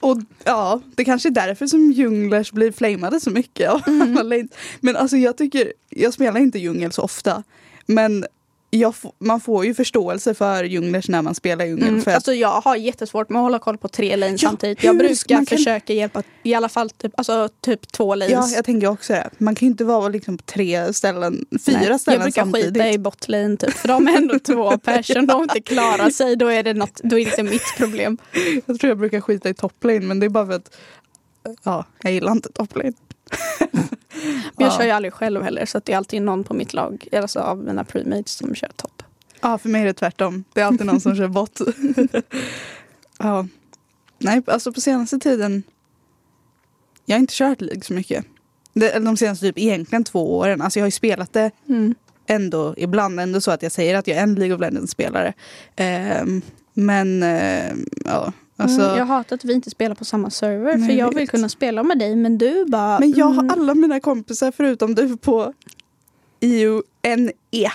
Och 0.03 0.19
ja, 0.45 0.81
det 0.95 1.05
kanske 1.05 1.29
är 1.29 1.31
därför 1.31 1.67
som 1.67 1.93
djunglers 1.93 2.53
blir 2.53 2.73
flamade 2.73 3.21
så 3.21 3.31
mycket. 3.31 3.71
lanes. 3.87 4.51
Men 4.81 4.97
alltså 4.97 5.17
jag 5.17 5.37
tycker, 5.37 5.73
jag 5.89 6.15
spelar 6.15 6.41
inte 6.41 6.59
djungel 6.59 6.93
så 6.93 7.03
ofta. 7.03 7.43
Men 7.87 8.25
f- 8.75 9.05
man 9.19 9.41
får 9.41 9.65
ju 9.65 9.75
förståelse 9.75 10.35
för 10.35 10.65
djunglers 10.65 11.09
när 11.09 11.23
man 11.23 11.35
spelar 11.35 11.65
djungel. 11.65 11.89
Mm, 11.89 12.03
för 12.03 12.11
att, 12.11 12.15
alltså 12.15 12.33
jag 12.35 12.61
har 12.61 12.77
jättesvårt 12.77 13.29
med 13.29 13.39
att 13.39 13.43
hålla 13.45 13.59
koll 13.59 13.79
på 13.79 13.89
tre 13.89 14.17
lanes 14.17 14.43
Ja, 14.43 14.49
samtidigt. 14.49 14.85
Jag 14.85 14.99
brukar 14.99 15.37
kan- 15.37 15.47
försöka 15.47 15.93
hjälpa 15.93 16.23
i 16.43 16.55
alla 16.55 16.69
fall 16.69 16.91
typ, 16.91 17.13
alltså, 17.17 17.49
typ 17.61 17.93
två 17.93 18.15
lanes. 18.15 18.33
ja, 18.33 18.49
jag 18.57 18.65
tänker 18.65 18.87
också 18.87 19.13
det. 19.13 19.31
Man 19.39 19.55
kan 19.55 19.67
ju 19.67 19.71
inte 19.71 19.85
vara 19.85 20.09
liksom 20.09 20.39
på 20.39 20.45
tre 20.47 20.93
ställen, 20.93 21.47
fyra 21.67 21.79
Nej, 21.89 21.99
ställen 21.99 22.21
Jag 22.21 22.23
brukar 22.27 22.43
samtidigt. 22.43 22.67
skita 22.75 22.91
i 22.91 22.99
botlane 22.99 23.57
typ. 23.57 23.71
För 23.75 23.89
de 23.89 24.07
är 24.09 24.17
ändå 24.17 24.39
två 24.45 24.79
personer. 24.79 25.27
De 25.27 25.43
inte 25.43 25.61
klarar 25.61 26.11
sig. 26.11 26.37
Då 26.37 26.47
är 26.49 26.63
det, 26.63 26.75
något, 26.75 27.01
då 27.05 27.19
är 27.19 27.25
det 27.25 27.31
inte 27.31 27.43
mitt 27.43 27.77
problem. 27.77 28.19
Jag 28.67 28.81
tror 28.81 28.89
jag 28.89 28.99
brukar 28.99 29.21
skita 29.21 29.49
i 29.49 29.55
toplane 29.55 30.01
men 30.01 30.21
det 30.21 30.27
är 30.27 30.31
bara 30.31 30.47
för 30.47 30.53
att 30.53 30.77
ja, 31.63 31.85
jag 32.03 32.13
gillar 32.13 32.33
inte 32.33 32.53
toplane. 32.53 32.93
Men 34.15 34.43
jag 34.59 34.69
Ja. 34.73 34.77
kör 34.79 34.85
ju 34.85 34.91
aldrig 34.91 35.13
själv 35.13 35.43
heller 35.43 35.67
så 35.67 35.81
det 35.85 35.93
är 35.93 35.97
alltid 35.97 36.23
någon 36.23 36.45
på 36.45 36.55
mitt 36.55 36.73
lag, 36.75 37.09
alltså 37.13 37.41
av 37.41 37.59
mina 37.59 37.85
premates 37.85 38.33
som 38.33 38.55
kör 38.55 38.69
topp. 38.77 39.03
Ja, 39.41 39.59
för 39.59 39.69
mig 39.69 39.83
är 39.83 39.87
det 39.87 39.93
tvärtom. 39.95 40.45
Det 40.53 40.61
är 40.61 40.65
alltid 40.65 40.87
någon 40.87 41.01
som 41.01 41.17
kör 41.17 41.29
bort. 41.29 41.59
ja. 43.19 43.47
Nej, 44.19 44.43
alltså 44.47 44.73
på 44.73 44.81
senaste 44.81 45.19
tiden. 45.19 45.63
Jag 47.05 47.17
har 47.17 47.21
inte 47.21 47.35
kört 47.35 47.61
League 47.61 47.83
så 47.83 47.93
mycket. 47.93 48.25
De 49.01 49.17
senaste 49.17 49.47
typ 49.47 49.59
egentligen 49.59 50.05
två 50.05 50.39
åren. 50.39 50.61
Alltså 50.61 50.79
jag 50.79 50.83
har 50.83 50.87
ju 50.89 50.91
spelat 50.93 51.33
det 51.33 51.51
Mm. 51.69 51.95
ändå 52.27 52.75
ibland. 52.77 53.21
Ändå 53.21 53.41
så 53.41 53.51
att 53.51 53.63
jag 53.63 53.73
säger 53.73 53.95
att 53.95 54.07
jag 54.07 54.19
är 54.19 54.23
en 54.23 54.35
League 54.35 54.55
of 54.55 54.61
Legends-spelare. 54.61 55.33
Ehm, 55.77 56.43
men 56.75 57.23
ehm, 57.23 57.87
ja, 58.05 58.33
alltså. 58.57 58.83
mm, 58.83 58.97
jag 58.99 59.05
hatar 59.07 59.37
att 59.37 59.45
vi 59.45 59.53
inte 59.53 59.71
spelar 59.71 59.95
på 59.95 60.05
samma 60.05 60.31
server 60.31 60.77
Nej, 60.77 60.89
för 60.89 60.95
jag 60.95 61.09
jag 61.09 61.15
vill 61.15 61.29
kunna 61.29 61.49
spela 61.49 61.83
med 61.83 61.99
dig 61.99 62.17
men 62.17 62.39
du 62.39 62.65
bara... 62.65 62.99
Men 62.99 63.13
jag 63.13 63.27
har 63.27 63.43
mm, 63.43 63.51
alla 63.51 63.75
mina 63.75 64.01
kompisar 64.01 64.53
förutom 64.57 64.95
du 64.95 65.17
på 65.17 65.53
IUNE. 66.41 67.33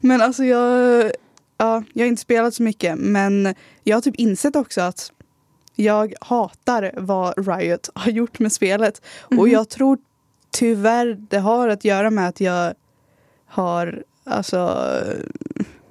men 0.00 0.20
alltså 0.20 0.44
jag, 0.44 1.04
ja, 1.58 1.82
jag 1.92 2.04
har 2.04 2.08
inte 2.08 2.22
spelat 2.22 2.54
så 2.54 2.62
mycket 2.62 2.98
men 2.98 3.54
jag 3.84 3.96
har 3.96 4.00
typ 4.00 4.14
insett 4.16 4.56
också 4.56 4.80
att 4.80 5.12
jag 5.74 6.14
hatar 6.20 6.92
vad 6.96 7.48
Riot 7.48 7.90
har 7.94 8.10
gjort 8.10 8.38
med 8.38 8.52
spelet. 8.52 9.02
Och 9.22 9.32
Mhm. 9.32 9.50
jag 9.50 9.68
tror 9.68 9.98
tyvärr 10.50 11.26
det 11.30 11.38
har 11.38 11.68
att 11.68 11.84
göra 11.84 12.10
med 12.10 12.28
att 12.28 12.40
jag 12.40 12.74
har, 13.46 14.02
alltså, 14.24 14.86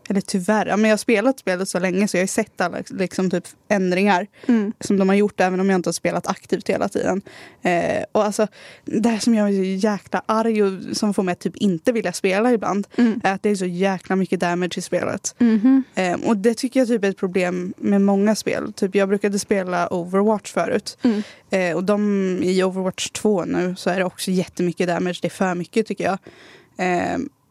eller 0.08 0.22
tyvärr, 0.22 0.66
ja, 0.66 0.78
men 0.78 0.90
jag 0.90 0.94
har 0.94 0.98
spelat 0.98 1.40
spelet 1.40 1.70
så 1.70 1.80
länge 1.80 2.08
så 2.08 2.18
jag 2.18 2.22
har 2.22 2.28
sett 2.28 2.62
alla 2.62 2.78
liksom, 2.90 3.30
typ, 3.30 3.44
ändringar 3.70 4.28
Mm. 4.48 4.74
som 4.80 4.98
de 4.98 5.10
har 5.10 5.16
gjort 5.16 5.40
även 5.40 5.60
om 5.60 5.70
jag 5.70 5.78
inte 5.78 5.88
har 5.88 5.94
spelat 5.94 6.28
aktivt 6.28 6.70
hela 6.70 6.90
tiden. 6.90 7.22
Eh, 7.62 8.04
och 8.12 8.24
alltså, 8.24 8.48
det 8.86 9.10
här 9.10 9.20
som 9.20 9.36
jag 9.36 9.50
är 9.50 9.54
så 9.54 9.88
jäkla 9.88 10.22
arg 10.26 10.64
och 10.64 10.72
som 10.98 11.14
får 11.14 11.24
mig 11.24 11.32
att 11.32 11.40
typ 11.40 11.56
inte 11.58 11.92
vilja 11.92 12.14
spela 12.14 12.54
ibland 12.54 12.88
Mm. 12.98 13.22
är 13.24 13.34
att 13.34 13.44
det 13.44 13.50
är 13.50 13.56
så 13.56 13.66
jäkla 13.66 14.16
mycket 14.16 14.40
damage 14.40 14.78
i 14.78 14.82
spelet. 14.82 15.36
Mhm. 15.38 15.84
Eh, 15.96 16.14
och 16.14 16.38
det 16.38 16.54
tycker 16.54 16.80
jag 16.80 16.88
typ 16.88 17.04
är 17.04 17.10
ett 17.10 17.18
problem 17.18 17.74
med 17.78 18.02
många 18.02 18.36
spel. 18.36 18.74
Typ 18.74 18.96
jag 18.96 19.10
brukade 19.10 19.40
spela 19.40 19.94
Overwatch 19.94 20.52
förut. 20.54 20.98
Mm. 21.04 21.24
Eh, 21.50 21.76
och 21.76 21.84
de 21.84 22.40
i 22.44 22.64
Overwatch 22.64 23.10
2 23.10 23.46
nu 23.46 23.76
så 23.78 23.90
är 23.90 23.98
det 23.98 24.06
också 24.06 24.32
jättemycket 24.32 24.88
damage. 24.88 25.20
Det 25.22 25.28
är 25.28 25.30
för 25.30 25.56
mycket 25.56 25.88
tycker 25.88 26.04
jag. 26.04 26.18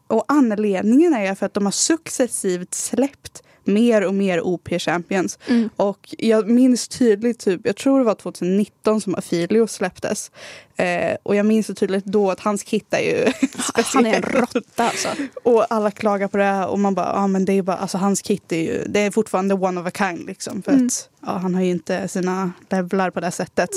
Eh, 0.09 0.17
och 0.17 0.25
anledningen 0.27 1.13
är 1.13 1.35
för 1.35 1.45
att 1.45 1.53
de 1.53 1.65
har 1.65 1.71
successivt 1.71 2.73
släppt 2.73 3.43
mer 3.63 4.05
och 4.07 4.13
mer 4.13 4.41
OP-champions. 4.41 5.39
Mm. 5.47 5.69
Och 5.75 6.15
jag 6.17 6.49
minns 6.49 6.87
tydligt, 6.87 7.39
typ, 7.39 7.61
jag 7.63 7.75
tror 7.75 7.99
det 7.99 8.05
var 8.05 8.15
2019 8.15 9.01
som 9.01 9.15
Afilio 9.15 9.67
släpptes. 9.67 10.31
Eh, 10.75 11.17
och 11.23 11.35
jag 11.35 11.45
minns 11.45 11.67
så 11.67 11.73
tydligt 11.73 12.05
då 12.05 12.31
att 12.31 12.39
hans 12.39 12.63
kit 12.63 12.85
är 12.89 12.99
ju 12.99 13.31
Han 13.93 14.05
är 14.05 14.15
en 14.15 14.21
råtta 14.21 14.83
alltså. 14.83 15.07
Och 15.43 15.65
alla 15.69 15.91
klagar 15.91 16.27
på 16.27 16.37
det 16.37 16.65
och 16.65 16.79
man 16.79 16.93
bara, 16.95 17.11
ja 17.13 17.27
men 17.27 17.45
det 17.45 17.53
är 17.53 17.61
bara, 17.61 17.77
alltså 17.77 17.97
hans 17.97 18.21
kit 18.21 18.51
är 18.51 18.61
ju, 18.61 18.83
det 18.87 18.99
är 18.99 19.11
fortfarande 19.11 19.53
one 19.55 19.81
of 19.81 19.87
a 19.87 19.91
kind 19.97 20.25
liksom. 20.25 20.61
För 20.61 20.71
Mm. 20.71 20.85
att 20.87 21.09
ja, 21.25 21.37
han 21.37 21.55
har 21.55 21.61
ju 21.61 21.69
inte 21.71 22.07
sina 22.07 22.51
levlar 22.69 23.09
på 23.09 23.19
det 23.19 23.31
sättet. 23.31 23.69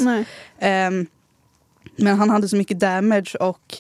Ehm, 0.59 1.07
men 1.97 2.19
han 2.19 2.31
hade 2.31 2.49
så 2.49 2.57
mycket 2.57 2.81
damage 2.81 3.37
och 3.41 3.77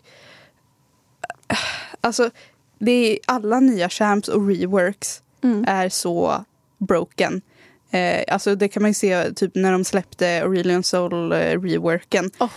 eh, 1.48 1.56
alltså 2.00 2.30
det 2.78 2.92
är 3.12 3.18
alla 3.26 3.60
nya 3.60 3.88
champs 3.88 4.28
och 4.28 4.48
reworks 4.48 5.22
Mm. 5.42 5.64
är 5.68 5.88
så 5.88 6.44
broken. 6.78 7.42
Eh, 7.90 8.34
alltså 8.34 8.54
det 8.54 8.68
kan 8.68 8.82
man 8.82 8.90
ju 8.90 8.94
se 8.94 9.32
typ 9.32 9.54
när 9.54 9.72
de 9.72 9.84
släppte 9.84 10.42
Aurelion 10.42 10.82
Soul 10.82 11.32
eh, 11.32 11.36
reworken. 11.36 12.30
Oh. 12.38 12.50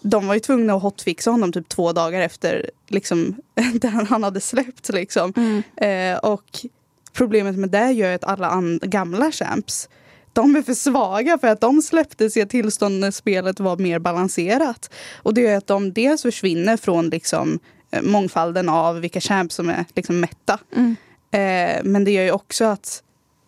De 0.00 0.26
var 0.26 0.34
ju 0.34 0.40
tvungna 0.40 0.74
att 0.74 0.82
hotfixa 0.82 1.30
honom 1.30 1.52
typ 1.52 1.68
två 1.68 1.92
dagar 1.92 2.20
efter 2.20 2.70
liksom, 2.88 3.36
den 3.74 4.06
han 4.06 4.22
hade 4.22 4.40
släppt. 4.40 4.88
Liksom. 4.88 5.32
Mm. 5.36 5.62
Eh, 5.76 6.18
och 6.18 6.66
problemet 7.12 7.56
med 7.56 7.70
det 7.70 7.92
gör 7.92 8.14
att 8.14 8.24
alla 8.24 8.62
gamla 8.82 9.32
champs 9.32 9.88
de 10.32 10.56
är 10.56 10.62
för 10.62 10.74
svaga 10.74 11.38
för 11.38 11.48
att 11.48 11.60
de 11.60 11.82
släpptes 11.82 12.36
i 12.36 12.40
ett 12.40 12.50
tillstånd 12.50 13.00
när 13.00 13.10
spelet 13.10 13.60
var 13.60 13.76
mer 13.76 13.98
balanserat. 13.98 14.90
Och 15.22 15.34
det 15.34 15.40
gör 15.40 15.56
att 15.56 15.66
de 15.66 15.92
dels 15.92 16.22
försvinner 16.22 16.76
från 16.76 17.08
liksom, 17.08 17.58
mångfalden 18.02 18.68
av 18.68 19.00
vilka 19.00 19.20
champs 19.20 19.54
som 19.54 19.68
är 19.68 19.84
liksom, 19.94 20.20
meta. 20.20 20.58
Mm. 20.76 20.96
Eh, 21.30 21.84
men 21.84 22.04
det 22.04 22.10
gör 22.10 22.22
ju 22.22 22.30
också 22.30 22.64
att 22.64 23.02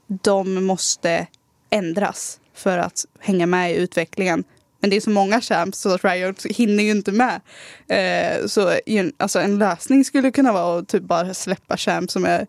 de 0.06 0.64
måste 0.64 1.26
ändras 1.70 2.40
för 2.54 2.78
att 2.78 3.04
hänga 3.20 3.46
med 3.46 3.72
i 3.72 3.76
utvecklingen. 3.76 4.44
Men 4.80 4.90
det 4.90 4.96
är 4.96 5.00
så 5.00 5.10
många 5.10 5.40
champs 5.40 5.78
så 5.78 5.96
Riot 5.96 6.46
hinner 6.46 6.84
ju 6.84 6.90
inte 6.90 7.12
med. 7.12 7.40
Eh, 7.88 8.46
så 8.46 8.78
alltså, 9.16 9.40
en 9.40 9.58
lösning 9.58 10.04
skulle 10.04 10.30
kunna 10.30 10.52
vara 10.52 10.78
att 10.78 10.88
typ 10.88 11.02
bara 11.02 11.34
släppa 11.34 11.76
champs 11.76 12.12
som 12.12 12.24
är 12.24 12.46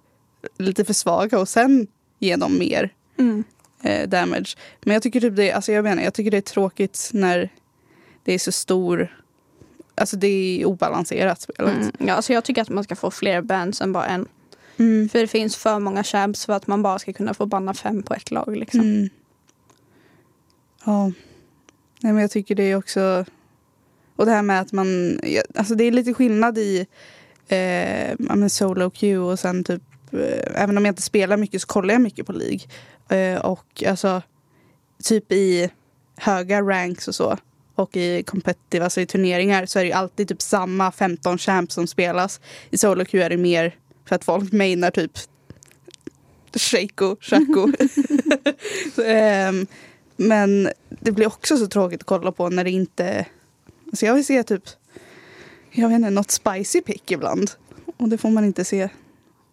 lite 0.57 0.85
för 0.85 0.93
svaga 0.93 1.39
och 1.39 1.49
sen 1.49 1.87
ge 2.19 2.35
dem 2.35 2.57
mer 2.59 2.89
Mm. 3.19 3.43
eh, 3.83 4.09
damage. 4.09 4.57
Men 4.81 4.93
jag 4.93 5.03
tycker 5.03 5.21
typ 5.21 5.35
det, 5.35 5.51
alltså 5.51 5.71
jag 5.71 5.83
menar, 5.83 6.03
jag 6.03 6.13
tycker 6.13 6.31
det 6.31 6.37
är 6.37 6.41
tråkigt 6.41 7.09
när 7.13 7.49
det 8.23 8.33
är 8.33 8.39
så 8.39 8.51
stor, 8.51 9.22
alltså 9.95 10.17
det 10.17 10.27
är 10.27 10.65
obalanserat 10.65 11.41
spelet. 11.41 11.73
Mm. 11.73 11.91
Ja, 11.99 12.13
alltså 12.13 12.33
jag 12.33 12.43
tycker 12.43 12.61
att 12.61 12.69
man 12.69 12.83
ska 12.83 12.95
få 12.95 13.11
fler 13.11 13.41
bands 13.41 13.81
än 13.81 13.93
bara 13.93 14.05
en. 14.05 14.27
Mm. 14.77 15.09
För 15.09 15.19
det 15.19 15.27
finns 15.27 15.55
för 15.55 15.79
många 15.79 16.03
champs 16.03 16.45
för 16.45 16.53
att 16.53 16.67
man 16.67 16.83
bara 16.83 16.99
ska 16.99 17.13
kunna 17.13 17.33
få 17.33 17.45
banna 17.45 17.73
fem 17.73 18.03
på 18.03 18.13
ett 18.13 18.31
lag. 18.31 18.57
Liksom. 18.57 18.79
Mm. 18.79 19.09
Ja. 20.85 21.11
Nej, 21.99 22.13
men 22.13 22.21
jag 22.21 22.31
tycker 22.31 22.55
det 22.55 22.63
är 22.63 22.75
också... 22.75 23.25
Och 24.15 24.25
det 24.25 24.31
här 24.31 24.41
med 24.41 24.61
att 24.61 24.71
man... 24.71 25.19
Alltså 25.55 25.75
det 25.75 25.83
är 25.83 25.91
lite 25.91 26.13
skillnad 26.13 26.57
i 26.57 26.87
eh, 27.47 28.47
solo 28.47 28.89
queue 28.89 29.17
och 29.17 29.39
sen 29.39 29.63
typ... 29.63 29.81
Eh, 30.11 30.61
även 30.63 30.77
om 30.77 30.85
jag 30.85 30.91
inte 30.91 31.01
spelar 31.01 31.37
mycket 31.37 31.61
så 31.61 31.67
kollar 31.67 31.93
jag 31.93 32.01
mycket 32.01 32.25
på 32.25 32.31
League. 32.31 32.59
Eh, 33.09 33.45
och 33.45 33.83
alltså 33.87 34.21
typ 35.03 35.31
i 35.31 35.69
höga 36.15 36.61
ranks 36.61 37.07
och 37.07 37.15
så 37.15 37.37
och 37.75 37.97
i 37.97 38.23
competitive, 38.23 38.83
alltså 38.83 39.01
i 39.01 39.05
turneringar 39.05 39.65
så 39.65 39.79
är 39.79 39.83
det 39.83 39.87
ju 39.87 39.93
alltid 39.93 40.27
typ 40.27 40.41
samma 40.41 40.91
15 40.91 41.37
champs 41.37 41.75
som 41.75 41.87
spelas. 41.87 42.41
I 42.69 42.77
solo 42.77 43.05
queue 43.05 43.25
är 43.25 43.29
det 43.29 43.37
mer 43.37 43.75
för 44.05 44.15
att 44.15 44.23
folk 44.23 44.51
mainar 44.51 44.91
typ 44.91 45.11
Shaco, 46.55 47.15
Shaco. 47.21 47.71
Ehm, 49.05 49.67
men 50.15 50.69
det 50.89 51.11
blir 51.11 51.27
också 51.27 51.57
så 51.57 51.67
tråkigt 51.67 52.01
att 52.01 52.07
kolla 52.07 52.31
på 52.31 52.49
när 52.49 52.63
det 52.63 52.71
inte... 52.71 53.25
Alltså 53.87 54.05
jag 54.05 54.13
vill 54.13 54.25
se 54.25 54.43
typ, 54.43 54.63
jag 55.71 55.89
vet 55.89 55.95
inte, 55.95 56.09
något 56.09 56.31
spicy 56.31 56.81
pick 56.81 57.11
ibland. 57.11 57.51
Och 57.97 58.09
det 58.09 58.17
får 58.17 58.29
man 58.29 58.45
inte 58.45 58.65
se 58.65 58.83
om 58.83 58.89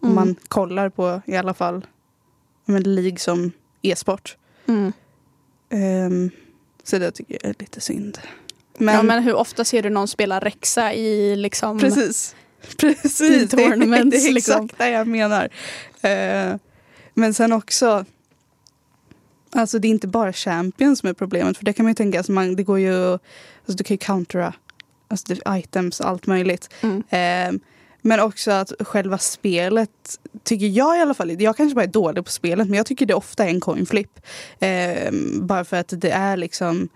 Mm. 0.03 0.15
man 0.15 0.37
kollar 0.49 0.89
på 0.89 1.23
i 1.27 1.37
alla 1.37 1.55
fall 1.55 1.87
men 2.65 2.83
League 2.83 3.19
som 3.19 3.53
e-sport. 3.83 4.37
Mm. 4.67 4.93
Ehm, 5.71 6.31
så 6.85 6.99
det 6.99 7.11
tycker 7.11 7.39
jag 7.43 7.51
är 7.51 7.55
lite 7.59 7.81
synd. 7.81 8.19
Men, 8.79 8.95
ja, 8.95 9.03
men 9.03 9.23
hur 9.23 9.35
ofta 9.35 9.65
ser 9.65 9.83
du 9.83 9.91
någon 9.91 10.09
spela 10.09 10.41
Rexa 10.41 10.93
i 10.93 11.37
liksom... 11.37 11.79
precis. 11.79 12.37
Precis, 12.77 13.21
I 13.21 13.49
tournaments, 13.49 14.17
det 14.25 14.29
är 14.29 14.33
liksom. 14.33 14.65
exakt 14.65 14.79
det 14.79 14.91
jag 14.91 15.07
menar. 15.07 15.49
Eh, 16.01 16.57
men 17.15 17.35
sen 17.35 17.53
också, 17.53 18.05
alltså 19.53 19.79
det 19.79 19.89
är 19.89 19.91
inte 19.91 20.09
bara 20.09 20.33
champions 20.33 20.99
som 20.99 21.09
är 21.09 21.13
problemet. 21.13 21.59
För 21.59 21.65
det 21.65 21.73
kan 21.73 21.85
man 21.85 21.91
ju 21.91 21.95
tänka, 21.95 22.19
alltså 22.19 22.33
man, 22.33 22.57
det 22.57 22.63
går 22.63 22.79
ju, 22.79 23.13
alltså 23.13 23.77
du 23.77 23.85
kan 23.85 23.95
ju 23.95 23.99
countera 23.99 24.55
alltså 25.09 25.35
items, 25.49 26.01
allt 26.01 26.27
möjligt. 26.27 26.69
Mm. 26.81 27.03
Eh, 27.09 27.61
men 28.03 28.21
också 28.21 28.51
att 28.51 28.73
själva 28.81 29.19
spelet, 29.19 29.91
tycker 30.45 30.67
jag 30.67 30.99
i 30.99 31.01
alla 31.01 31.15
fall, 31.15 31.43
jag 31.43 31.57
kanske 31.57 31.75
bara 31.75 31.85
är 31.85 31.89
dålig 31.89 32.25
på 32.25 32.31
spelet 32.31 32.69
men 32.69 32.77
jag 32.77 32.87
tycker 32.87 33.07
det 33.07 33.15
ofta 33.15 33.45
är 33.45 33.49
en 33.49 33.61
coin 33.61 33.87
flip. 33.87 34.21
Eh, 34.59 35.13
bara 35.41 35.65
för 35.65 35.77
att 35.77 35.93
det 35.97 36.11
är 36.11 36.37
liksom, 36.37 36.89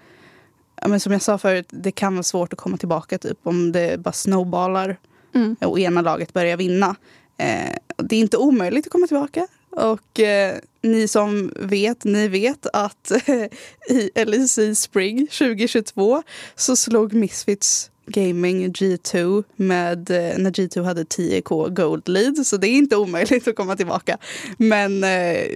men 0.86 1.00
som 1.00 1.12
jag 1.12 1.22
sa 1.22 1.38
förut, 1.38 1.66
det 1.70 1.92
kan 1.92 2.14
vara 2.14 2.22
svårt 2.22 2.52
att 2.52 2.58
komma 2.58 2.76
tillbaka 2.76 3.18
typ 3.18 3.38
om 3.42 3.72
det 3.72 4.00
bara 4.00 4.12
snowballar 4.12 4.96
Mm. 5.34 5.56
och 5.60 5.78
ena 5.80 6.00
laget 6.00 6.32
börjar 6.32 6.56
vinna. 6.56 6.96
Eh, 7.38 7.76
det 7.96 8.16
är 8.16 8.20
inte 8.20 8.36
omöjligt 8.36 8.86
att 8.86 8.92
komma 8.92 9.06
tillbaka. 9.06 9.46
Och 9.70 10.20
eh, 10.20 10.56
ni 10.82 11.08
som 11.08 11.52
vet, 11.60 12.04
ni 12.04 12.28
vet 12.28 12.66
att 12.72 13.12
i 13.88 14.24
LEC 14.24 14.58
Spring 14.80 15.26
2022 15.26 16.22
så 16.56 16.76
slog 16.76 17.12
Misfits 17.12 17.90
Gaming 18.06 18.72
G2 18.72 19.44
med 19.56 20.10
eh, 20.10 20.38
när 20.38 20.50
G2 20.50 20.82
hade 20.82 21.04
10k 21.04 21.70
gold 21.70 22.08
lead. 22.08 22.46
Så 22.46 22.56
det 22.56 22.68
är 22.68 22.72
inte 22.72 22.96
omöjligt 22.96 23.48
att 23.48 23.56
komma 23.56 23.76
tillbaka. 23.76 24.18
Men 24.58 25.04
eh, 25.04 25.46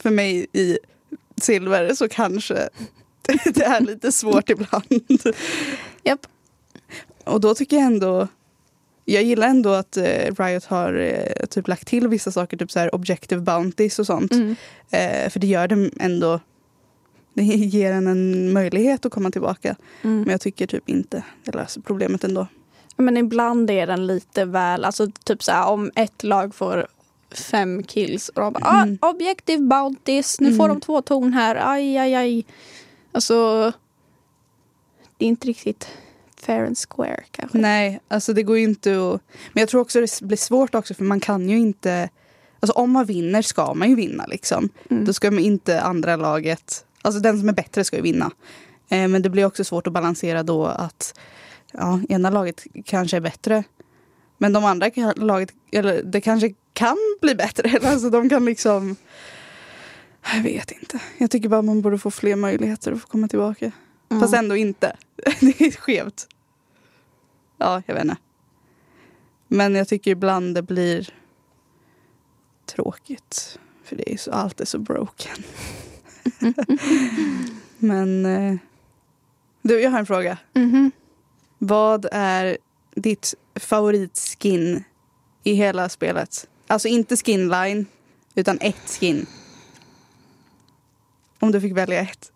för 0.00 0.10
mig 0.10 0.46
i 0.52 0.78
silver 1.36 1.94
så 1.94 2.08
kanske 2.08 2.54
det 3.44 3.64
är 3.64 3.80
lite 3.80 4.12
svårt 4.12 4.50
ibland. 4.50 5.22
Japp. 6.02 6.26
Och 7.24 7.40
då 7.40 7.54
tycker 7.54 7.76
jag 7.76 7.86
ändå 7.86 8.28
jag 9.04 9.22
gillar 9.22 9.48
ändå 9.48 9.72
att 9.72 9.96
eh, 9.96 10.34
Riot 10.38 10.64
har 10.64 11.22
typ 11.46 11.68
lagt 11.68 11.88
till 11.88 12.08
vissa 12.08 12.32
saker, 12.32 12.56
typ 12.56 12.70
så 12.70 12.78
här 12.78 12.94
objective 12.94 13.40
bounties 13.40 13.98
och 13.98 14.06
sånt. 14.06 14.32
Mm. 14.32 14.56
För 15.30 15.38
det 15.38 15.46
gör 15.46 15.68
det 15.68 15.90
ändå 16.00 16.40
det 17.38 17.54
ger 17.56 17.92
en 17.92 18.06
en 18.06 18.52
möjlighet 18.52 19.06
att 19.06 19.12
komma 19.12 19.30
tillbaka. 19.30 19.76
Mm. 20.02 20.20
Men 20.20 20.30
jag 20.30 20.40
tycker 20.40 20.66
typ 20.66 20.88
inte 20.88 21.22
det 21.44 21.54
löser 21.54 21.80
problemet 21.80 22.24
ändå. 22.24 22.46
Men 22.96 23.16
ibland 23.16 23.70
är 23.70 23.86
den 23.86 24.06
lite 24.06 24.44
väl, 24.44 24.84
alltså 24.84 25.06
typ 25.24 25.42
så 25.42 25.52
här, 25.52 25.68
om 25.68 25.90
ett 25.94 26.22
lag 26.24 26.54
får 26.54 26.86
fem 27.50 27.82
kills 27.82 28.28
och 28.28 28.40
de 28.40 28.52
bara 28.52 28.82
Mm. 28.82 28.98
ah, 29.00 29.10
objective 29.10 29.62
bounties, 29.62 30.40
nu 30.40 30.54
får 30.54 30.64
Mm. 30.64 30.76
de 30.76 30.80
två 30.80 31.02
torn 31.02 31.32
här, 31.32 31.58
aj 31.74 31.96
aj 31.98 32.14
aj. 32.14 32.44
Alltså, 33.12 33.72
det 35.18 35.24
är 35.24 35.28
inte 35.28 35.46
riktigt 35.48 35.88
fair 36.36 36.64
and 36.66 36.76
square 36.88 37.22
kanske. 37.30 37.58
Nej, 37.58 38.00
alltså 38.08 38.32
det 38.32 38.42
går 38.42 38.58
ju 38.58 38.64
inte 38.64 38.90
att... 38.90 39.20
Men 39.52 39.60
jag 39.60 39.68
tror 39.68 39.80
också 39.80 40.00
det 40.00 40.20
blir 40.22 40.36
svårt 40.36 40.74
också 40.74 40.94
för 40.94 41.04
man 41.04 41.20
kan 41.20 41.48
ju 41.48 41.58
inte... 41.58 42.08
Alltså 42.60 42.72
om 42.78 42.90
man 42.90 43.04
vinner 43.04 43.42
ska 43.42 43.74
man 43.74 43.88
ju 43.88 43.94
vinna 43.94 44.26
liksom. 44.26 44.68
Mm. 44.90 45.04
Då 45.04 45.12
ska 45.12 45.30
man 45.30 45.40
inte 45.44 45.80
andra 45.80 46.16
laget... 46.16 46.84
Alltså 47.02 47.20
den 47.20 47.38
som 47.38 47.48
är 47.48 47.52
bättre 47.52 47.84
ska 47.84 47.96
ju 47.96 48.02
vinna. 48.02 48.30
Eh, 48.88 49.08
men 49.08 49.22
det 49.22 49.30
blir 49.30 49.44
också 49.44 49.64
svårt 49.64 49.86
att 49.86 49.92
balansera 49.92 50.42
då 50.42 50.66
att 50.66 51.18
ja, 51.72 52.00
ena 52.08 52.30
laget 52.30 52.66
kanske 52.84 53.16
är 53.16 53.20
bättre. 53.20 53.64
Men 54.38 54.52
de 54.52 54.64
andra 54.64 54.90
laget, 55.16 55.52
eller 55.72 56.02
det 56.02 56.20
kanske 56.20 56.54
kan 56.72 56.98
bli 57.20 57.34
bättre. 57.34 57.78
Alltså 57.88 58.10
de 58.10 58.28
kan 58.28 58.44
liksom... 58.44 58.96
Jag 60.34 60.42
vet 60.42 60.70
inte. 60.70 61.00
Jag 61.18 61.30
tycker 61.30 61.48
bara 61.48 61.62
man 61.62 61.82
borde 61.82 61.98
få 61.98 62.10
fler 62.10 62.36
möjligheter 62.36 62.92
att 62.92 63.00
få 63.00 63.06
komma 63.06 63.28
tillbaka. 63.28 63.72
Mm. 64.08 64.20
Fast 64.20 64.34
ändå 64.34 64.56
inte. 64.56 64.96
Det 65.40 65.60
är 65.60 65.70
skevt. 65.70 66.26
Ja, 67.58 67.82
jag 67.86 67.94
vet 67.94 68.04
inte. 68.04 68.16
Men 69.48 69.74
jag 69.74 69.88
tycker 69.88 70.10
ibland 70.10 70.54
det 70.54 70.62
blir 70.62 71.14
tråkigt. 72.66 73.58
För 73.84 73.96
det 73.96 74.12
är 74.12 74.16
så, 74.16 74.30
allt 74.30 74.60
är 74.60 74.64
så 74.64 74.78
broken. 74.78 75.36
Men 77.78 78.26
eh, 78.26 78.56
du, 79.62 79.80
jag 79.80 79.90
har 79.90 79.98
en 79.98 80.06
fråga. 80.06 80.38
Mhm. 80.54 80.92
Vad 81.58 82.06
är 82.12 82.58
ditt 82.94 83.34
favoritskin 83.54 84.84
i 85.44 85.52
hela 85.52 85.88
spelet? 85.88 86.48
Alltså 86.66 86.88
inte 86.88 87.16
skinline, 87.16 87.86
utan 88.34 88.58
ett 88.60 88.90
skin. 89.00 89.26
Om 91.38 91.52
du 91.52 91.60
fick 91.60 91.76
välja 91.76 92.00
ett. 92.00 92.32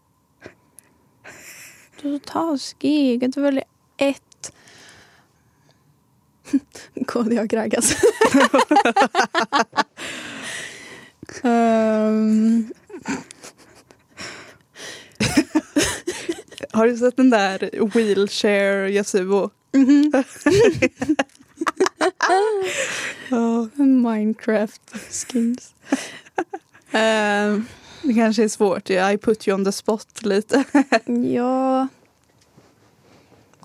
Du 2.02 2.18
tar 2.18 2.58
skig, 2.58 3.34
du 3.34 3.40
väljer 3.40 3.64
ett. 3.96 4.52
KD 7.06 7.40
och 7.40 7.48
Gragas. 7.48 7.96
um, 11.42 12.72
Har 16.72 16.86
du 16.86 16.96
sett 16.96 17.16
den 17.16 17.30
där 17.30 17.70
wheelchair 17.94 18.88
Yasuo? 18.88 19.50
mhm. 19.72 20.12
Ja. 23.30 23.68
Minecraft 23.84 24.80
skins. 25.10 25.74
Ehm, 26.92 27.66
Det 28.02 28.14
kanske 28.14 28.44
är 28.44 28.48
svårt. 28.48 28.90
I 28.90 29.18
put 29.22 29.48
you 29.48 29.54
on 29.58 29.64
the 29.64 29.72
spot 29.72 30.22
lite. 30.22 30.64
ja... 31.34 31.88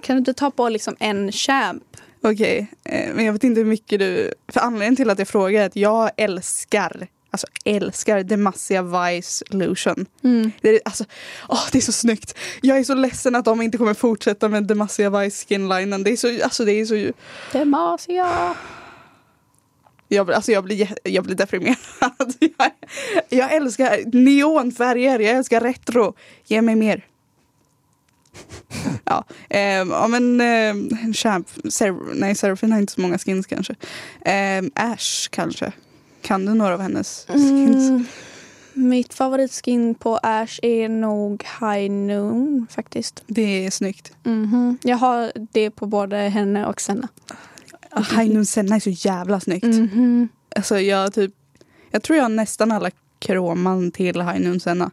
Kan 0.01 0.15
du 0.15 0.17
inte 0.17 0.33
ta 0.33 0.51
på 0.51 0.69
liksom 0.69 0.95
en 0.99 1.31
champ? 1.31 1.83
Okej, 2.21 2.67
eh, 2.83 3.13
men 3.15 3.25
jag 3.25 3.33
vet 3.33 3.43
inte 3.43 3.59
hur 3.61 3.65
mycket 3.67 3.99
du... 3.99 4.33
För 4.47 4.59
anledningen 4.59 4.95
till 4.95 5.09
att 5.09 5.19
jag 5.19 5.27
frågar 5.27 5.61
är 5.61 5.65
att 5.65 5.75
jag 5.75 6.11
älskar, 6.17 7.07
alltså 7.31 7.47
älskar 7.65 8.23
Demacia 8.23 8.81
Vice 8.81 9.45
Lution. 9.49 10.05
Mm. 10.23 10.51
Det 10.61 10.69
är, 10.69 10.79
alltså, 10.85 11.05
åh, 11.49 11.63
det 11.71 11.77
är 11.77 11.81
så 11.81 11.91
snyggt. 11.91 12.37
Jag 12.61 12.77
är 12.77 12.83
så 12.83 12.93
ledsen 12.93 13.35
att 13.35 13.45
de 13.45 13.61
inte 13.61 13.77
kommer 13.77 13.93
fortsätta 13.93 14.49
med 14.49 14.63
Demacia 14.63 15.09
Vice 15.09 15.45
skinlinen. 15.47 16.03
Det 16.03 16.11
är 16.11 16.17
så, 16.17 16.43
alltså 16.43 16.65
det 16.65 16.71
är 16.71 16.85
så... 16.85 17.11
Demacia. 17.51 18.55
Jag, 20.07 20.31
alltså 20.31 20.51
jag, 20.51 20.63
blir, 20.63 20.95
jag 21.03 21.23
blir 21.23 21.35
deprimerad. 21.35 21.77
Jag, 22.39 22.71
jag 23.29 23.53
älskar 23.53 23.99
neonfärger, 24.13 25.19
jag 25.19 25.35
älskar 25.35 25.61
retro. 25.61 26.13
Ge 26.45 26.61
mig 26.61 26.75
mer. 26.75 27.05
Ja, 29.03 29.23
ja 29.89 30.07
men 30.07 30.41
eh, 30.41 31.13
Champ, 31.13 31.47
Ser- 31.69 32.15
nej 32.15 32.35
Seraphine 32.35 32.71
har 32.71 32.79
inte 32.79 32.93
så 32.93 33.01
många 33.01 33.17
skins 33.17 33.47
kanske. 33.47 33.75
Um, 34.59 34.71
Ash 34.75 35.29
kanske. 35.29 35.71
Kan 36.27 36.45
du 36.45 36.53
några 36.53 36.73
av 36.73 36.81
hennes 36.81 37.25
skins? 37.27 37.89
Mm. 37.89 38.05
Mitt 38.73 39.13
favoritskin 39.13 39.95
på 39.95 40.19
Ash 40.23 40.59
är 40.61 40.89
nog 40.89 41.43
High 41.43 41.91
Noon 41.91 42.67
faktiskt. 42.69 43.23
Det 43.27 43.65
är 43.65 43.71
snyggt. 43.71 44.11
Mhm. 44.23 44.77
Jag 44.83 44.97
har 44.97 45.31
det 45.51 45.71
på 45.71 45.85
både 45.85 46.17
henne 46.17 46.65
och 46.65 46.81
Senna. 46.81 47.07
Hainun 47.91 48.45
Senna 48.45 48.75
är 48.75 48.79
så 48.79 48.89
jävla 48.89 49.39
snyggt. 49.39 49.65
Mhm. 49.65 50.29
Alltså 50.55 50.79
jag 50.79 51.13
typ, 51.13 51.33
jag 51.91 52.03
tror 52.03 52.17
jag 52.17 52.23
har 52.23 52.29
nästan 52.29 52.71
alla 52.71 52.91
kroman 53.19 53.91
till 53.91 54.21
Hainun 54.21 54.59
Senna. 54.59 54.91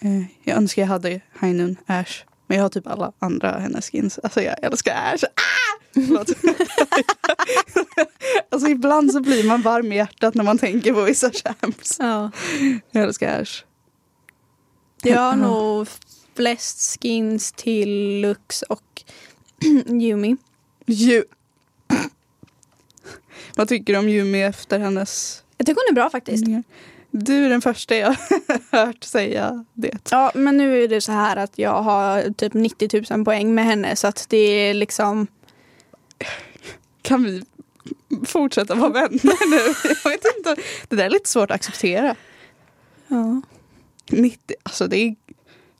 Eh, 0.00 0.22
jag 0.42 0.56
önskar 0.56 0.82
jag 0.82 0.88
hade 0.88 1.20
Hainun 1.38 1.76
Ash. 1.86 2.24
Men 2.48 2.56
jag 2.56 2.64
har 2.64 2.68
typ 2.68 2.86
alla 2.86 3.12
andra 3.18 3.58
hennes 3.58 3.90
skins. 3.90 4.18
Alltså 4.22 4.42
jag 4.42 4.64
älskar 4.64 5.14
Ash. 5.14 5.24
Ah! 5.24 5.82
Förlåt. 5.94 6.30
alltså 8.50 8.68
ibland 8.68 9.12
så 9.12 9.20
blir 9.20 9.44
man 9.44 9.62
varm 9.62 9.92
i 9.92 9.96
hjärtat 9.96 10.34
när 10.34 10.44
man 10.44 10.58
tänker 10.58 10.92
på 10.92 11.02
vissa 11.02 11.30
champs. 11.30 11.96
Ja. 11.98 12.30
Jag 12.90 13.04
älskar 13.04 13.42
Ash. 13.42 13.64
Jag 15.02 15.20
har 15.20 15.36
nog 15.36 15.88
flest 16.34 17.02
skins 17.02 17.52
till 17.52 18.20
Lux 18.20 18.62
och 18.62 19.02
Yumi. 19.86 20.36
Ju. 20.86 21.24
Vad 23.56 23.68
tycker 23.68 23.92
du 23.92 23.98
om 23.98 24.08
Yumi 24.08 24.42
efter 24.42 24.78
hennes... 24.78 25.42
Jag 25.56 25.66
tycker 25.66 25.80
hon 25.80 25.92
är 25.92 25.94
bra 25.94 26.10
faktiskt. 26.10 26.44
Du 27.20 27.44
är 27.44 27.48
den 27.48 27.62
första 27.62 27.96
jag 27.96 28.16
hört 28.70 29.04
säga 29.04 29.64
det. 29.74 30.10
Ja, 30.10 30.32
men 30.34 30.56
nu 30.56 30.82
är 30.84 30.88
det 30.88 31.00
så 31.00 31.12
här 31.12 31.36
att 31.36 31.58
jag 31.58 31.82
har 31.82 32.32
typ 32.32 32.54
90 32.54 33.04
000 33.10 33.24
poäng 33.24 33.54
med 33.54 33.64
henne 33.64 33.96
så 33.96 34.06
att 34.06 34.26
det 34.28 34.36
är 34.36 34.74
liksom... 34.74 35.26
Kan 37.02 37.24
vi 37.24 37.42
fortsätta 38.26 38.74
vara 38.74 38.90
vänner 38.90 39.50
nu? 39.50 39.90
Jag 40.04 40.10
vet 40.10 40.24
inte. 40.36 40.56
Det 40.88 40.96
där 40.96 41.04
är 41.04 41.10
lite 41.10 41.28
svårt 41.28 41.50
att 41.50 41.54
acceptera. 41.54 42.14
Ja. 43.08 43.42
90, 44.10 44.56
alltså 44.62 44.86
det 44.86 44.96
är 44.96 45.14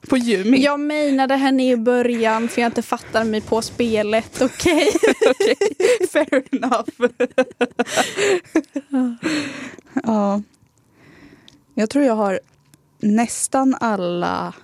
på 0.08 0.18
Yumi. 0.18 0.62
Jag 0.62 0.80
menade 0.80 1.36
henne 1.36 1.70
i 1.70 1.76
början 1.76 2.48
för 2.48 2.60
jag 2.60 2.68
inte 2.68 2.82
fattar 2.82 3.24
mig 3.24 3.40
på 3.40 3.62
spelet, 3.62 4.42
okej? 4.42 4.88
Okej, 5.30 5.56
fair 6.12 6.42
enough. 6.50 6.88
ja. 10.04 10.42
Jag 11.78 11.90
tror 11.90 12.04
jag 12.04 12.14
har 12.14 12.40
nästan 12.98 13.76
alla 13.80 14.54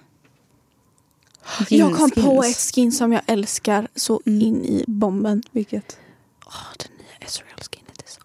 Jag 1.68 1.96
kom 1.96 2.10
på 2.10 2.42
ett 2.44 2.56
skin 2.74 2.92
som 2.92 3.12
jag 3.12 3.22
älskar 3.26 3.88
så 3.94 4.20
Mm. 4.26 4.40
in 4.42 4.64
i 4.64 4.84
bomben. 4.86 5.42
Vilket? 5.50 5.98
Åh, 6.46 6.52
det 6.78 6.88
nya 6.98 7.26
Ezreal-skinet 7.28 8.02
är 8.04 8.08
så... 8.10 8.20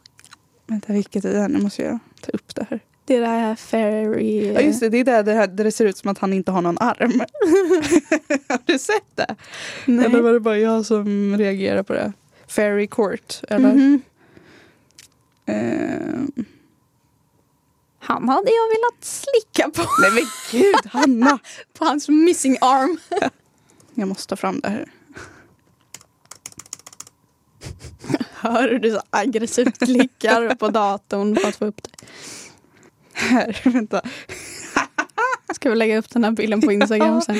Vänta, 0.68 0.94
vilket 0.94 1.26
är 1.26 1.34
det? 1.34 1.48
Nu 1.48 1.60
måste 1.60 1.84
jag 1.84 2.00
ta 2.22 2.32
upp 2.32 2.56
det 2.56 2.66
här. 2.70 2.80
Det 3.06 3.16
är 3.16 3.22
det 3.22 3.28
här 3.28 3.56
fairy... 3.56 4.54
Ja 4.54 4.62
just 4.62 4.80
det, 4.80 4.90
det 4.90 4.98
är 4.98 5.04
där 5.04 5.24
det, 5.24 5.34
här, 5.34 5.48
där 5.48 5.64
det 5.64 5.72
ser 5.72 5.86
ut 5.86 5.98
som 5.98 6.12
att 6.12 6.18
han 6.18 6.34
inte 6.34 6.52
har 6.52 6.62
någon 6.62 6.78
arm. 6.78 7.20
har 8.50 8.60
du 8.66 8.80
sett 8.80 9.16
det? 9.16 9.36
Nej. 9.86 10.06
Eller 10.06 10.22
var 10.22 10.34
det 10.34 10.40
bara 10.40 10.58
jag 10.58 10.86
som 10.86 11.38
reagerar 11.38 11.84
på 11.84 11.94
det? 11.94 12.14
Fairy 12.48 12.88
Court, 12.88 13.42
eller? 13.50 13.74
Mhm. 13.74 14.02
Eh, 15.46 16.44
Han 18.10 18.30
hade 18.30 18.52
jag 18.52 18.68
velat 18.68 19.06
slicka 19.06 19.70
på. 19.70 19.90
nej 20.02 20.12
men 20.12 20.24
gud, 20.52 20.92
Hanna! 20.92 21.40
På 21.78 21.86
hans 21.86 22.10
missing 22.10 22.58
arm. 22.62 22.98
Jag 23.94 24.08
måste 24.08 24.28
ta 24.28 24.36
fram 24.36 24.60
det 24.60 24.70
här. 24.70 24.86
Hör 28.34 28.70
hur 28.70 28.80
du 28.80 28.92
så 28.92 29.02
aggressivt 29.10 29.78
klickar 29.80 30.56
på 30.56 30.68
datorn 30.68 31.36
för 31.36 31.48
att 31.48 31.56
få 31.56 31.66
upp 31.66 31.84
det. 31.84 31.90
Här, 33.14 33.62
vänta. 33.64 34.02
Ska 35.54 35.70
vi 35.70 35.76
lägga 35.76 35.98
upp 35.98 36.10
den 36.10 36.24
här 36.24 36.32
bilden 36.32 36.62
på 36.62 36.72
Instagram 36.72 37.22
sen? 37.22 37.40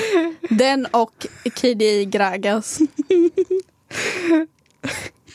Den 0.50 0.86
och 0.86 1.26
KDI 1.54 2.04
Gragas. 2.04 2.78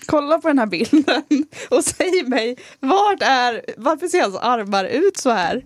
Kolla 0.08 0.38
på 0.40 0.48
den 0.48 0.60
här 0.60 0.66
bilden 0.66 1.24
och 1.70 1.84
säg 1.84 2.24
mig, 2.24 2.58
vart 2.80 3.22
är, 3.22 3.66
varför 3.78 4.08
ser 4.08 4.22
hans 4.22 4.36
armar 4.36 4.86
ut 4.86 5.18
så 5.18 5.30
här? 5.30 5.64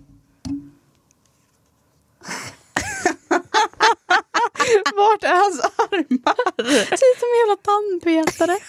Vart 4.96 5.24
är 5.24 5.34
hans 5.42 5.60
armar? 5.60 6.62
Ser 6.84 6.94
ut 6.94 7.18
som 7.18 7.28
en 7.32 7.38
jävla 7.40 7.56
tandpetare. 7.62 8.58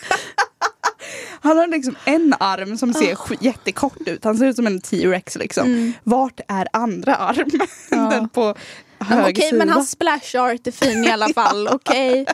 Han 1.41 1.57
har 1.57 1.67
liksom 1.67 1.95
en 2.05 2.33
arm 2.39 2.77
som 2.77 2.93
ser 2.93 3.15
sk- 3.15 3.37
jättekort 3.41 3.97
ut. 4.07 4.23
Han 4.23 4.37
ser 4.37 4.45
ut 4.45 4.55
som 4.55 4.67
en 4.67 4.81
T-rex 4.81 5.35
liksom. 5.35 5.65
Mm. 5.67 5.93
Vart 6.03 6.39
är 6.47 6.67
andra 6.73 7.15
armen? 7.15 7.67
Ja. 7.89 7.97
Den 7.97 8.29
på, 8.29 8.55
höger 8.99 9.31
Okej, 9.31 9.43
sida. 9.49 9.57
men 9.57 9.69
hans 9.69 9.91
splash 9.91 10.35
art 10.37 10.67
är 10.67 10.71
fin 10.71 11.03
i 11.03 11.11
alla 11.11 11.33
fall. 11.33 11.67
Okej. 11.67 12.25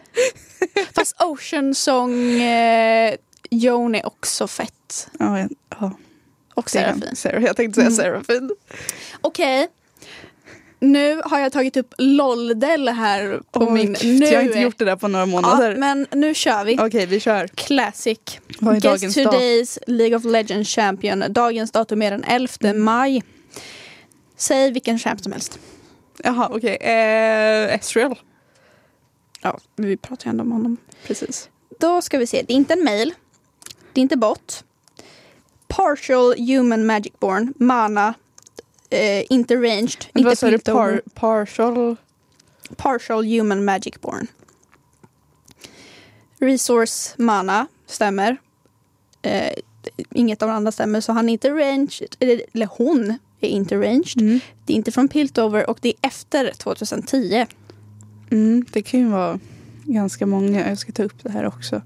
Fast 0.95 1.21
Ocean 1.21 1.75
Song 1.75 2.41
eh, 2.41 3.15
Joan 3.51 3.95
är 3.95 4.05
också 4.05 4.47
fett. 4.47 5.07
Ja, 5.19 5.39
ja, 5.39 5.47
ja. 5.79 5.91
Och 6.53 6.69
Serafin. 6.69 7.03
Seraf- 7.13 7.45
Jag 7.45 7.55
tänkte 7.55 7.91
säga 7.91 8.09
Mm. 8.09 8.23
Serafin. 8.23 8.55
Okej. 9.21 9.67
Nu 10.79 11.21
har 11.25 11.39
jag 11.39 11.51
tagit 11.51 11.77
upp 11.77 11.93
Loldel 11.97 12.87
här 12.89 13.41
på 13.51 13.59
Oj, 13.59 13.71
min... 13.71 13.93
gud, 14.01 14.19
Nu 14.19 14.25
jag 14.25 14.35
har 14.39 14.43
inte 14.43 14.59
gjort 14.59 14.77
det 14.77 14.85
där 14.85 14.95
på 14.95 15.07
några 15.07 15.25
månader. 15.25 15.71
Ja, 15.71 15.77
men 15.77 16.07
nu 16.11 16.33
kör 16.33 16.63
vi. 16.65 16.77
Okej, 16.81 17.05
vi 17.05 17.19
kör. 17.19 17.47
Classic. 17.47 18.19
Vad 18.59 18.75
är 18.75 18.79
Guess 18.81 19.01
dagens 19.01 19.15
dag? 19.15 19.33
today's 19.33 19.77
League 19.87 20.15
of 20.17 20.23
Legends 20.25 20.69
champion. 20.75 21.23
Dagens 21.29 21.71
datum 21.71 22.01
är 22.01 22.11
den 22.11 22.23
11 22.23 22.73
maj. 22.73 23.23
Säg 24.37 24.71
vilken 24.71 24.99
champ 24.99 25.21
som 25.23 25.31
helst. 25.31 25.59
Jaha, 26.23 26.49
okej. 26.51 26.75
Eh, 26.81 27.75
Ezreal. 27.75 28.19
Ja, 29.41 29.59
vi 29.75 29.97
pratar 29.97 30.25
ju 30.25 30.29
ändå 30.29 30.43
om 30.43 30.51
honom. 30.51 30.77
Precis. 31.07 31.49
Då 31.79 32.01
ska 32.01 32.17
vi 32.17 32.27
se. 32.27 32.43
Det 32.47 32.53
är 32.53 32.55
inte 32.57 32.73
en 32.73 32.83
mail. 32.83 33.13
Det 33.97 34.01
är 34.01 34.03
inte 34.03 34.17
bot. 34.17 34.63
Partial 35.67 36.35
human 36.37 36.85
magic 36.85 37.13
born. 37.19 37.53
Mana. 37.57 38.13
Eh, 38.89 39.23
inte 39.29 39.55
ranged. 39.55 40.05
Men 40.13 40.21
inte 40.21 40.23
vad 40.23 40.37
sa 40.37 40.49
du? 40.49 40.59
Par, 40.59 41.01
partial? 41.13 41.95
Partial 42.75 43.25
human 43.25 43.65
magic 43.65 44.01
born. 44.01 44.27
Resource 46.39 47.13
mana 47.17 47.67
stämmer. 47.87 48.37
Eh, 49.21 49.53
inget 50.11 50.41
av 50.41 50.49
de 50.49 50.55
andra 50.55 50.71
stämmer 50.71 51.01
så 51.01 51.11
han 51.11 51.29
är 51.29 51.33
inte 51.33 51.49
ranged. 51.49 52.15
Eller, 52.19 52.41
eller 52.53 52.69
hon 52.71 53.17
är 53.39 53.49
inte 53.49 53.75
ranged. 53.75 54.21
Mm. 54.21 54.39
Det 54.65 54.73
är 54.73 54.77
inte 54.77 54.91
från 54.91 55.07
Piltover 55.07 55.69
och 55.69 55.77
det 55.81 55.89
är 55.89 56.07
efter 56.07 56.51
2010. 56.53 57.45
Mm, 58.31 58.65
det 58.71 58.81
kan 58.81 58.99
ju 58.99 59.07
vara 59.07 59.39
ganska 59.83 60.25
många. 60.25 60.69
Jag 60.69 60.77
ska 60.77 60.91
ta 60.91 61.03
upp 61.03 61.23
det 61.23 61.31
här 61.31 61.45
också. 61.45 61.81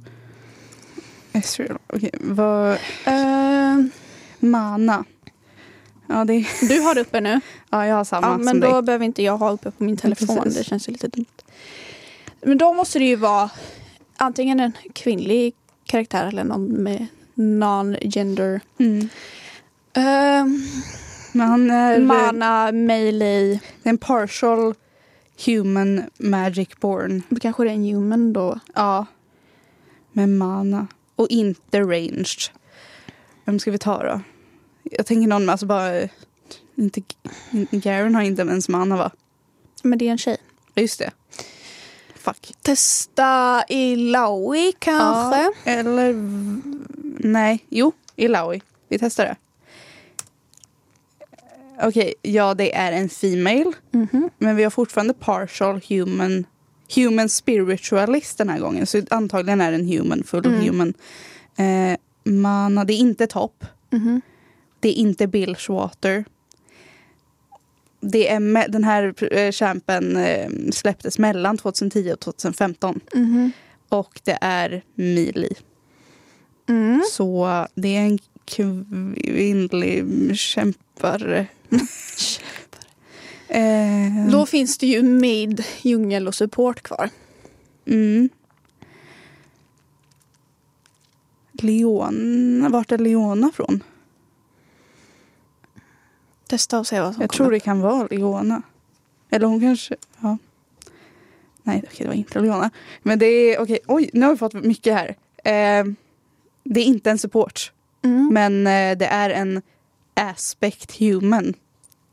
Ezreal. 1.31 1.77
Okej, 1.87 2.11
vad... 2.21 2.71
Eh, 3.05 3.77
Mana. 4.39 5.03
Ja, 6.07 6.25
det 6.25 6.45
du 6.69 6.79
har 6.79 6.95
det 6.95 7.01
uppe 7.01 7.21
nu. 7.21 7.41
ja, 7.69 7.87
jag 7.87 7.95
har 7.95 8.03
samma 8.03 8.27
Ja, 8.27 8.37
men 8.37 8.59
då 8.59 8.71
dig. 8.73 8.81
behöver 8.81 9.05
inte 9.05 9.23
jag 9.23 9.37
ha 9.37 9.51
uppe 9.51 9.71
på 9.71 9.83
min 9.83 9.97
telefon. 9.97 10.37
precis. 10.43 10.57
det 10.57 10.63
känns 10.63 10.87
ju 10.87 10.91
lite 10.91 11.07
dumt. 11.07 11.25
Men 12.41 12.57
då 12.57 12.73
måste 12.73 12.99
det 12.99 13.05
ju 13.05 13.15
vara 13.15 13.49
antingen 14.17 14.59
en 14.59 14.71
kvinnlig 14.93 15.53
karaktär 15.85 16.27
eller 16.27 16.43
någon 16.43 16.67
med 16.67 17.07
non-gender. 17.35 18.59
Mm. 18.77 19.09
Ehm, 19.93 20.61
Men 21.33 21.47
han 21.47 21.71
är, 21.71 21.99
mana, 21.99 22.71
melee. 22.71 23.59
det 23.83 23.89
är 23.89 23.89
en 23.89 23.97
partial 23.97 24.73
human 25.45 26.03
magic 26.17 26.69
born. 26.79 27.23
Då 27.29 27.39
kanske 27.39 27.63
det 27.63 27.69
är 27.69 27.73
en 27.73 27.83
human 27.95 28.33
då. 28.33 28.59
Ja. 28.75 29.05
Med 30.11 30.29
mana. 30.29 30.87
Och 31.21 31.29
inte 31.29 31.79
ranged. 31.79 32.51
Vem 33.45 33.59
ska 33.59 33.71
vi 33.71 33.77
ta 33.77 34.03
då? 34.03 34.21
Jag 34.83 35.05
tänker 35.05 35.27
någon 35.27 35.45
med, 35.45 35.53
alltså 35.53 35.65
bara... 35.65 36.07
Inte, 36.75 37.01
Garen 37.71 38.15
har 38.15 38.21
inte 38.21 38.41
ens 38.41 38.69
mana 38.69 38.97
va? 38.97 39.11
Men 39.83 39.99
det 39.99 40.07
är 40.07 40.11
en 40.11 40.17
tjej. 40.17 40.37
Just 40.75 40.99
det. 40.99 41.11
Fuck. 42.15 42.53
Testa 42.61 43.63
Ilaoi 43.69 44.73
kanske. 44.79 45.41
Ja, 45.41 45.53
eller... 45.71 46.13
Nej, 47.27 47.65
jo. 47.69 47.91
Ilaoi. 48.15 48.61
Vi 48.87 48.99
testar 48.99 49.25
det. 49.25 49.35
Okej, 51.83 52.13
ja 52.21 52.53
det 52.53 52.75
är 52.75 52.91
en 52.91 53.09
female. 53.09 53.71
Mhm. 53.91 54.29
Men 54.37 54.55
vi 54.55 54.63
har 54.63 54.71
fortfarande 54.71 55.13
partial 55.13 55.81
human 55.89 56.45
human 56.95 57.29
spiritualist 57.29 58.37
den 58.37 58.49
här 58.49 58.59
gången. 58.59 58.85
Så 58.85 59.01
antagligen 59.09 59.61
är 59.61 59.71
den 59.71 59.87
human, 59.87 60.23
full 60.23 60.45
Mm. 60.45 60.61
human. 60.61 60.93
Eh, 61.57 61.97
mana, 62.31 62.85
det 62.85 62.93
är 62.93 62.97
inte 62.97 63.27
topp. 63.27 63.65
Mhm. 63.89 64.21
Det 64.79 64.89
är 64.89 64.93
inte 64.93 65.27
Billswater. 65.27 66.25
Det 68.01 68.27
är 68.29 68.67
den 68.67 68.83
här 68.83 69.33
eh, 69.33 69.51
champen 69.51 70.17
eh, 70.17 70.49
släpptes 70.71 71.19
mellan 71.19 71.57
2010 71.57 72.11
och 72.13 72.19
2015. 72.19 72.99
Mhm. 73.15 73.51
Och 73.89 74.21
det 74.23 74.37
är 74.41 74.83
Mili. 74.95 75.53
Mm. 76.69 77.01
Så 77.11 77.47
det 77.75 77.95
är 77.95 78.01
en 78.01 78.19
kvinnlig 78.45 80.05
kämpare. 80.37 81.47
eh, 83.59 84.31
Då 84.31 84.45
finns 84.45 84.77
det 84.77 84.87
ju 84.87 85.03
mid, 85.03 85.63
djungel 85.81 86.27
och 86.27 86.35
support 86.35 86.81
kvar. 86.81 87.09
Mm. 87.85 88.29
Leona, 91.53 92.69
vart 92.69 92.91
är 92.91 92.97
Leona 92.97 93.51
från? 93.53 93.83
Testa 96.47 96.79
och 96.79 96.87
se 96.87 97.01
vad 97.01 97.13
som 97.13 97.21
Jag 97.21 97.29
kommer 97.29 97.37
tror 97.37 97.51
det 97.51 97.59
kan 97.59 97.79
vara 97.81 98.07
Leona. 98.11 98.61
Eller 99.29 99.47
hon 99.47 99.61
kanske, 99.61 99.95
ja. 100.21 100.37
Nej, 101.63 101.83
okej, 101.87 101.97
det 101.97 102.07
var 102.07 102.13
inte 102.13 102.39
Leona. 102.39 102.69
Men 103.03 103.19
det 103.19 103.25
är, 103.25 103.59
okej, 103.61 103.79
oj, 103.87 104.09
nu 104.13 104.25
har 104.25 104.31
vi 104.33 104.37
fått 104.37 104.53
mycket 104.53 104.93
här. 104.93 105.07
Eh, 105.43 105.85
det 106.63 106.79
är 106.79 106.85
inte 106.85 107.11
en 107.11 107.17
support, 107.19 107.71
Mm. 108.03 108.29
men 108.33 108.67
eh, 108.67 108.97
det 108.97 109.05
är 109.05 109.29
en 109.29 109.61
aspect 110.13 110.99
human. 110.99 111.53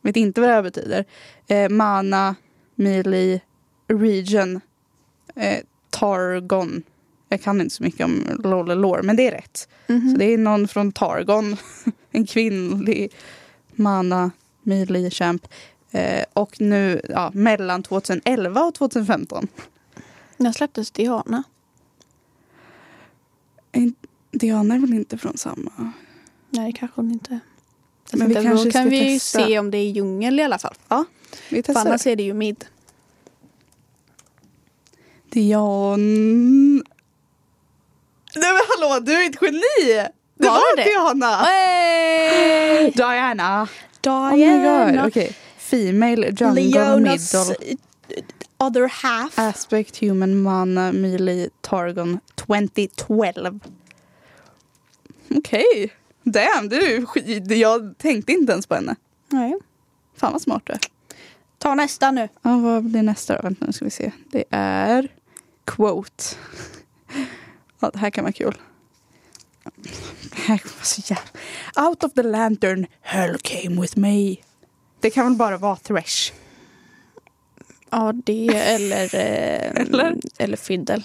Vet 0.02 0.16
inte 0.16 0.40
vad 0.40 0.50
det 0.50 0.54
här 0.54 0.62
betyder. 0.62 1.04
Eh, 1.46 1.68
mana, 1.68 2.36
melee, 2.74 3.40
region, 3.88 4.60
eh, 5.34 5.58
targon. 5.90 6.82
Jag 7.28 7.42
kan 7.42 7.60
inte 7.60 7.74
så 7.74 7.82
mycket 7.82 8.04
om 8.04 8.24
LOL 8.44 8.70
och 8.70 8.76
lore, 8.76 9.02
men 9.02 9.16
det 9.16 9.26
är 9.26 9.32
rätt. 9.32 9.68
Mhm. 9.86 10.12
Så 10.12 10.18
det 10.18 10.24
är 10.24 10.38
någon 10.38 10.68
från 10.68 10.92
Targon, 10.92 11.56
en 12.10 12.26
kvinnlig 12.26 13.12
mana 13.74 14.30
melee 14.62 15.10
champ. 15.10 15.48
Eh, 15.90 16.24
och 16.32 16.60
nu 16.60 17.00
ja, 17.08 17.30
mellan 17.34 17.82
2011 17.82 18.62
och 18.62 18.74
2015. 18.74 19.48
När 20.36 20.52
släpptes 20.52 20.90
Diana? 20.90 21.42
Eh, 23.72 23.82
Diana 24.30 24.74
är 24.74 24.78
väl 24.78 24.94
inte 24.94 25.18
från 25.18 25.36
samma? 25.36 25.92
Nej, 26.50 26.72
kanske 26.72 27.00
hon 27.00 27.12
inte. 27.12 27.40
Jag 28.10 28.18
Men 28.18 28.28
vi 28.28 28.34
kanske 28.34 28.64
då 28.64 28.70
kan 28.70 28.88
vi 28.90 29.14
testa. 29.18 29.38
se 29.46 29.58
om 29.58 29.70
det 29.70 29.78
är 29.78 29.90
djungel 29.90 30.40
i 30.40 30.42
alla 30.42 30.58
fall. 30.58 30.74
Vi 31.48 31.62
För 31.62 31.62
testar. 31.62 31.80
annars 31.80 32.06
är 32.06 32.16
det 32.16 32.22
ju 32.22 32.34
mid. 32.34 32.64
Dian... 35.30 36.74
Nej 38.34 38.52
men 38.52 38.60
hallå, 38.68 39.00
du 39.00 39.12
är 39.12 39.30
ett 39.30 39.36
geni! 39.42 40.08
Det 40.34 40.46
Var 40.46 40.52
var, 40.54 40.76
det? 40.76 40.82
Diana! 40.82 41.36
Hey! 41.36 42.90
Diana! 42.96 43.68
Oh 44.06 44.36
my 44.36 44.94
god, 44.96 45.06
okej. 45.06 45.32
Female, 45.58 46.26
jungle, 46.26 46.52
Leonas 46.62 47.34
middle, 47.34 47.76
other 48.58 48.88
half. 48.88 49.38
aspect, 49.38 50.00
human, 50.00 50.42
mana, 50.42 50.92
melee, 50.92 51.48
targon, 51.60 52.20
2012. 52.34 53.60
Okej. 55.36 55.92
Damn, 56.32 56.68
du. 56.68 57.06
Jag 57.54 57.98
tänkte 57.98 58.32
inte 58.32 58.52
ens 58.52 58.66
på 58.66 58.74
henne. 58.74 58.96
Nej. 59.28 59.54
Fan 60.16 60.32
vad 60.32 60.42
smart 60.42 60.62
du 60.66 60.72
är. 60.72 60.80
Ta 61.58 61.74
nästa 61.74 62.10
nu. 62.10 62.28
Ja, 62.42 62.58
vad 62.58 62.84
blir 62.84 63.02
nästa 63.02 63.36
då? 63.36 63.42
Vänta 63.42 63.66
nu 63.66 63.72
ska 63.72 63.84
vi 63.84 63.90
se. 63.90 64.12
Det 64.30 64.44
är 64.50 65.08
quote. 65.64 66.24
Ja, 67.80 67.90
det 67.90 67.98
här 67.98 68.10
kan 68.10 68.24
vara 68.24 68.32
kul. 68.32 68.54
Det 70.22 70.36
här 70.40 70.62
var 70.78 70.84
så 70.84 71.02
jävla... 71.04 71.88
Out 71.88 72.04
of 72.04 72.12
the 72.12 72.22
lantern, 72.22 72.86
hell 73.00 73.38
came 73.38 73.80
with 73.80 73.98
me. 73.98 74.36
Det 75.00 75.10
kan 75.10 75.24
väl 75.24 75.34
bara 75.36 75.56
vara 75.58 75.76
Thresh? 75.76 76.32
Ja, 77.90 78.12
det 78.24 78.48
eller, 78.48 79.14
eh, 79.14 79.82
Eller? 79.82 80.16
eller 80.38 80.56
Fiddle. 80.56 81.02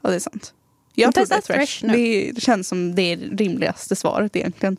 Ja, 0.00 0.10
det 0.10 0.14
är 0.14 0.20
sant. 0.20 0.54
Jag 1.00 1.14
tror 1.14 1.26
det 1.26 1.34
är 1.34 1.40
Thresh. 1.40 1.84
Nu. 1.84 1.92
Det, 1.92 2.32
det 2.32 2.40
känns 2.40 2.68
som 2.68 2.94
det 2.94 3.16
rimligaste 3.16 3.96
svaret 3.96 4.36
egentligen. 4.36 4.76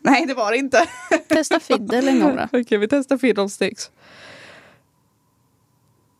Nej, 0.00 0.26
det 0.26 0.34
var 0.34 0.52
det 0.52 0.58
inte. 0.58 0.88
Testa 1.28 1.60
Fiddle 1.60 2.10
en 2.10 2.20
gång 2.20 2.36
då. 2.36 2.48
Okej, 2.58 2.78
vi 2.78 2.88
testar 2.88 3.18
Fiddlesticks. 3.18 3.90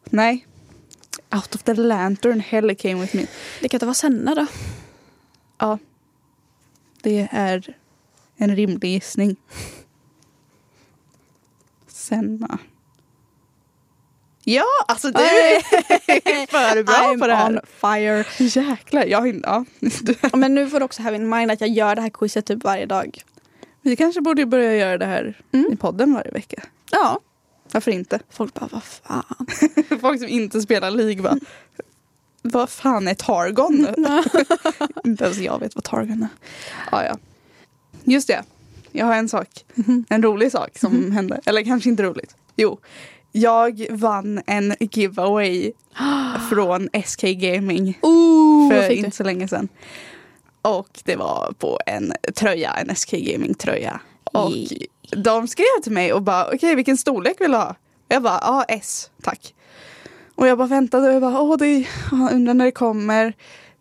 Nej. 0.05 0.47
Out 1.35 1.55
of 1.55 1.63
the 1.63 1.75
lantern, 1.75 2.41
hell 2.41 2.77
came 2.77 3.01
with 3.01 3.17
me. 3.17 3.27
Det 3.61 3.69
kan 3.69 3.77
inte 3.77 3.87
vara 3.87 3.95
Senna 3.95 4.35
då. 4.35 4.47
Ja. 5.59 5.79
Det 7.03 7.29
är 7.31 7.77
en 8.37 8.57
rimlig 8.57 8.91
gissning. 8.91 9.37
Senna. 11.87 12.59
Ja, 14.45 14.65
alltså 14.89 15.11
du 15.11 15.21
är 15.21 15.61
för 16.47 16.83
bra 16.83 16.95
I'm 16.95 17.19
på 17.21 17.27
det 17.27 17.35
här. 17.35 17.53
on 17.53 17.61
fire. 17.81 18.25
Jäklar, 18.39 19.05
jag. 19.05 19.41
Ja. 19.43 19.65
Men 20.33 20.55
nu 20.55 20.69
får 20.71 20.79
du 20.79 20.85
också 20.85 21.03
have 21.03 21.17
in 21.17 21.29
mind 21.29 21.51
att 21.51 21.61
jag 21.61 21.71
gör 21.71 21.95
det 21.95 22.03
här 22.03 22.11
quizet 22.11 22.47
typ 22.47 22.65
varje 22.65 22.87
dag. 22.87 23.23
Vi 23.83 23.97
kanske 23.97 24.21
borde 24.21 24.47
börja 24.47 24.77
göra 24.77 24.99
det 24.99 25.07
här 25.07 25.39
Mm. 25.53 25.73
i 25.73 25.77
podden 25.77 26.15
varje 26.15 26.31
vecka. 26.31 26.63
Ja. 26.91 27.21
Varför 27.73 27.91
inte? 27.91 28.19
Folk 28.31 28.55
bara, 28.55 28.69
vad 28.73 28.83
fan. 28.85 29.47
Folk 30.01 30.19
som 30.21 30.29
inte 30.29 30.61
spelar 30.63 30.91
League 30.91 31.23
bara, 31.23 31.37
vad 32.43 32.71
fan 32.71 33.09
är 33.09 33.15
Targon? 33.15 33.87
inte 35.05 35.25
ens 35.25 35.39
jag 35.39 35.61
vet 35.61 35.75
vad 35.75 35.85
Targon 35.85 36.23
är. 36.23 36.29
Ja, 36.91 37.05
ja. 37.05 37.17
Just 38.05 38.29
det, 38.29 38.43
jag 38.93 39.07
har 39.07 39.15
en 39.15 39.29
sak. 39.29 39.49
En 40.09 40.23
rolig 40.23 40.53
sak 40.53 40.79
som 40.79 41.13
hände. 41.13 41.41
Eller 41.45 41.63
kanske 41.65 41.89
inte 41.89 42.03
roligt. 42.03 42.37
Jo, 42.57 42.79
jag 43.33 43.87
vann 43.91 44.43
en 44.47 44.75
giveaway 44.81 45.73
från 46.51 46.89
SK 47.05 47.23
Gaming 47.23 47.99
Ooh, 48.03 48.71
för 48.71 48.91
inte 48.91 49.17
så 49.17 49.25
länge 49.25 49.49
sedan. 49.49 49.69
Och 50.63 51.01
det 51.05 51.17
var 51.17 51.55
på 51.59 51.79
en 51.87 52.13
tröja, 52.35 52.73
en 52.73 52.97
SK 52.97 53.11
Gaming 53.11 53.55
tröja. 53.55 54.01
Och 54.25 54.51
Yay. 54.51 54.87
de 55.17 55.49
skrev 55.49 55.83
till 55.83 55.93
mig 55.93 56.13
och 56.13 56.23
bara 56.23 56.47
okej 56.55 56.75
vilken 56.75 56.97
storlek 56.97 57.41
vill 57.41 57.51
du 57.51 57.57
ha? 57.57 57.75
Jag 58.09 58.23
bara 58.23 58.39
ja 58.43 58.65
S 58.69 59.11
tack. 59.23 59.55
Och 60.35 60.47
jag 60.47 60.59
bara 60.59 60.69
väntade 60.69 61.09
och 61.09 61.15
jag 61.15 61.23
bara 61.23 61.41
åh 61.41 61.57
det 61.57 61.79
ja, 62.11 62.31
undrar 62.33 62.55
när 62.55 62.65
det 62.65 62.73
kommer. 62.73 63.33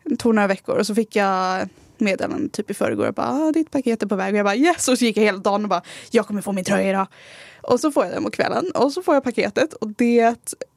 Det 0.04 0.16
tog 0.16 0.36
några 0.36 0.48
veckor 0.48 0.78
och 0.78 0.88
så 0.88 0.96
fick 0.96 1.16
jag 1.16 1.70
meddelande 1.98 2.50
typ 2.50 2.72
i 2.72 2.74
förrgår. 2.74 3.06
Jag 3.06 3.14
bara 3.14 3.28
ah, 3.28 3.52
ditt 3.52 3.72
paket 3.72 4.04
är 4.04 4.08
på 4.08 4.16
väg 4.16 4.34
och 4.34 4.38
jag 4.38 4.46
bara 4.46 4.56
yes 4.56 4.88
och 4.88 4.98
så 4.98 5.06
gick 5.06 5.18
jag 5.18 5.24
hela 5.24 5.38
dagen 5.38 5.64
och 5.64 5.70
bara 5.70 5.82
jag 6.12 6.28
kommer 6.28 6.42
få 6.42 6.52
min 6.52 6.66
tröja 6.66 6.90
idag. 6.90 7.08
Och 7.62 7.80
så 7.80 7.92
får 7.92 8.04
jag 8.06 8.14
den 8.14 8.24
på 8.24 8.30
kvällen 8.32 8.72
och 8.72 8.92
så 8.94 9.02
får 9.02 9.14
jag 9.14 9.24
paketet 9.24 9.74
och 9.74 9.88
det 9.90 10.20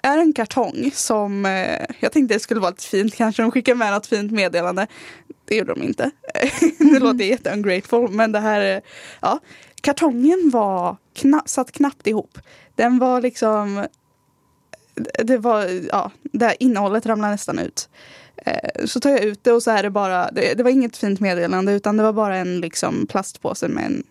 är 0.02 0.18
en 0.18 0.32
kartong 0.32 0.90
som 0.94 1.46
eh, 1.46 1.84
jag 2.00 2.12
tänkte 2.12 2.34
det 2.34 2.40
skulle 2.40 2.60
vara 2.60 2.70
lite 2.70 2.82
fint. 2.84 3.14
Kanske 3.14 3.42
de 3.42 3.50
skickar 3.50 3.74
med 3.74 3.92
något 3.92 4.06
fint 4.06 4.32
meddelande. 4.32 4.86
Det 5.44 5.56
gjorde 5.56 5.74
de 5.74 5.82
inte. 5.82 6.10
det 6.78 6.98
låter 6.98 7.24
jätte 7.24 7.52
ungrateful 7.52 8.10
men 8.10 8.32
det 8.32 8.40
här, 8.40 8.80
ja. 9.22 9.38
Kartongen 9.80 10.50
var 10.52 10.96
kna- 11.16 11.42
satt 11.46 11.72
knappt 11.72 12.06
ihop. 12.06 12.38
Den 12.74 12.98
var 12.98 13.20
liksom, 13.20 13.86
det 15.24 15.38
var, 15.38 15.66
ja, 15.88 16.10
det 16.22 16.44
här 16.46 16.56
innehållet 16.60 17.06
ramlade 17.06 17.32
nästan 17.32 17.58
ut. 17.58 17.88
Eh, 18.36 18.84
Så 18.84 19.00
tar 19.00 19.10
jag 19.10 19.20
ut 19.24 19.44
det 19.44 19.52
och 19.52 19.62
så 19.62 19.70
är 19.70 19.82
det 19.82 19.90
bara, 19.90 20.30
det, 20.30 20.54
det 20.54 20.62
var 20.62 20.70
inget 20.70 20.96
fint 20.96 21.20
meddelande 21.20 21.72
utan 21.72 21.96
det 21.96 22.02
var 22.02 22.12
bara 22.12 22.36
en 22.36 22.60
liksom 22.60 23.06
plastpåse 23.06 23.68
med 23.68 23.84
en 23.84 24.04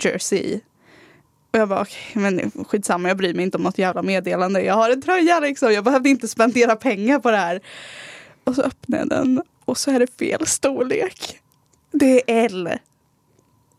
jersey 0.00 0.38
i. 0.38 0.60
Och 1.52 1.58
jag 1.58 1.68
bara 1.68 1.80
okej, 1.82 2.12
men 2.14 2.50
skitsamma 2.68 3.08
jag 3.08 3.16
bryr 3.16 3.34
mig 3.34 3.44
inte 3.44 3.56
om 3.56 3.62
något 3.62 3.78
jävla 3.78 4.02
meddelande. 4.02 4.62
Jag 4.62 4.74
har 4.74 4.90
en 4.90 5.02
tröja 5.02 5.40
liksom, 5.40 5.72
jag 5.72 5.84
behövde 5.84 6.08
inte 6.08 6.28
spendera 6.28 6.76
pengar 6.76 7.18
på 7.18 7.30
det 7.30 7.36
här. 7.36 7.60
Och 8.44 8.54
så 8.54 8.62
öppnar 8.62 8.98
jag 8.98 9.08
den 9.08 9.42
och 9.64 9.78
så 9.78 9.90
är 9.90 9.98
det 9.98 10.18
fel 10.18 10.46
storlek. 10.46 11.38
Det 11.92 12.30
är 12.30 12.44
L. 12.44 12.70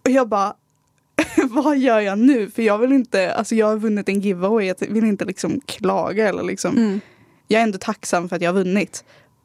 Och 0.06 0.12
jag 0.12 0.28
bara, 0.28 0.54
vad 1.50 1.78
gör 1.78 2.00
jag 2.00 2.20
nu? 2.20 2.50
För 2.50 2.62
jag 2.62 2.78
vill 2.78 2.92
inte, 2.92 3.34
alltså 3.34 3.56
jag 3.56 3.68
har 3.68 3.78
vunnit 3.78 4.10
en 4.10 4.20
giveaway, 4.20 4.68
jag 4.68 4.76
vill 4.90 5.04
inte 5.04 5.26
liksom 5.26 5.62
klaga 5.66 6.30
eller 6.30 6.44
liksom. 6.44 6.78
Mm. 6.78 7.02
Jag 7.48 7.60
är 7.60 7.64
ändå 7.64 7.78
tacksam 7.78 8.30
för 8.30 8.36
att 8.36 8.42
jag 8.42 8.50
har 8.50 8.64
vunnit. 8.64 9.04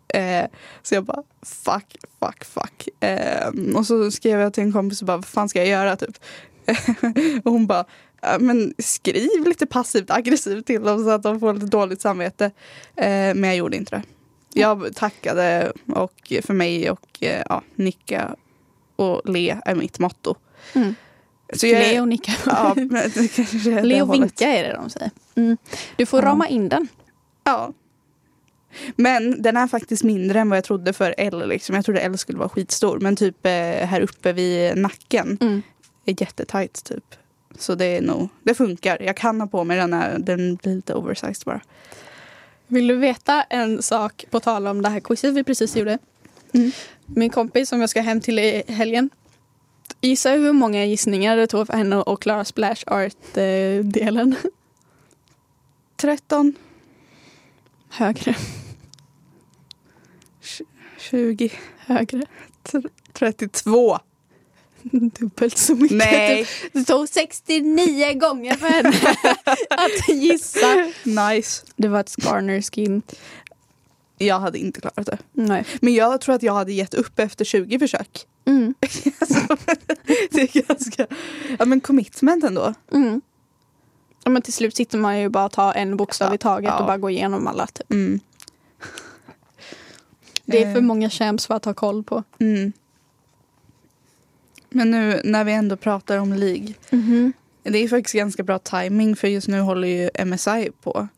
Eh, 0.09 0.45
så 0.83 0.95
jag 0.95 1.05
bara, 1.05 1.23
fuck, 1.43 1.97
fuck, 2.21 2.45
fuck. 2.45 3.03
Eh, 3.05 3.49
och 3.77 3.87
så 3.87 4.11
skrev 4.11 4.41
jag 4.41 4.53
till 4.55 4.63
en 4.63 4.73
kompis 4.73 5.01
och 5.01 5.07
bara, 5.07 5.17
vad 5.17 5.25
fan 5.25 5.49
ska 5.49 5.59
jag 5.59 5.69
göra 5.69 5.97
typ? 5.97 6.19
och 7.45 7.53
hon 7.53 7.67
bara, 7.67 7.85
"Ja, 8.16 8.16
men 8.41 8.75
skriv 8.79 9.47
lite 9.47 9.67
passivt 9.67 10.11
aggressivt 10.11 10.67
till 10.67 10.83
dem 10.83 11.05
så 11.05 11.11
att 11.11 11.23
de 11.23 11.41
får 11.41 11.55
lite 11.55 11.67
dåligt 11.67 12.01
samvete. 12.01 12.45
Eh, 12.97 13.35
men 13.35 13.45
jag 13.45 13.57
gjorde 13.57 13.77
inte 13.77 13.97
det. 13.97 14.03
Jag 14.61 14.95
tackade 14.95 15.73
och 15.95 16.33
för 16.43 16.55
mig 16.55 16.91
och 16.91 17.23
eh, 17.23 17.43
ja, 17.49 17.63
nicka 17.75 18.37
och 18.97 19.23
le 19.29 19.57
är 19.65 19.75
mitt 19.75 19.99
motto. 19.99 20.35
Mm. 20.73 20.95
Så 21.53 21.67
jag, 21.67 21.79
Le 21.81 22.01
och 22.01 22.09
nicka. 22.09 22.33
Ja, 22.47 22.75
Le 23.83 24.03
och 24.03 24.15
vinka 24.15 24.49
är 24.49 24.63
det 24.63 24.75
de 24.75 24.91
säger. 24.91 25.11
Mm. 25.35 25.57
Du 25.97 26.07
får 26.07 26.23
Ja. 26.23 26.29
rama 26.29 26.49
in 26.49 26.69
den. 26.69 26.89
Ja. 27.45 27.73
Men 28.97 29.43
den 29.43 29.57
är 29.57 29.67
faktiskt 29.67 30.05
mindre 30.05 30.41
än 30.41 30.49
vad 30.49 30.57
jag 30.57 30.65
trodde 30.65 30.93
för 30.93 31.15
L. 31.19 31.49
Liksom. 31.49 31.75
Jag 31.77 31.85
trodde 31.85 32.01
L 32.01 32.19
skulle 32.19 32.39
vara 32.39 32.49
skitstor. 32.49 33.01
Men 33.01 33.17
typ 33.17 33.47
eh, 33.47 33.53
här 33.87 34.01
uppe 34.01 34.33
vid 34.33 34.77
nacken 34.79 35.39
Mm. 35.41 35.63
är 36.05 36.15
jättetajt 36.21 36.85
typ. 36.85 37.05
Så 37.59 37.75
det 37.75 37.85
är 37.85 38.01
nog, 38.01 38.29
det 38.43 38.55
funkar. 38.55 39.03
Jag 39.03 39.17
kan 39.17 39.41
ha 39.41 39.49
på 39.49 39.65
mig 39.65 39.77
den 39.77 39.93
här, 39.93 40.19
den 40.19 40.57
blir 40.57 40.75
lite 40.75 40.95
oversized 40.95 41.45
bara. 41.45 41.61
Vill 42.67 42.87
du 42.87 42.97
veta 42.97 43.43
en 43.43 43.83
sak 43.83 44.25
på 44.31 44.41
tal 44.41 44.67
om 44.67 44.83
det 44.83 44.89
här 44.89 45.01
quizet 45.01 45.35
vi 45.35 45.45
precis 45.45 45.77
gjorde? 45.77 45.99
Mm. 46.53 46.71
Min 47.07 47.31
kompis 47.31 47.69
som 47.69 47.81
jag 47.81 47.91
ska 47.91 48.01
hem 48.01 48.21
till 48.21 48.39
i 48.39 48.63
helgen. 48.69 49.11
Gissa 50.01 50.31
hur 50.31 50.53
många 50.53 50.85
gissningar 50.85 51.37
det 51.37 51.47
tog 51.47 51.67
för 51.67 51.75
henne 51.75 52.03
att 52.07 52.21
klara 52.21 52.45
splash 52.45 52.85
art-delen. 52.87 54.37
13, 55.97 56.55
Högre. 57.89 58.35
20, 60.99 61.53
Högre. 61.79 62.27
32. 63.13 63.99
Dubbelt 65.19 65.59
så 65.59 65.75
mycket. 65.75 65.97
Nej, 65.99 66.47
Det 66.73 66.85
tog 66.85 67.09
69 67.09 68.13
gånger 68.15 68.55
för 68.55 68.67
henne 68.67 68.89
att 69.71 70.09
gissa. 70.09 70.91
nice. 71.05 71.65
Det 71.77 71.89
var 71.89 72.01
ett 72.01 72.09
Skarner 72.09 72.61
skin. 72.63 73.03
Jag 74.19 74.41
hade 74.41 74.59
inte 74.59 74.81
klarat 74.81 75.07
det. 75.07 75.19
Nej. 75.33 75.65
Men 75.81 75.95
jag 75.95 76.21
tror 76.21 76.35
att 76.35 76.43
jag 76.43 76.55
hade 76.55 76.73
gett 76.73 76.95
upp 76.95 77.19
efter 77.19 77.45
20 77.45 77.79
försök. 77.79 78.27
Mm. 78.45 78.75
Alltså, 79.19 79.57
det 80.31 80.41
är 80.57 80.67
ganska, 80.69 81.07
ja 81.59 81.65
men 81.65 81.81
commitment 81.81 82.45
ändå. 82.45 82.75
Mm. 82.93 83.21
Ja, 84.25 84.31
men 84.31 84.43
till 84.43 84.53
slut 84.53 84.77
sitter 84.77 84.99
man 84.99 85.21
ju 85.21 85.29
bara 85.29 85.45
och 85.45 85.53
tar 85.53 85.75
en 85.75 85.97
bokstav 85.97 86.35
i 86.35 86.39
taget 86.39 86.69
Ja. 86.69 86.79
och 86.79 86.87
bara 86.87 86.99
går 86.99 87.11
igenom 87.11 87.47
alla. 87.47 87.67
Typ. 87.67 87.93
Mm. 87.93 88.21
Det 90.45 90.63
är 90.63 90.73
för 90.73 90.79
Eh. 90.81 90.85
många 90.85 91.11
champs 91.11 91.47
för 91.47 91.55
att 91.55 91.65
ha 91.65 91.75
koll 91.75 92.05
på. 92.05 92.23
Mm. 92.41 92.73
Men 94.77 94.91
nu 94.91 95.21
när 95.25 95.45
vi 95.45 95.53
ändå 95.53 95.77
pratar 95.77 96.19
om 96.19 96.33
League. 96.33 96.75
Det 97.63 97.79
är 97.79 97.89
faktiskt 97.89 98.15
ganska 98.15 98.43
bra 98.43 98.59
timing 98.59 99.17
för 99.17 99.29
just 99.29 99.49
nu 99.49 99.61
håller 99.61 99.89
ju 99.89 100.25
MSI 100.25 100.71
på. 100.83 101.09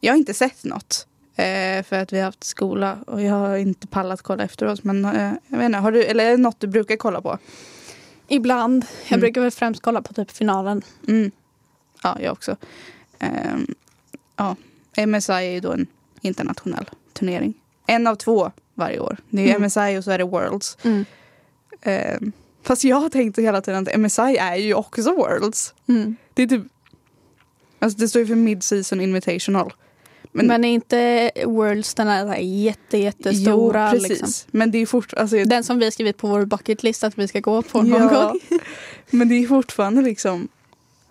Jag 0.00 0.12
har 0.12 0.18
inte 0.18 0.34
sett 0.34 0.64
något. 0.64 1.06
Eh, 1.36 1.82
för 1.82 1.92
att 1.96 2.12
vi 2.12 2.18
har 2.18 2.24
haft 2.24 2.44
skola 2.44 2.98
och 3.06 3.22
jag 3.22 3.32
har 3.34 3.56
inte 3.56 3.86
pallat 3.86 4.22
kolla 4.22 4.44
efteråt. 4.44 4.84
Men 4.84 5.04
eh, 5.04 5.32
jag 5.48 5.58
vet 5.58 5.66
inte, 5.66 5.78
har 5.78 5.92
du, 5.92 6.04
eller 6.04 6.24
är 6.24 6.30
det 6.30 6.36
något 6.36 6.60
du 6.60 6.66
brukar 6.66 6.96
kolla 6.96 7.20
på? 7.20 7.38
Ibland. 8.28 8.84
Jag 9.02 9.12
Mm. 9.12 9.20
brukar 9.20 9.40
väl 9.40 9.50
främst 9.50 9.82
kolla 9.82 10.02
på 10.02 10.14
typ 10.14 10.30
finalen. 10.30 10.82
Mm. 11.08 11.30
Ja, 12.02 12.16
jag 12.20 12.32
också. 12.32 12.56
Ehm, 13.18 13.66
ja. 14.36 14.56
MSI 15.06 15.32
är 15.32 15.40
ju 15.40 15.60
då 15.60 15.72
en 15.72 15.86
internationell 16.20 16.90
turnering. 17.12 17.54
En 17.86 18.06
av 18.06 18.14
två 18.16 18.52
varje 18.74 18.98
år. 18.98 19.16
Det 19.30 19.42
är 19.50 19.56
Mm. 19.56 19.62
MSI 19.62 19.98
och 19.98 20.04
så 20.04 20.10
är 20.10 20.18
det 20.18 20.24
Worlds. 20.24 20.78
Ehm, 21.82 22.32
fast 22.66 22.84
jag 22.84 22.96
har 22.96 23.08
tänkt 23.08 23.38
hela 23.38 23.60
tiden 23.60 23.82
att 23.88 24.00
MSI 24.00 24.36
är 24.40 24.56
ju 24.56 24.74
också 24.74 25.14
Worlds. 25.14 25.74
Mm. 25.88 26.16
Det 26.34 26.42
är 26.42 26.46
typ... 26.46 26.62
Alltså 27.78 27.98
det 27.98 28.08
står 28.08 28.20
ju 28.22 28.26
för 28.26 28.34
Mid-Season 28.34 29.00
Invitational. 29.00 29.72
Men, 30.32 30.46
Men, 30.46 30.64
är 30.64 30.68
inte 30.68 31.30
Worlds 31.44 31.94
den 31.94 32.08
här 32.08 32.36
jätte, 32.36 32.98
jättestora? 32.98 33.90
jo, 33.94 33.98
precis. 34.00 34.08
Liksom. 34.08 34.48
Men 34.50 34.70
det 34.70 34.78
är 34.78 34.86
fort, 34.86 35.14
alltså, 35.14 35.44
Den 35.44 35.64
som 35.64 35.78
vi 35.78 35.90
skrivit 35.90 36.16
på 36.16 36.28
vår 36.28 36.44
bucket 36.44 36.82
list 36.82 37.04
att 37.04 37.18
vi 37.18 37.28
ska 37.28 37.40
gå 37.40 37.62
på 37.62 37.82
någon 37.82 38.02
Ja. 38.02 38.08
gång. 38.28 38.60
Men 39.10 39.28
det 39.28 39.34
är 39.34 39.46
fortfarande 39.46 40.02
liksom 40.02 40.48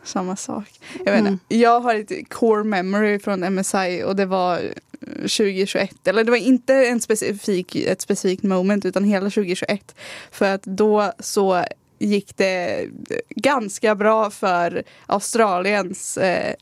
samma 0.03 0.35
sak. 0.35 0.79
Jag, 1.05 1.11
vet 1.11 1.19
Mm. 1.21 1.33
inte. 1.33 1.55
jag 1.57 1.79
har 1.79 1.95
ett 1.95 2.29
core 2.29 2.63
memory 2.63 3.19
från 3.19 3.39
MSI 3.55 4.03
och 4.05 4.15
det 4.15 4.25
var 4.25 4.61
2021. 5.05 6.07
Eller 6.07 6.23
det 6.23 6.31
var 6.31 6.37
inte 6.37 6.73
en 6.73 7.01
specifik, 7.01 7.75
ett 7.75 8.01
specifikt 8.01 8.43
moment 8.43 8.85
utan 8.85 9.03
hela 9.03 9.29
2021. 9.29 9.95
För 10.31 10.53
att 10.53 10.63
då 10.63 11.11
så 11.19 11.63
gick 11.99 12.37
det 12.37 12.85
ganska 13.29 13.95
bra 13.95 14.31
för 14.31 14.83
Australiens 15.05 16.17
eh, 16.17 16.55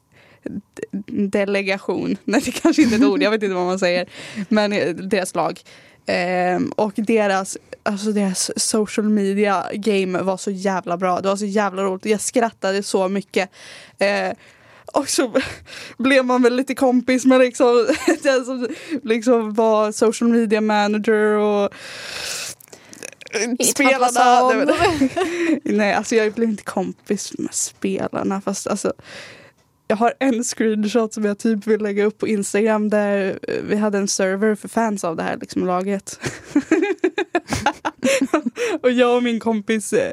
delegation. 1.07 2.17
Nej 2.23 2.41
det 2.45 2.51
kanske 2.51 2.81
inte 2.81 2.95
är 2.95 2.99
ett 2.99 3.05
ord, 3.05 3.23
jag 3.23 3.31
vet 3.31 3.43
inte 3.43 3.55
vad 3.55 3.65
man 3.65 3.79
säger. 3.79 4.09
Men 4.49 4.73
eh, 4.73 4.95
deras 4.95 5.35
lag. 5.35 5.59
Ehm, 6.05 6.71
och 6.71 6.93
deras, 6.95 7.57
alltså 7.83 8.11
deras 8.11 8.51
social 8.59 9.09
media 9.09 9.65
game 9.73 10.21
var 10.21 10.37
så 10.37 10.51
jävla 10.51 10.97
bra. 10.97 11.21
Det 11.21 11.27
var 11.27 11.35
så 11.35 11.45
jävla 11.45 11.83
roligt. 11.83 12.05
Jag 12.05 12.21
skrattade 12.21 12.83
så 12.83 13.07
mycket. 13.07 13.49
Eh, 13.99 14.31
och 14.93 15.09
så 15.09 15.33
blev 15.97 16.25
man 16.25 16.41
väl 16.41 16.55
lite 16.55 16.75
kompis 16.75 17.25
med 17.25 17.39
liksom, 17.39 17.87
den 18.23 18.45
som 18.45 18.67
liksom 19.03 19.53
var 19.53 19.91
social 19.91 20.29
media 20.29 20.61
manager 20.61 21.37
och 21.37 21.73
spelarna. 23.63 24.69
Nej, 25.63 25.93
alltså 25.93 26.15
jag 26.15 26.33
blev 26.33 26.49
inte 26.49 26.63
kompis 26.63 27.33
med 27.37 27.53
spelarna. 27.53 28.41
Fast 28.41 28.67
alltså, 28.67 28.93
jag 29.87 29.97
har 29.97 30.13
en 30.19 30.43
screenshot 30.43 31.13
som 31.13 31.25
jag 31.25 31.39
typ 31.39 31.67
vill 31.67 31.81
lägga 31.81 32.05
upp 32.05 32.17
på 32.17 32.27
Instagram 32.27 32.89
där 32.89 33.39
eh, 33.47 33.61
vi 33.63 33.75
hade 33.75 33.97
en 33.97 34.07
server 34.07 34.55
för 34.55 34.67
fans 34.67 35.03
av 35.03 35.15
det 35.15 35.23
här 35.23 35.37
liksom, 35.37 35.65
laget. 35.65 36.19
och 38.81 38.91
jag 38.91 39.15
och 39.15 39.23
min 39.23 39.39
kompis, 39.39 39.93
eh, 39.93 40.11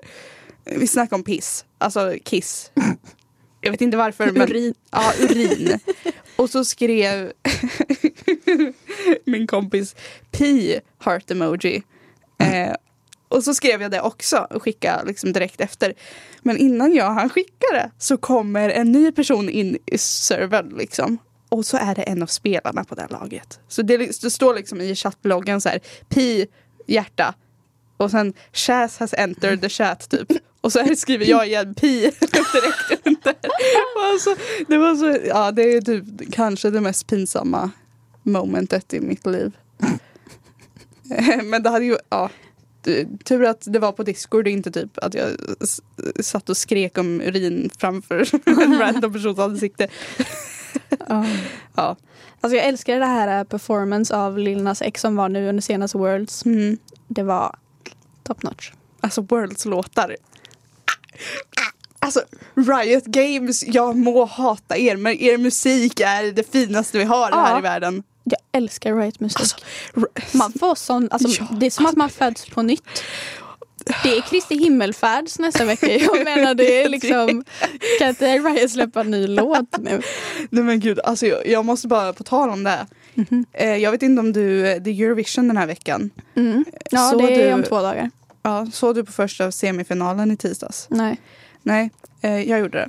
vi 0.64 0.86
snackade 0.86 1.14
om 1.14 1.24
piss. 1.24 1.64
Alltså 1.78 2.14
kiss. 2.24 2.70
Jag 3.60 3.70
vet 3.70 3.80
inte 3.80 3.96
varför. 3.96 4.32
Men, 4.32 4.42
Urin. 4.42 4.74
Ja, 4.90 5.12
urin. 5.20 5.78
Och 6.36 6.50
så 6.50 6.64
skrev 6.64 7.32
min 9.24 9.46
kompis 9.46 9.96
Pi 10.30 10.80
heart 10.98 11.30
emoji. 11.30 11.82
Eh, 12.38 12.74
och 13.28 13.44
så 13.44 13.54
skrev 13.54 13.82
jag 13.82 13.90
det 13.90 14.00
också 14.00 14.46
och 14.50 14.62
skickade 14.62 15.04
liksom 15.04 15.32
direkt 15.32 15.60
efter. 15.60 15.94
Men 16.42 16.56
innan 16.56 16.92
jag 16.94 17.10
hann 17.10 17.28
skicka 17.28 17.66
det 17.72 17.90
så 17.98 18.16
kommer 18.16 18.68
en 18.68 18.92
ny 18.92 19.12
person 19.12 19.48
in 19.48 19.78
i 19.86 19.98
servern 19.98 20.74
liksom. 20.78 21.18
Och 21.48 21.66
så 21.66 21.76
är 21.76 21.94
det 21.94 22.02
en 22.02 22.22
av 22.22 22.26
spelarna 22.26 22.84
på 22.84 22.94
det 22.94 23.06
laget. 23.10 23.60
Så 23.68 23.82
det, 23.82 23.96
det 23.96 24.30
står 24.30 24.54
liksom 24.54 24.80
i 24.80 24.94
chattbloggen 24.94 25.60
så 25.60 25.68
här 25.68 25.80
Pi 26.08 26.46
hjärta 26.86 27.34
och 27.96 28.10
sen 28.10 28.32
Chaz 28.52 28.98
has 28.98 29.14
entered 29.14 29.60
the 29.60 29.68
chat 29.68 30.10
typ. 30.10 30.28
Och 30.60 30.72
så 30.72 30.78
här 30.78 30.94
skriver 30.94 31.26
jag 31.26 31.46
igen 31.46 31.74
pi 31.74 32.00
direkt 32.00 33.06
under. 33.06 33.34
Alltså, 34.12 34.36
det 34.68 34.78
var 34.78 34.94
så, 34.94 35.18
ja 35.28 35.50
det 35.50 35.62
är 35.62 35.80
typ 35.80 36.32
kanske 36.32 36.70
det 36.70 36.80
mest 36.80 37.06
pinsamma 37.06 37.70
momentet 38.22 38.94
i 38.94 39.00
mitt 39.00 39.26
liv. 39.26 39.56
Men 41.44 41.62
det 41.62 41.70
hade 41.70 41.84
ju, 41.84 41.96
ja. 42.08 42.30
Tur 43.24 43.44
att 43.44 43.64
det 43.66 43.78
var 43.78 43.92
på 43.92 44.02
Discord 44.02 44.46
och 44.46 44.52
inte 44.52 44.70
typ 44.70 44.98
att 44.98 45.14
jag 45.14 45.30
satt 46.20 46.50
och 46.50 46.56
skrek 46.56 46.98
om 46.98 47.20
urin 47.20 47.70
framför 47.78 48.28
en 48.62 48.78
random 48.78 49.12
persons 49.12 49.38
ansikte. 49.38 49.88
Ja. 51.76 51.96
Alltså 52.40 52.56
jag 52.56 52.66
älskar 52.66 52.98
det 52.98 53.06
här 53.06 53.38
eh, 53.38 53.44
performance 53.44 54.16
av 54.16 54.38
Lil 54.38 54.62
Nas 54.62 54.82
X 54.82 55.00
som 55.00 55.16
var 55.16 55.28
nu 55.28 55.48
under 55.48 55.62
senaste 55.62 55.98
Worlds. 55.98 56.44
Mm. 56.44 56.78
Det 57.08 57.22
var 57.22 57.56
top 58.22 58.42
notch. 58.42 58.72
Alltså 59.00 59.22
Worlds 59.22 59.64
låtar. 59.64 60.16
Alltså 62.02 62.20
Riot 62.54 63.04
Games, 63.04 63.64
jag 63.66 63.96
må 63.96 64.24
hata 64.24 64.76
er 64.76 64.96
men 64.96 65.12
er 65.20 65.36
musik 65.38 66.00
är 66.00 66.32
det 66.32 66.52
finaste 66.52 66.98
vi 66.98 67.04
har 67.04 67.32
här 67.32 67.58
i 67.58 67.62
världen. 67.62 68.02
Jag 68.24 68.38
älskar 68.62 68.94
Riot 68.96 69.20
musik. 69.20 69.40
Alltså, 69.40 69.56
man 70.38 70.52
får 70.52 70.74
sån, 70.74 71.08
alltså, 71.10 71.42
Ja. 71.42 71.48
Det 71.60 71.66
är 71.66 71.70
som 71.70 71.86
att 71.86 71.96
man 71.96 72.10
föds 72.10 72.46
på 72.46 72.62
nytt. 72.62 73.02
Det 74.02 74.16
är 74.16 74.20
Kristi 74.20 74.58
himmelfärds 74.58 75.38
nästa 75.38 75.64
vecka. 75.64 75.96
Jag 75.96 76.24
menar 76.24 76.54
det 76.54 76.82
är 76.82 76.88
liksom 76.88 77.44
Kan 77.98 78.08
inte 78.08 78.38
Riot 78.38 78.70
släppa 78.70 79.00
en 79.00 79.10
ny 79.10 79.26
låt 79.26 79.78
nu? 79.78 80.02
Nej 80.50 80.64
men 80.64 80.80
gud, 80.80 81.00
alltså 81.04 81.26
jag, 81.26 81.46
jag 81.46 81.64
måste 81.64 81.88
bara 81.88 82.12
på 82.12 82.24
tal 82.24 82.50
om 82.50 82.64
det. 82.64 82.86
Mhm. 83.14 83.44
Eh, 83.52 83.76
jag 83.76 83.90
vet 83.90 84.02
inte 84.02 84.20
om 84.20 84.32
du, 84.32 84.62
det 84.62 84.90
är 84.90 85.02
Eurovision 85.04 85.48
den 85.48 85.56
här 85.56 85.66
veckan. 85.66 86.10
Mm. 86.36 86.64
Ja 86.90 87.10
Så 87.10 87.18
det 87.18 87.34
är 87.42 87.46
du- 87.48 87.54
om 87.54 87.62
två 87.62 87.80
dagar. 87.82 88.10
Ja, 88.42 88.66
såg 88.72 88.94
du 88.94 89.04
på 89.04 89.12
första 89.12 89.52
semifinalen 89.52 90.30
i 90.30 90.36
tisdags? 90.36 90.86
Nej. 90.90 91.20
Nej, 91.62 91.90
eh, 92.20 92.40
jag 92.50 92.60
gjorde 92.60 92.78
det. 92.78 92.88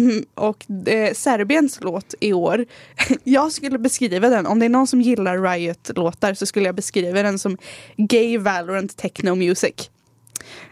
Mhm, 0.00 0.24
Och 0.34 0.70
eh, 0.88 1.14
Serbiens 1.14 1.78
låt 1.80 2.14
i 2.20 2.32
år, 2.32 2.64
jag 3.24 3.52
skulle 3.52 3.78
beskriva 3.78 4.28
den, 4.28 4.46
om 4.46 4.58
det 4.58 4.64
är 4.64 4.70
någon 4.70 4.86
som 4.86 5.00
gillar 5.00 5.38
Riot-låtar 5.38 6.34
så 6.34 6.46
skulle 6.46 6.66
jag 6.66 6.74
beskriva 6.74 7.22
den 7.22 7.38
som 7.38 7.56
Gay 7.96 8.38
Valorant 8.38 8.96
Techno 8.96 9.34
Music. 9.34 9.90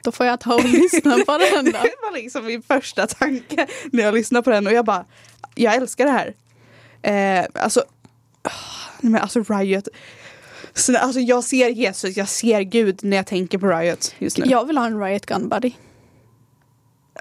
Då 0.03 0.13
får 0.13 0.27
jag 0.27 0.41
ta 0.41 0.55
och 0.55 0.65
lyssna 0.65 1.19
på 1.27 1.39
den 1.39 1.65
då. 1.65 1.71
Det 1.71 1.95
var 2.03 2.13
liksom 2.15 2.47
min 2.47 2.63
första 2.63 3.07
tanke 3.07 3.67
när 3.93 4.03
jag 4.03 4.15
lyssnade 4.15 4.43
på 4.45 4.51
den 4.51 4.67
och 4.67 4.73
jag 4.73 4.85
bara, 4.85 5.05
jag 5.55 5.75
älskar 5.75 6.05
det 6.05 6.11
här. 6.13 6.35
Eh, 7.03 7.47
alltså, 7.63 7.83
nej 9.01 9.13
men 9.13 9.23
alltså 9.23 9.43
Riot. 9.43 9.89
Så, 10.79 10.97
alltså 10.99 11.21
jag 11.21 11.45
ser 11.45 11.69
Jesus, 11.69 12.17
jag 12.17 12.29
ser 12.29 12.61
Gud 12.61 12.99
när 13.05 13.17
jag 13.17 13.27
tänker 13.27 13.59
på 13.59 13.67
Riot 13.67 14.15
just 14.19 14.39
nu. 14.39 14.45
Jag 14.47 14.65
vill 14.67 14.79
ha 14.79 14.87
en 14.87 15.01
Riot 15.01 15.27
Gun 15.27 15.49
Buddy. 15.49 15.73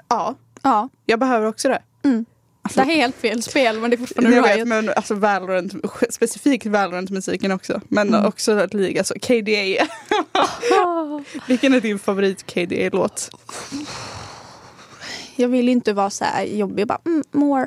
Ja, 0.08 0.34
Ja, 0.62 0.88
jag 1.06 1.18
behöver 1.20 1.46
också 1.46 1.68
det. 1.68 1.82
Mm. 2.04 2.24
Alltså, 2.62 2.80
det 2.80 2.86
här 2.86 2.92
är 2.92 2.96
helt 2.96 3.16
fel 3.16 3.42
spel 3.42 3.80
men 3.80 3.90
det 3.90 3.96
är 3.96 3.98
fortfarande 3.98 4.36
jag 4.36 4.42
vet, 4.42 4.56
Riot. 4.56 4.68
men 4.68 4.88
alltså 4.88 5.14
Valorant, 5.14 5.72
specifikt 6.10 6.66
Valorant-musiken 6.66 7.52
också. 7.52 7.80
Men 7.88 8.08
Mm. 8.08 8.24
också 8.26 8.52
att 8.58 8.74
liga, 8.74 9.00
alltså 9.00 9.14
KDA. 9.14 9.86
Ah. 10.32 11.20
Vilken 11.48 11.74
är 11.74 11.80
din 11.80 11.98
favorit 11.98 12.46
KDA-låt? 12.54 13.30
Jag 15.36 15.48
vill 15.48 15.68
inte 15.68 15.92
vara 15.92 16.10
så 16.10 16.24
här 16.24 16.44
jobbig 16.44 16.82
och 16.82 16.88
bara 16.88 17.00
mm, 17.06 17.22
more. 17.32 17.66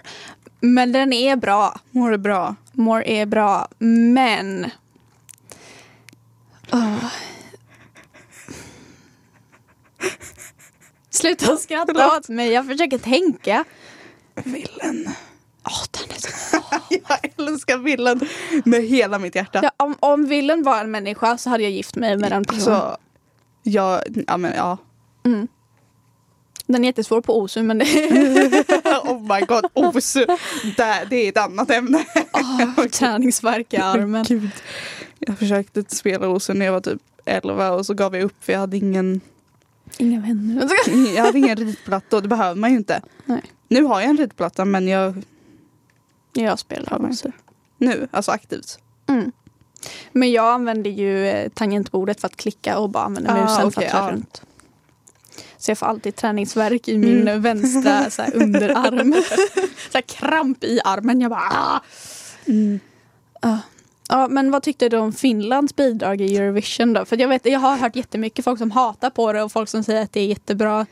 Men 0.59 0.91
den 0.91 1.13
är 1.13 1.35
bra. 1.35 1.79
Mår 1.91 2.11
det 2.11 2.17
bra? 2.17 2.55
More 2.71 3.03
är 3.07 3.25
bra. 3.25 3.67
Men... 4.13 4.71
Ah. 6.71 7.09
Sluta 11.09 11.57
skratta 11.57 12.17
åt 12.17 12.29
mig. 12.29 12.51
Jag 12.51 12.67
försöker 12.67 12.97
tänka. 12.97 13.63
Villen. 14.35 15.09
Åh, 15.63 15.83
den 15.91 16.15
är 16.15 16.19
så... 16.19 16.57
Jag 16.89 17.47
älskar 17.47 17.77
Villen 17.77 18.19
med 18.65 18.83
hela 18.83 19.19
mitt 19.19 19.35
hjärta. 19.35 19.59
ja, 19.63 19.71
om, 19.77 19.95
om 19.99 20.25
Villen 20.25 20.63
var 20.63 20.79
en 20.79 20.91
människa 20.91 21.37
så 21.37 21.49
hade 21.49 21.63
jag 21.63 21.71
gift 21.71 21.95
mig 21.95 22.17
med 22.17 22.31
den 22.31 22.45
personen. 22.45 22.75
Alltså, 22.75 22.97
jag, 23.63 24.01
ja 24.27 24.37
men 24.37 24.53
ja. 24.55 24.77
Mm. 25.25 25.47
Den 26.65 26.83
är 26.83 26.87
jättesvår 26.87 27.21
på 27.21 27.39
OSU 27.41 27.63
men 27.63 27.77
det 27.77 27.85
oh 29.03 29.21
my 29.21 29.45
god, 29.45 29.65
osu. 29.73 30.25
Det, 30.77 31.07
det 31.09 31.15
är 31.15 31.29
ett 31.29 31.37
annat 31.37 31.71
ämne. 31.71 32.05
oh, 32.33 32.85
träningsvärk 32.85 33.73
i 33.73 33.77
armen. 33.77 34.23
Gud. 34.23 34.49
Jag 35.27 35.37
försökte 35.37 35.83
spela 35.87 36.27
osu 36.27 36.53
när 36.53 36.65
jag 36.65 36.73
var 36.73 36.81
typ 36.81 37.01
11 37.25 37.71
och 37.71 37.85
så 37.85 37.93
gav 37.93 38.15
jag 38.15 38.23
upp 38.23 38.43
för 38.43 38.53
jag 38.53 38.59
hade 38.59 38.77
ingen, 38.77 39.21
Inga 39.97 40.21
vänner. 40.21 40.69
jag 41.15 41.23
hade 41.23 41.37
ingen 41.37 41.55
ritplatta 41.57 42.15
och 42.15 42.21
det 42.21 42.27
behöver 42.27 42.55
man 42.59 42.71
ju 42.71 42.77
inte. 42.77 43.01
Nej. 43.25 43.41
Nu 43.67 43.83
har 43.83 44.01
jag 44.01 44.09
en 44.09 44.17
ritplatta 44.17 44.65
men 44.65 44.87
jag, 44.87 45.23
Jag 46.33 46.59
spelar 46.59 47.09
OSU. 47.09 47.31
nu, 47.77 48.07
alltså 48.11 48.31
aktivt. 48.31 48.79
Mm. 49.07 49.31
Men 50.11 50.31
jag 50.31 50.45
använder 50.53 50.91
ju 50.91 51.27
eh, 51.27 51.49
tangentbordet 51.49 52.21
för 52.21 52.27
att 52.27 52.35
klicka 52.35 52.77
och 52.79 52.89
bara 52.89 53.03
använder 53.03 53.31
Ah, 53.31 53.41
musen 53.43 53.71
för 53.71 53.79
okej, 53.81 53.85
att 53.85 53.91
köra 53.91 54.05
ja. 54.05 54.11
runt. 54.11 54.41
Så 55.57 55.71
jag 55.71 55.77
får 55.77 55.85
alltid 55.85 56.15
träningsvärk 56.15 56.87
i 56.87 56.97
min 56.97 57.21
Mm. 57.21 57.41
vänstra 57.41 58.09
så 58.09 58.21
här, 58.21 58.35
underarm. 58.35 59.13
så 59.91 59.93
här, 59.97 60.01
kramp 60.01 60.63
i 60.63 60.79
armen. 60.85 61.21
Jag 61.21 61.31
bara 61.31 61.41
ah. 61.51 61.79
Ja. 63.41 63.59
Ja, 64.13 64.27
men 64.27 64.51
vad 64.51 64.63
tyckte 64.63 64.89
du 64.89 64.97
om 64.97 65.13
Finlands 65.13 65.75
bidrag 65.75 66.21
i 66.21 66.37
Eurovision 66.37 66.93
då? 66.93 67.05
För 67.05 67.17
jag, 67.17 67.27
vet, 67.27 67.45
jag 67.45 67.59
har 67.59 67.77
hört 67.77 67.95
jättemycket 67.95 68.45
folk 68.45 68.57
som 68.57 68.71
hatar 68.71 69.09
på 69.09 69.33
det 69.33 69.43
och 69.43 69.51
folk 69.51 69.69
som 69.69 69.83
säger 69.83 70.03
att 70.03 70.13
det 70.13 70.19
är 70.19 70.25
jättebra. 70.25 70.85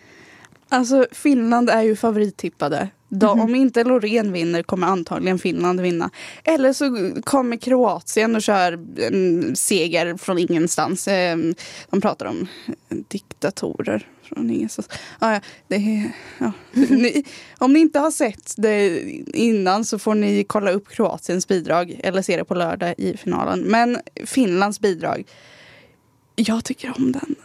Alltså 0.69 1.07
Finland 1.11 1.69
är 1.69 1.81
ju 1.81 1.95
favorittippade. 1.95 2.89
De, 3.11 3.25
Mhm. 3.37 3.45
Om 3.45 3.55
inte 3.55 3.83
Loreen 3.83 4.31
vinner 4.31 4.63
kommer 4.63 4.87
antagligen 4.87 5.39
Finland 5.39 5.81
vinna. 5.81 6.09
Eller 6.43 6.73
så 6.73 7.13
kommer 7.23 7.57
Kroatien 7.57 8.35
och 8.35 8.41
kör 8.41 8.79
en 9.07 9.55
seger 9.55 10.17
från 10.17 10.37
ingenstans. 10.37 11.07
Eh, 11.07 11.37
De 11.89 12.01
pratar 12.01 12.25
om 12.25 12.47
diktatorer 13.07 14.07
från 14.23 14.49
ingenstans. 14.49 14.89
Ah, 15.19 15.33
ja, 15.33 15.39
det 15.67 16.09
ja. 16.37 16.51
ni, 16.89 17.23
om 17.57 17.73
ni 17.73 17.79
inte 17.79 17.99
har 17.99 18.11
sett 18.11 18.53
det 18.57 19.01
innan 19.33 19.85
så 19.85 19.99
får 19.99 20.15
ni 20.15 20.43
kolla 20.43 20.71
upp 20.71 20.89
Kroatiens 20.89 21.47
bidrag 21.47 21.99
eller 22.03 22.21
se 22.21 22.37
det 22.37 22.45
på 22.45 22.55
lördag 22.55 22.95
i 22.97 23.17
finalen. 23.17 23.59
Men 23.59 23.97
Finlands 24.25 24.79
bidrag, 24.79 25.23
jag 26.35 26.65
tycker 26.65 26.93
om 26.97 27.11
den. 27.11 27.35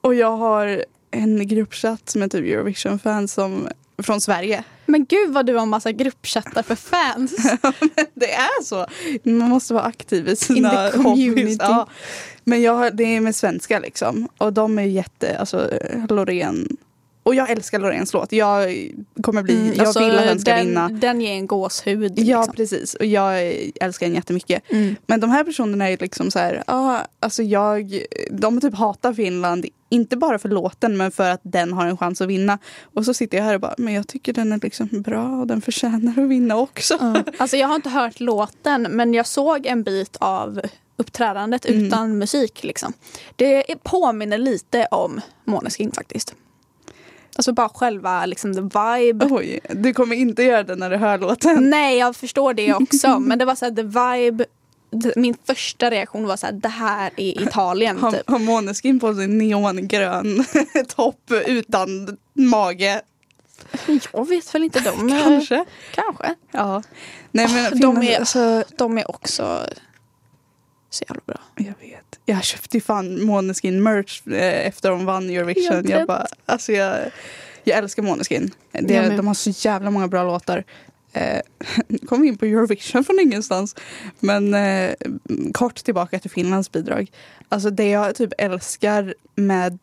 Och 0.00 0.14
jag 0.14 0.36
har 0.36 0.84
en 1.14 1.48
gruppchatt 1.48 2.14
med 2.14 2.30
typ 2.30 2.44
Eurovision-fans 2.44 3.32
som 3.32 3.68
från 4.02 4.20
Sverige. 4.20 4.64
Men 4.86 5.04
gud 5.04 5.32
vad 5.32 5.46
du 5.46 5.54
har 5.54 5.66
massa 5.66 5.92
gruppchattar 5.92 6.62
för 6.62 6.74
fans. 6.74 7.36
Det 8.14 8.32
är 8.32 8.62
så. 8.62 8.86
Man 9.22 9.48
måste 9.48 9.74
vara 9.74 9.84
aktiv 9.84 10.28
i 10.28 10.36
sina 10.36 10.86
In 10.86 10.92
the 10.92 10.98
community. 10.98 11.56
Ja. 11.58 11.88
Men 12.44 12.62
jag, 12.62 12.96
det 12.96 13.04
är 13.04 13.20
med 13.20 13.36
svenska 13.36 13.78
liksom. 13.78 14.28
Och 14.38 14.52
de 14.52 14.78
är 14.78 14.82
jätte, 14.82 15.38
alltså 15.38 15.70
Loreen. 16.08 16.76
Och 17.24 17.34
jag 17.34 17.50
älskar 17.50 17.78
Loreens 17.78 18.12
låt. 18.12 18.32
Jag 18.32 18.88
kommer 19.22 19.42
bli, 19.42 19.54
Mm, 19.54 19.72
jag 19.76 19.86
alltså, 19.86 20.04
vill 20.04 20.18
att 20.18 20.24
den 20.24 20.40
ska 20.40 20.54
den, 20.54 20.66
vinna. 20.66 20.88
Den 20.88 21.20
ger 21.20 21.32
en 21.32 21.46
gåshud. 21.46 22.12
Ja 22.18 22.38
liksom. 22.40 22.54
precis. 22.54 22.94
Och 22.94 23.06
jag 23.06 23.42
älskar 23.80 24.06
den 24.06 24.14
jättemycket. 24.14 24.62
Mm. 24.72 24.96
Men 25.06 25.20
de 25.20 25.30
här 25.30 25.44
personerna 25.44 25.88
är 25.90 25.98
liksom 26.00 26.30
så 26.30 26.38
här, 26.38 26.64
ja, 26.66 27.00
alltså 27.20 27.42
jag, 27.42 28.02
de 28.30 28.60
typ 28.60 28.74
hatar 28.74 29.12
Finland, 29.12 29.66
inte 29.88 30.16
bara 30.16 30.38
för 30.38 30.48
låten 30.48 30.96
men 30.96 31.10
för 31.10 31.30
att 31.30 31.40
den 31.42 31.72
har 31.72 31.86
en 31.86 31.96
chans 31.96 32.20
att 32.20 32.28
vinna. 32.28 32.58
Och 32.94 33.04
så 33.04 33.14
sitter 33.14 33.38
jag 33.38 33.44
här 33.44 33.54
och 33.54 33.60
bara, 33.60 33.74
men 33.78 33.94
jag 33.94 34.08
tycker 34.08 34.32
den 34.32 34.52
är 34.52 34.60
liksom 34.62 34.88
bra 34.92 35.28
och 35.40 35.46
den 35.46 35.60
förtjänar 35.60 36.22
att 36.22 36.28
vinna 36.30 36.56
också. 36.56 36.96
Ja. 37.00 37.22
Alltså 37.38 37.56
jag 37.56 37.68
har 37.68 37.74
inte 37.74 37.88
hört 37.90 38.20
låten 38.20 38.82
men 38.90 39.14
jag 39.14 39.26
såg 39.26 39.66
en 39.66 39.82
bit 39.82 40.16
av 40.20 40.60
uppträdandet 40.96 41.66
Mm. 41.66 41.84
utan 41.86 42.18
musik. 42.18 42.64
Liksom. 42.64 42.92
Det 43.36 43.64
påminner 43.82 44.38
lite 44.38 44.86
om 44.90 45.20
Måneskin 45.44 45.92
faktiskt. 45.92 46.34
Alltså 47.36 47.52
bara 47.52 47.68
själva 47.68 48.26
liksom, 48.26 48.54
the 48.54 48.60
vibe. 48.60 49.28
Oj, 49.30 49.60
du 49.70 49.94
kommer 49.94 50.16
inte 50.16 50.42
göra 50.42 50.62
det 50.62 50.76
när 50.76 50.90
du 50.90 50.96
hör 50.96 51.18
låten. 51.18 51.70
Nej, 51.70 51.98
jag 51.98 52.16
förstår 52.16 52.54
det 52.54 52.74
också. 52.74 53.18
men 53.20 53.38
det 53.38 53.44
var 53.44 53.54
så 53.54 53.64
här, 53.64 53.72
the 53.72 53.82
vibe. 53.82 54.44
Min 55.16 55.36
första 55.44 55.90
reaktion 55.90 56.26
var 56.26 56.36
så 56.36 56.46
här, 56.46 56.52
det 56.52 56.68
här 56.68 57.10
är 57.16 57.42
Italien. 57.42 57.98
Har, 57.98 58.12
Typ. 58.12 58.30
har 58.30 58.38
Måneskin 58.38 59.00
på 59.00 59.14
sig 59.14 59.26
neongrön 59.26 60.44
topp 60.96 61.30
utan 61.46 62.16
mage. 62.32 63.02
Jag 64.12 64.28
vet 64.28 64.54
väl 64.54 64.64
inte. 64.64 64.80
De 64.80 65.08
Kanske. 65.22 65.64
Kanske. 65.94 66.34
Ja. 66.50 66.82
Nej, 67.30 67.48
men 67.48 67.64
de, 67.64 67.78
Finland, 67.78 68.04
är, 68.04 68.18
alltså, 68.18 68.64
de 68.76 68.98
är 68.98 69.10
också 69.10 69.66
så 70.94 71.04
jävla 71.08 71.22
bra. 71.26 71.40
Jag 71.56 71.88
vet. 71.88 72.20
Jag 72.24 72.44
köpte 72.44 72.76
ju 72.76 72.80
fan 72.80 73.24
Måneskin 73.24 73.82
merch 73.82 74.26
eh, 74.26 74.66
efter 74.66 74.90
de 74.90 75.04
vann 75.04 75.30
Eurovision. 75.30 75.88
Jag 75.88 76.00
Jag, 76.00 76.06
bara, 76.06 76.26
alltså 76.46 76.72
jag, 76.72 76.98
jag 77.64 77.78
älskar 77.78 78.02
Måneskin. 78.02 78.50
Det, 78.72 79.16
de 79.16 79.26
har 79.26 79.34
så 79.34 79.68
jävla 79.68 79.90
många 79.90 80.08
bra 80.08 80.24
låtar. 80.24 80.64
Eh, 81.12 81.40
kom 82.06 82.22
vi 82.22 82.28
in 82.28 82.38
på 82.38 82.44
Eurovision 82.44 83.04
från 83.04 83.20
ingenstans. 83.20 83.76
Men 84.20 84.54
eh, 84.54 84.94
kort 85.52 85.84
tillbaka 85.84 86.18
till 86.18 86.30
Finlands 86.30 86.72
bidrag. 86.72 87.10
Alltså 87.48 87.70
det 87.70 87.90
jag 87.90 88.14
typ 88.14 88.32
älskar 88.38 89.14
med 89.34 89.78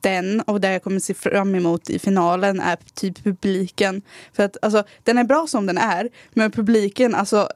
den 0.00 0.40
och 0.40 0.60
det 0.60 0.72
jag 0.72 0.82
kommer 0.82 1.00
se 1.00 1.14
fram 1.14 1.54
emot 1.54 1.90
i 1.90 1.98
finalen 1.98 2.60
är 2.60 2.78
typ 2.94 3.24
publiken. 3.24 4.02
För 4.32 4.42
att 4.42 4.56
alltså, 4.62 4.84
den 5.02 5.18
är 5.18 5.24
bra 5.24 5.46
som 5.46 5.66
den 5.66 5.78
är, 5.78 6.08
men 6.32 6.50
publiken, 6.50 7.14
alltså 7.14 7.48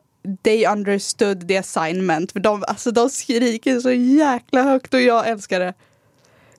they 0.42 0.66
understood 0.66 1.48
the 1.48 1.56
assignment. 1.56 2.32
För 2.32 2.40
de, 2.40 2.64
alltså, 2.68 2.90
de 2.90 3.10
skriker 3.10 3.80
så 3.80 3.92
jäkla 3.92 4.62
högt 4.62 4.94
och 4.94 5.00
jag 5.00 5.28
älskar 5.28 5.60
det. 5.60 5.74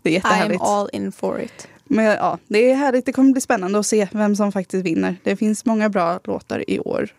Det 0.01 0.09
är 0.09 0.11
I'm 0.11 0.15
jättehärligt. 0.15 0.61
all 0.61 0.89
in 0.93 1.11
for 1.11 1.41
it. 1.41 1.67
Men 1.83 2.05
ja, 2.05 2.37
det 2.47 2.71
är 2.71 2.75
härligt. 2.75 3.05
Det 3.05 3.13
kommer 3.13 3.31
bli 3.31 3.41
spännande 3.41 3.79
att 3.79 3.85
se 3.85 4.07
vem 4.11 4.35
som 4.35 4.51
faktiskt 4.51 4.85
vinner. 4.85 5.15
Det 5.23 5.35
finns 5.35 5.65
många 5.65 5.89
bra 5.89 6.19
låtar 6.23 6.69
i 6.69 6.79
år. 6.79 7.09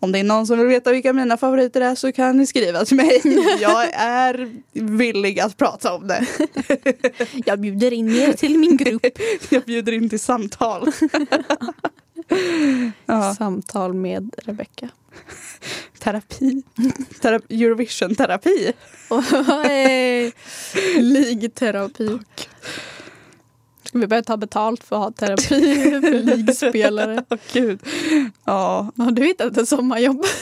Om 0.00 0.12
det 0.12 0.18
är 0.18 0.24
någon 0.24 0.46
som 0.46 0.58
vill 0.58 0.66
veta 0.66 0.92
vilka 0.92 1.12
mina 1.12 1.36
favoriter 1.36 1.80
är 1.80 1.94
så 1.94 2.12
kan 2.12 2.36
ni 2.36 2.46
skriva 2.46 2.84
till 2.84 2.96
mig. 2.96 3.20
Jag 3.60 3.94
är 3.94 4.60
villig 4.72 5.40
att 5.40 5.56
prata 5.56 5.94
om 5.94 6.06
det. 6.06 6.26
Jag 7.46 7.60
bjuder 7.60 7.92
in 7.92 8.08
er 8.08 8.32
till 8.32 8.58
min 8.58 8.76
grupp. 8.76 9.18
Jag 9.48 9.62
bjuder 9.62 9.92
in 9.92 10.10
till 10.10 10.20
samtal. 10.20 10.92
Ja, 13.06 13.34
Samtal 13.34 13.94
med 13.94 14.34
Rebecca. 14.38 14.88
terapi. 15.98 16.62
Tera- 17.20 17.40
Eurovision-terapi. 17.48 18.72
Ligterapi. 20.98 22.18
Ska 23.84 23.98
vi 23.98 24.06
börja 24.06 24.22
ta 24.22 24.36
betalt 24.36 24.84
för 24.84 24.96
att 24.96 25.02
ha 25.02 25.12
terapi 25.26 25.90
för 26.00 26.22
ligspelare? 26.36 27.24
Åh 27.30 27.38
gud. 27.52 27.80
Ja, 28.44 28.92
Har 28.96 29.10
du 29.10 29.24
hittat 29.24 29.56
ett 29.56 29.68
sommarjobb? 29.68 30.24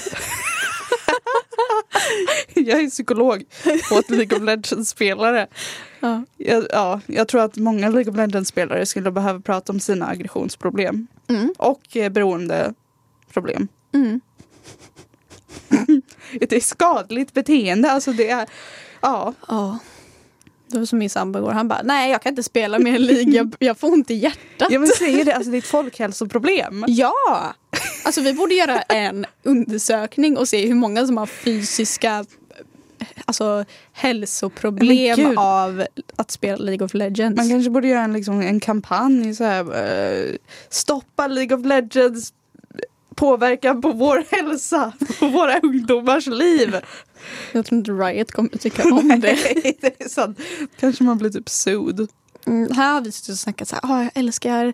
jag 2.55 2.81
är 2.81 2.91
psykolog 2.91 3.45
åt 3.93 4.11
League 4.11 4.39
of 4.39 4.43
Legends-spelare. 4.45 5.47
Ja. 6.01 6.25
Jag, 6.37 6.67
ja, 6.71 7.01
jag 7.07 7.29
tror 7.29 7.41
att 7.43 7.57
många 7.57 7.89
League 7.89 8.11
of 8.11 8.17
Legends-spelare 8.17 8.87
skulle 8.87 9.11
behöva 9.11 9.41
prata 9.41 9.73
om 9.73 9.81
sina 9.81 10.09
aggressionsproblem. 10.09 11.07
Mm. 11.29 11.55
Och 11.59 11.97
eh, 11.97 12.09
beroendeproblem. 12.13 13.69
Mm. 13.95 14.21
Det 16.41 16.53
är 16.53 16.61
skadligt 16.61 17.35
beteende. 17.35 17.91
Alltså 17.91 18.13
det 18.13 18.31
är, 18.31 18.47
ja. 19.01 19.35
Ja. 19.49 19.79
Det 20.69 20.79
var 20.79 20.87
som 20.87 20.99
min 20.99 21.11
sambo 21.11 21.39
igår. 21.39 21.53
Han 21.53 21.69
bara, 21.69 21.83
nej 21.83 22.11
jag 22.11 22.23
kan 22.23 22.31
inte 22.31 22.43
spela 22.43 22.79
med 22.79 22.95
en 22.95 23.03
lig. 23.03 23.35
Jag, 23.35 23.55
jag 23.59 23.79
får 23.79 23.89
ont 23.93 24.11
i 24.11 24.15
hjärtat. 24.15 24.71
Jag 24.71 24.81
vill 24.81 24.91
säga 24.91 25.25
det, 25.25 25.33
alltså 25.33 25.51
det 25.51 25.57
är 25.57 25.59
ett 25.59 25.67
folkhälsoproblem. 25.67 26.85
Ja! 26.89 27.55
Alltså 28.05 28.21
vi 28.21 28.33
borde 28.33 28.55
göra 28.55 28.83
en 28.83 29.27
undersökning 29.43 30.37
och 30.37 30.49
se 30.49 30.67
hur 30.67 30.75
många 30.75 31.07
som 31.07 31.17
har 31.17 31.27
fysiska 31.27 32.25
alltså, 33.25 33.65
hälsoproblem 33.93 35.23
Men 35.23 35.39
av 35.39 35.87
att 36.17 36.31
spela 36.31 36.65
League 36.65 36.85
of 36.85 36.95
Legends. 36.95 37.37
Man 37.37 37.49
kanske 37.49 37.71
borde 37.71 37.89
göra 37.89 38.01
en, 38.01 38.13
liksom, 38.13 38.41
en 38.41 38.61
kampanj 38.61 39.35
så 39.35 39.45
här, 39.45 39.85
eh, 39.85 40.35
Stoppa 40.69 41.27
League 41.27 41.57
of 41.57 41.67
Legends 41.67 42.33
påverkan 43.17 43.81
på 43.81 43.93
vår 43.93 44.25
hälsa, 44.31 44.93
på 45.19 45.29
våra 45.29 45.59
ungdomars 45.61 46.27
liv. 46.27 46.77
Jag 47.53 47.67
tror 47.67 47.79
inte 47.79 47.93
Riot 47.93 48.33
kommer 48.33 48.49
tycka 48.49 48.83
om 48.89 49.09
det. 49.09 49.17
Nej, 49.55 49.79
det 49.81 50.05
är 50.05 50.09
sant. 50.09 50.41
Kanske 50.81 51.05
man 51.05 51.19
blir 51.19 51.31
typ 51.31 51.49
sued. 51.49 52.09
Mm, 52.47 52.71
här 52.77 52.93
har 52.93 53.01
vi 53.01 53.13
suttit 53.13 53.31
och 53.33 53.39
snackat 53.39 53.69
så 53.69 53.77
här, 53.83 53.83
"Ah, 53.95 54.03
jag 54.03 54.11
älskar 54.15 54.73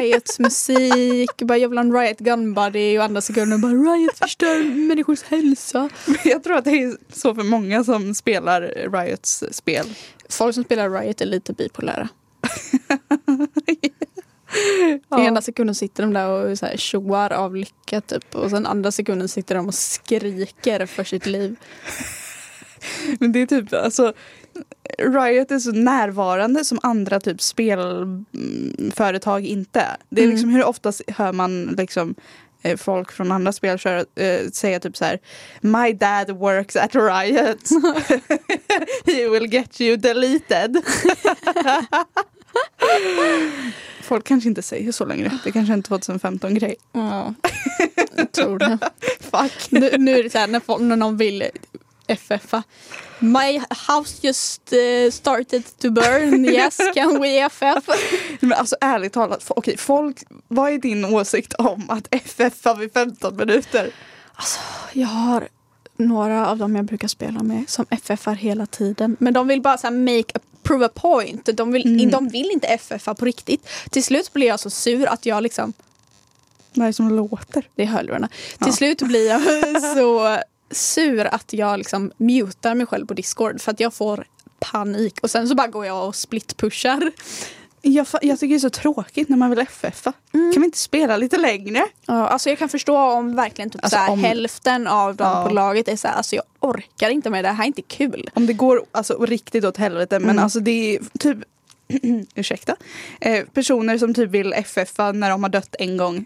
Riots 0.00 0.38
musik, 0.38 1.42
bara, 1.42 1.58
jag 1.58 1.68
vill 1.68 1.78
ha 1.78 1.84
en 1.84 1.92
Riot 1.92 2.18
Gun 2.18 2.54
Buddy 2.54 2.98
och 2.98 3.04
andra 3.04 3.20
sekunder 3.20 3.58
bara 3.58 3.72
Riot 3.72 4.18
förstör 4.18 4.62
människors 4.88 5.22
hälsa. 5.22 5.88
Jag 6.24 6.44
tror 6.44 6.56
att 6.56 6.64
det 6.64 6.70
är 6.70 6.96
så 7.12 7.34
för 7.34 7.42
många 7.42 7.84
som 7.84 8.14
spelar 8.14 8.60
Riots 8.92 9.44
spel. 9.50 9.86
Folk 10.28 10.54
som 10.54 10.64
spelar 10.64 10.90
Riot 10.90 11.20
är 11.20 11.26
lite 11.26 11.52
bipolära. 11.52 12.08
Ja. 15.08 15.24
Ena 15.24 15.42
sekunden 15.42 15.74
sitter 15.74 16.02
de 16.02 16.12
där 16.12 16.28
och 16.28 16.58
så 16.58 16.66
här 16.66 16.76
tjoar 16.76 17.32
av 17.32 17.56
lycka 17.56 18.00
typ 18.00 18.34
och 18.34 18.50
sen 18.50 18.66
andra 18.66 18.92
sekunden 18.92 19.28
sitter 19.28 19.54
de 19.54 19.68
och 19.68 19.74
skriker 19.74 20.86
för 20.86 21.04
sitt 21.04 21.26
liv. 21.26 21.56
Men 23.20 23.32
det 23.32 23.42
är 23.42 23.46
typ, 23.46 23.72
alltså 23.72 24.12
Riot 24.98 25.50
är 25.50 25.58
så 25.58 25.72
närvarande 25.72 26.64
som 26.64 26.78
andra 26.82 27.20
typ 27.20 27.40
spelföretag 27.42 29.46
inte 29.46 29.80
är. 29.80 29.96
Det 30.10 30.20
är 30.20 30.24
Mm. 30.24 30.34
liksom 30.34 30.50
hur 30.50 30.64
ofta 30.64 30.92
hör 31.08 31.32
man 31.32 31.64
liksom 31.78 32.14
eh, 32.62 32.76
folk 32.76 33.12
från 33.12 33.32
andra 33.32 33.52
spel 33.52 33.78
köra, 33.78 34.04
eh, 34.14 34.48
säga 34.52 34.80
typ 34.80 34.96
så 34.96 35.04
här 35.04 35.18
My 35.60 35.92
dad 35.92 36.30
works 36.30 36.76
at 36.76 36.94
Riot. 36.94 37.68
He 39.16 39.28
will 39.28 39.52
get 39.54 39.80
you 39.80 39.96
deleted. 39.96 40.76
Folk 44.02 44.26
kanske 44.26 44.48
inte 44.48 44.62
säger 44.62 44.92
så 44.92 45.04
längre. 45.04 45.38
Det 45.44 45.52
kanske 45.52 45.72
är 45.72 45.76
en 45.76 45.82
2015 45.82 46.54
grej. 46.54 46.74
Ja, 46.92 47.34
jag 48.16 48.32
tror 48.32 48.58
det. 48.58 48.78
Fuck. 49.20 49.70
Nu, 49.70 49.90
nu 49.98 50.18
är 50.18 50.22
det 50.22 50.30
så 50.30 50.38
här 50.38 50.46
när, 50.46 50.60
folk, 50.60 50.80
när 50.80 50.96
någon 50.96 51.16
vill 51.16 51.44
FFa. 52.06 52.62
My 53.18 53.58
house 53.88 54.26
just 54.26 54.72
eh, 54.72 55.10
started 55.10 55.78
to 55.78 55.90
burn. 55.90 56.44
Yes, 56.44 56.78
can 56.94 57.20
we 57.20 57.38
FF? 57.38 57.84
Men 58.40 58.52
alltså 58.52 58.76
ärligt 58.80 59.12
talat, 59.12 59.44
okej 59.48 59.76
folk, 59.76 60.22
vad 60.48 60.72
är 60.72 60.78
din 60.78 61.04
åsikt 61.04 61.52
om 61.52 61.90
att 61.90 62.08
FF 62.10 62.66
vid 62.78 62.92
15 62.92 63.36
minuter? 63.36 63.90
Alltså, 64.34 64.60
jag 64.92 65.08
har 65.08 65.48
några 66.08 66.46
av 66.48 66.58
dem 66.58 66.76
jag 66.76 66.84
brukar 66.84 67.08
spela 67.08 67.42
med 67.42 67.64
som 67.68 67.86
FFar 67.90 68.34
hela 68.34 68.66
tiden. 68.66 69.16
Men 69.20 69.34
de 69.34 69.48
vill 69.48 69.62
bara 69.62 69.78
så 69.78 69.90
make 69.90 70.24
a 70.34 70.40
prove 70.62 70.86
a 70.86 70.90
point. 70.94 71.48
De 71.56 71.72
vill, 71.72 71.86
Mm. 72.00 72.10
de 72.10 72.28
vill 72.28 72.50
inte 72.52 72.66
FFa 72.66 73.14
på 73.14 73.24
riktigt. 73.24 73.68
Till 73.90 74.04
slut 74.04 74.32
blir 74.32 74.46
jag 74.46 74.60
så 74.60 74.70
sur 74.70 75.06
att 75.06 75.26
jag 75.26 75.42
liksom 75.42 75.72
Vad 76.74 76.82
är 76.84 76.86
det 76.88 76.92
som 76.92 77.14
låter? 77.16 77.68
Det 77.74 77.82
är 77.82 77.86
hörlurarna. 77.86 78.28
Ja. 78.58 78.64
Till 78.64 78.74
slut 78.74 79.02
blir 79.02 79.28
jag 79.28 79.42
så 79.96 80.38
sur 80.70 81.24
att 81.34 81.52
jag 81.52 81.78
liksom 81.78 82.12
mutar 82.16 82.74
mig 82.74 82.86
själv 82.86 83.06
på 83.06 83.14
Discord 83.14 83.60
för 83.60 83.70
att 83.72 83.80
jag 83.80 83.94
får 83.94 84.24
panik. 84.58 85.18
Och 85.22 85.30
sen 85.30 85.48
så 85.48 85.54
bara 85.54 85.66
går 85.66 85.86
jag 85.86 86.08
och 86.08 86.14
split-pushar. 86.14 87.12
Jag, 87.84 88.06
jag 88.22 88.38
tycker 88.40 88.48
det 88.54 88.56
är 88.56 88.58
så 88.58 88.70
tråkigt 88.70 89.28
när 89.28 89.36
man 89.36 89.50
vill 89.50 89.58
FFa. 89.60 90.12
Mm. 90.34 90.52
Kan 90.52 90.62
vi 90.62 90.66
inte 90.66 90.78
spela 90.78 91.16
lite 91.16 91.36
längre? 91.36 91.86
Ja, 92.06 92.28
alltså 92.28 92.48
jag 92.48 92.58
kan 92.58 92.68
förstå 92.68 92.98
om 92.98 93.36
verkligen 93.36 93.70
typ 93.70 93.84
Alltså 93.84 93.96
så 93.96 94.02
här, 94.02 94.10
om- 94.12 94.24
hälften 94.24 94.86
av 94.86 95.16
dem 95.16 95.26
Ja. 95.30 95.44
på 95.48 95.54
laget 95.54 95.88
är 95.88 95.96
så 95.96 96.08
här, 96.08 96.14
alltså 96.14 96.36
jag 96.36 96.44
orkar 96.60 97.10
inte 97.10 97.30
med 97.30 97.44
det 97.44 97.48
här 97.50 97.64
är 97.64 97.66
inte 97.66 97.82
kul. 97.82 98.30
Om 98.34 98.46
det 98.46 98.52
går 98.52 98.84
alltså, 98.92 99.24
riktigt 99.24 99.64
åt 99.64 99.76
helvete. 99.76 100.18
Men 100.18 100.30
Mm. 100.30 100.44
alltså 100.44 100.60
det 100.60 100.96
är 100.96 101.00
typ, 101.18 101.38
ursäkta, 102.34 102.76
eh, 103.20 103.44
personer 103.44 103.98
som 103.98 104.14
typ 104.14 104.30
vill 104.30 104.52
FFa 104.52 105.12
när 105.12 105.30
de 105.30 105.42
har 105.42 105.50
dött 105.50 105.76
en 105.78 105.96
gång. 105.96 106.24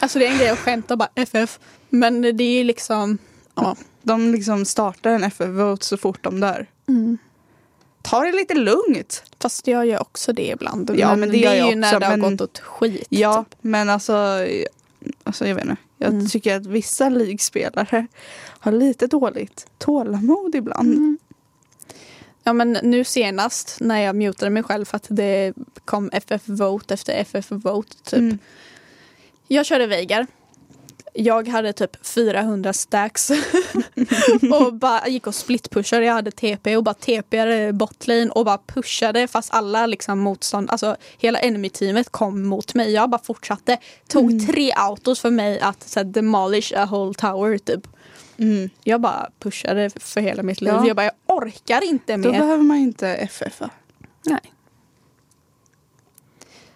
Alltså 0.00 0.18
det 0.18 0.26
är 0.26 0.30
en 0.32 0.38
grej 0.38 0.48
att 0.48 0.58
skämta 0.58 0.96
bara 0.96 1.08
FF. 1.14 1.58
Men 1.90 2.22
det 2.22 2.44
är 2.44 2.58
ju 2.58 2.64
liksom, 2.64 3.18
ja. 3.54 3.76
De 4.02 4.32
liksom 4.32 4.64
startar 4.64 5.10
en 5.10 5.24
FF-vote 5.24 5.84
så 5.84 5.96
fort 5.96 6.22
de 6.24 6.40
dör. 6.40 6.66
Mm. 6.88 7.18
Ta 8.04 8.20
det 8.20 8.32
lite 8.32 8.54
lugnt. 8.54 9.22
Fast 9.40 9.66
jag 9.66 9.86
gör 9.86 10.00
också 10.02 10.32
det 10.32 10.46
ibland. 10.48 10.90
Ja, 10.96 11.16
men 11.16 11.30
det 11.30 11.38
gör 11.38 11.52
är 11.52 11.70
ju 11.70 11.74
när 11.74 11.88
också, 11.88 11.98
det 11.98 12.06
har 12.06 12.16
men- 12.16 12.30
gått 12.36 12.40
åt 12.40 12.58
skit. 12.58 13.06
Ja, 13.08 13.44
typ. 13.50 13.58
men 13.60 13.88
alltså, 13.90 14.46
alltså 15.24 15.46
jag 15.46 15.54
vet 15.54 15.64
inte. 15.64 15.76
Jag 15.98 16.12
Mm. 16.12 16.28
tycker 16.28 16.56
att 16.56 16.66
vissa 16.66 17.08
ligspelare 17.08 18.06
har 18.46 18.72
lite 18.72 19.06
dåligt 19.06 19.66
tålamod 19.78 20.54
ibland. 20.54 20.94
Mm. 20.94 21.18
Ja 22.42 22.52
men 22.52 22.72
nu 22.82 23.04
senast 23.04 23.76
när 23.80 24.00
jag 24.00 24.16
mutade 24.16 24.50
mig 24.50 24.62
själv 24.62 24.84
för 24.84 24.96
att 24.96 25.06
det 25.08 25.52
kom 25.84 26.10
FF-vote 26.12 26.94
efter 26.94 27.12
FF-vote 27.12 27.94
typ. 28.04 28.18
Mm. 28.18 28.38
Jag 29.48 29.66
körde 29.66 29.86
Veigar. 29.86 30.26
Jag 31.16 31.48
hade 31.48 31.72
typ 31.72 32.06
400 32.06 32.72
stacks 32.72 33.30
och 34.52 34.74
bara 34.74 35.08
gick 35.08 35.26
och 35.26 35.34
splitpushade. 35.34 36.04
Jag 36.06 36.14
hade 36.14 36.30
TP 36.30 36.76
och 36.76 36.84
bara 36.84 36.94
TPade 36.94 37.72
botlane 37.72 38.30
och 38.30 38.44
bara 38.44 38.58
pushade 38.66 39.28
fast 39.28 39.54
alla 39.54 39.86
liksom 39.86 40.18
motstånd, 40.18 40.70
alltså 40.70 40.96
hela 41.18 41.38
enemy-teamet 41.38 42.08
kom 42.10 42.42
mot 42.46 42.74
mig. 42.74 42.92
Jag 42.92 43.10
bara 43.10 43.22
fortsatte. 43.22 43.78
Tog 44.08 44.30
Mm. 44.32 44.46
tre 44.46 44.72
autos 44.72 45.20
för 45.20 45.30
mig 45.30 45.60
att 45.60 45.82
så 45.82 46.00
här, 46.00 46.04
demolish 46.04 46.72
a 46.76 46.86
whole 46.90 47.14
tower 47.14 47.58
typ. 47.58 47.86
Mm. 48.36 48.70
Jag 48.84 49.00
bara 49.00 49.30
pushade 49.38 49.90
för 49.96 50.20
hela 50.20 50.42
mitt 50.42 50.60
liv. 50.60 50.72
Ja. 50.74 50.86
Jag 50.86 50.96
bara, 50.96 51.04
jag 51.04 51.14
orkar 51.26 51.84
inte 51.84 52.12
Då 52.16 52.18
mer. 52.30 52.38
behöver 52.40 52.62
man 52.64 52.76
inte 52.76 53.08
FFa. 53.08 53.70
Nej. 54.26 54.40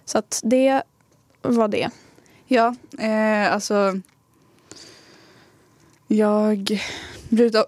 Så 0.04 0.18
att 0.18 0.40
det 0.44 0.82
var 1.42 1.68
det. 1.68 1.90
Ja, 2.46 2.74
eh, 2.98 3.52
alltså. 3.52 4.00
Jag 6.08 6.80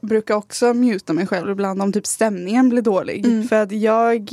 brukar, 0.01 0.35
också 0.35 0.75
muta 0.75 1.13
mig 1.13 1.27
själv 1.27 1.51
ibland 1.51 1.83
om 1.83 1.93
typ 1.93 2.07
stämningen 2.07 2.69
blir 2.69 2.83
dålig. 2.83 3.27
Mm. 3.27 3.49
För 3.49 3.57
att 3.57 3.73
jag, 3.73 4.33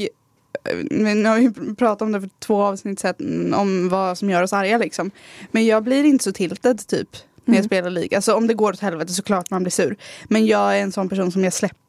eh, 0.64 0.78
nu 0.92 1.26
har 1.26 1.38
vi 1.40 1.76
pratat 1.76 2.02
om 2.02 2.12
det 2.12 2.22
för 2.22 2.30
två 2.40 2.64
avsnitt 2.64 3.00
sedan, 3.00 3.54
om 3.54 3.90
vad 3.90 4.18
som 4.18 4.30
gör 4.30 4.44
oss 4.44 4.54
arga 4.54 4.78
liksom. 4.78 5.12
Men 5.52 5.66
jag 5.66 5.84
blir 5.84 6.04
inte 6.04 6.24
så 6.24 6.32
tilted 6.32 6.88
typ 6.88 7.10
när 7.46 7.54
jag 7.54 7.60
Mm. 7.60 7.68
spelar 7.68 7.90
League. 7.90 8.18
Alltså 8.18 8.34
om 8.34 8.48
det 8.48 8.54
går 8.54 8.74
åt 8.74 8.80
helvete 8.80 9.14
så 9.14 9.24
klart 9.24 9.50
man 9.50 9.64
blir 9.64 9.72
sur. 9.72 9.96
Men 10.26 10.46
jag 10.46 10.78
är 10.78 10.82
en 10.82 10.92
sån 10.92 11.10
person 11.10 11.32
som 11.32 11.44
jag 11.44 11.54
släpper 11.54 11.87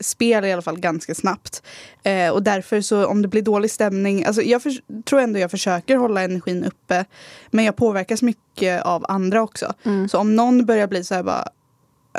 spel 0.00 0.44
i 0.44 0.52
alla 0.52 0.62
fall 0.62 0.80
ganska 0.80 1.14
snabbt. 1.14 1.62
Eh, 2.02 2.30
och 2.30 2.42
därför 2.42 2.80
så 2.80 3.06
om 3.06 3.22
det 3.22 3.28
blir 3.28 3.42
dålig 3.42 3.70
stämning, 3.70 4.24
alltså 4.24 4.42
jag 4.42 4.62
för, 4.62 5.02
tror 5.02 5.20
ändå 5.20 5.38
jag 5.38 5.50
försöker 5.50 5.96
hålla 5.96 6.22
energin 6.22 6.64
uppe. 6.64 7.04
Men 7.50 7.64
jag 7.64 7.76
påverkas 7.76 8.22
mycket 8.22 8.82
av 8.82 9.04
andra 9.08 9.42
också. 9.42 9.72
Mm. 9.82 10.08
Så 10.08 10.18
om 10.18 10.36
någon 10.36 10.66
börjar 10.66 10.86
bli 10.86 11.04
så 11.04 11.14
här 11.14 11.22
bara 11.22 11.48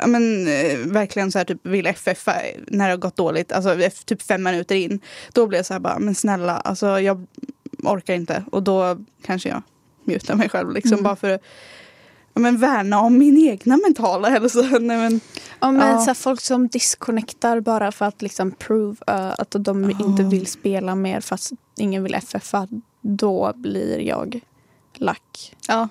Ja, 0.00 0.06
men, 0.06 0.46
eh, 0.48 0.78
verkligen 0.78 1.32
så 1.32 1.38
här 1.38 1.44
typ 1.44 1.66
vill 1.66 1.86
FF 1.86 2.26
när 2.66 2.84
det 2.86 2.92
har 2.92 2.96
gått 2.96 3.16
dåligt, 3.16 3.52
alltså 3.52 3.76
typ 4.04 4.22
fem 4.22 4.42
minuter 4.42 4.74
in. 4.74 5.00
Då 5.32 5.46
blir 5.46 5.58
jag 5.58 5.66
så 5.66 5.72
här 5.72 5.80
bara, 5.80 5.98
men 5.98 6.14
snälla, 6.14 6.56
alltså 6.56 7.00
jag 7.00 7.26
orkar 7.82 8.14
inte. 8.14 8.44
Och 8.52 8.62
då 8.62 8.98
kanske 9.22 9.48
jag 9.48 9.62
mutar 10.04 10.34
mig 10.34 10.48
själv 10.48 10.72
liksom 10.72 10.92
Mm. 10.92 11.02
bara 11.02 11.16
för 11.16 11.38
men, 12.40 12.56
värna 12.56 13.00
om 13.00 13.18
min 13.18 13.38
egna 13.48 13.76
mentala 13.76 14.28
hälsa. 14.28 14.60
Nej, 14.80 14.80
men, 14.80 15.20
Ja, 15.60 15.70
men 15.72 15.88
Ja. 15.88 15.98
Så 15.98 16.06
här, 16.06 16.14
folk 16.14 16.40
som 16.40 16.68
disconnectar 16.68 17.60
bara 17.60 17.92
för 17.92 18.04
att 18.04 18.22
liksom 18.22 18.50
prove 18.50 18.96
eh, 19.06 19.32
att 19.38 19.54
de 19.58 19.90
Ja. 19.90 20.06
inte 20.06 20.22
vill 20.22 20.46
spela 20.46 20.94
mer 20.94 21.20
fast 21.20 21.52
ingen 21.76 22.02
vill 22.02 22.14
FFa. 22.14 22.68
Då 23.00 23.52
blir 23.56 23.98
jag 24.00 24.40
lack. 24.94 25.56
ja. 25.68 25.88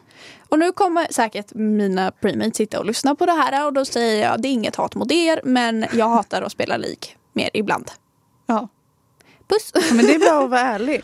Och 0.49 0.59
nu 0.59 0.71
kommer 0.71 1.07
säkert 1.13 1.53
mina 1.53 2.11
premates 2.11 2.55
sitta 2.57 2.79
och 2.79 2.85
lyssna 2.85 3.15
på 3.15 3.25
det 3.25 3.31
här 3.31 3.65
och 3.65 3.73
då 3.73 3.85
säger 3.85 4.23
jag 4.29 4.41
det 4.41 4.47
är 4.47 4.51
inget 4.51 4.75
hat 4.75 4.95
mot 4.95 5.11
er 5.11 5.41
men 5.43 5.85
jag 5.93 6.09
hatar 6.09 6.41
att 6.41 6.51
spela 6.51 6.77
League 6.77 7.03
mer 7.33 7.49
ibland. 7.53 7.91
Ja. 8.45 8.67
Puss! 9.47 9.71
Ja, 9.73 9.81
men 9.95 10.05
det 10.05 10.15
är 10.15 10.19
bra 10.19 10.43
att 10.43 10.49
vara 10.49 10.59
ärlig. 10.75 11.03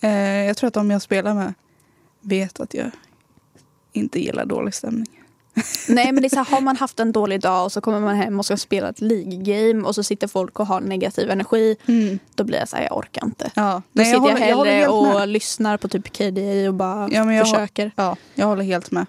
Eh, 0.00 0.44
jag 0.46 0.56
tror 0.56 0.68
att 0.68 0.74
de 0.74 0.90
jag 0.90 1.02
spelar 1.02 1.34
med 1.34 1.54
vet 2.20 2.60
att 2.60 2.74
jag 2.74 2.90
inte 3.98 4.20
gillar 4.20 4.44
dålig 4.44 4.74
stämning. 4.74 5.06
Nej 5.88 6.12
men 6.12 6.22
det 6.22 6.26
är 6.26 6.28
så 6.28 6.36
här, 6.36 6.44
har 6.44 6.60
man 6.60 6.76
haft 6.76 7.00
en 7.00 7.12
dålig 7.12 7.40
dag 7.40 7.64
och 7.64 7.72
så 7.72 7.80
kommer 7.80 8.00
man 8.00 8.14
hem 8.16 8.38
och 8.38 8.44
ska 8.44 8.56
spela 8.56 8.88
ett 8.88 9.00
League-game 9.00 9.82
och 9.86 9.94
så 9.94 10.02
sitter 10.02 10.26
folk 10.28 10.60
och 10.60 10.66
har 10.66 10.80
negativ 10.80 11.30
energi. 11.30 11.76
Då 12.34 12.44
blir 12.44 12.58
jag 12.58 12.68
så 12.68 12.76
här, 12.76 12.82
jag 12.84 12.96
orkar 12.96 13.24
inte. 13.26 13.50
Ja. 13.54 13.72
Då 13.72 13.82
Nej, 13.92 14.04
sitter 14.06 14.16
jag, 14.16 14.20
håller- 14.32 14.54
håller 14.54 14.70
hellre 14.70 14.80
helt 14.80 14.92
och 14.92 15.04
med. 15.20 15.28
lyssnar 15.28 15.76
på 15.76 15.88
typ 15.88 16.12
KDA 16.16 16.68
och 16.68 16.74
bara 16.74 17.08
Ja, 17.12 17.32
jag, 17.32 17.46
försöker. 17.48 17.90
Ja, 17.96 18.16
jag 18.34 18.46
håller 18.46 18.64
helt 18.64 18.90
med. 18.90 19.06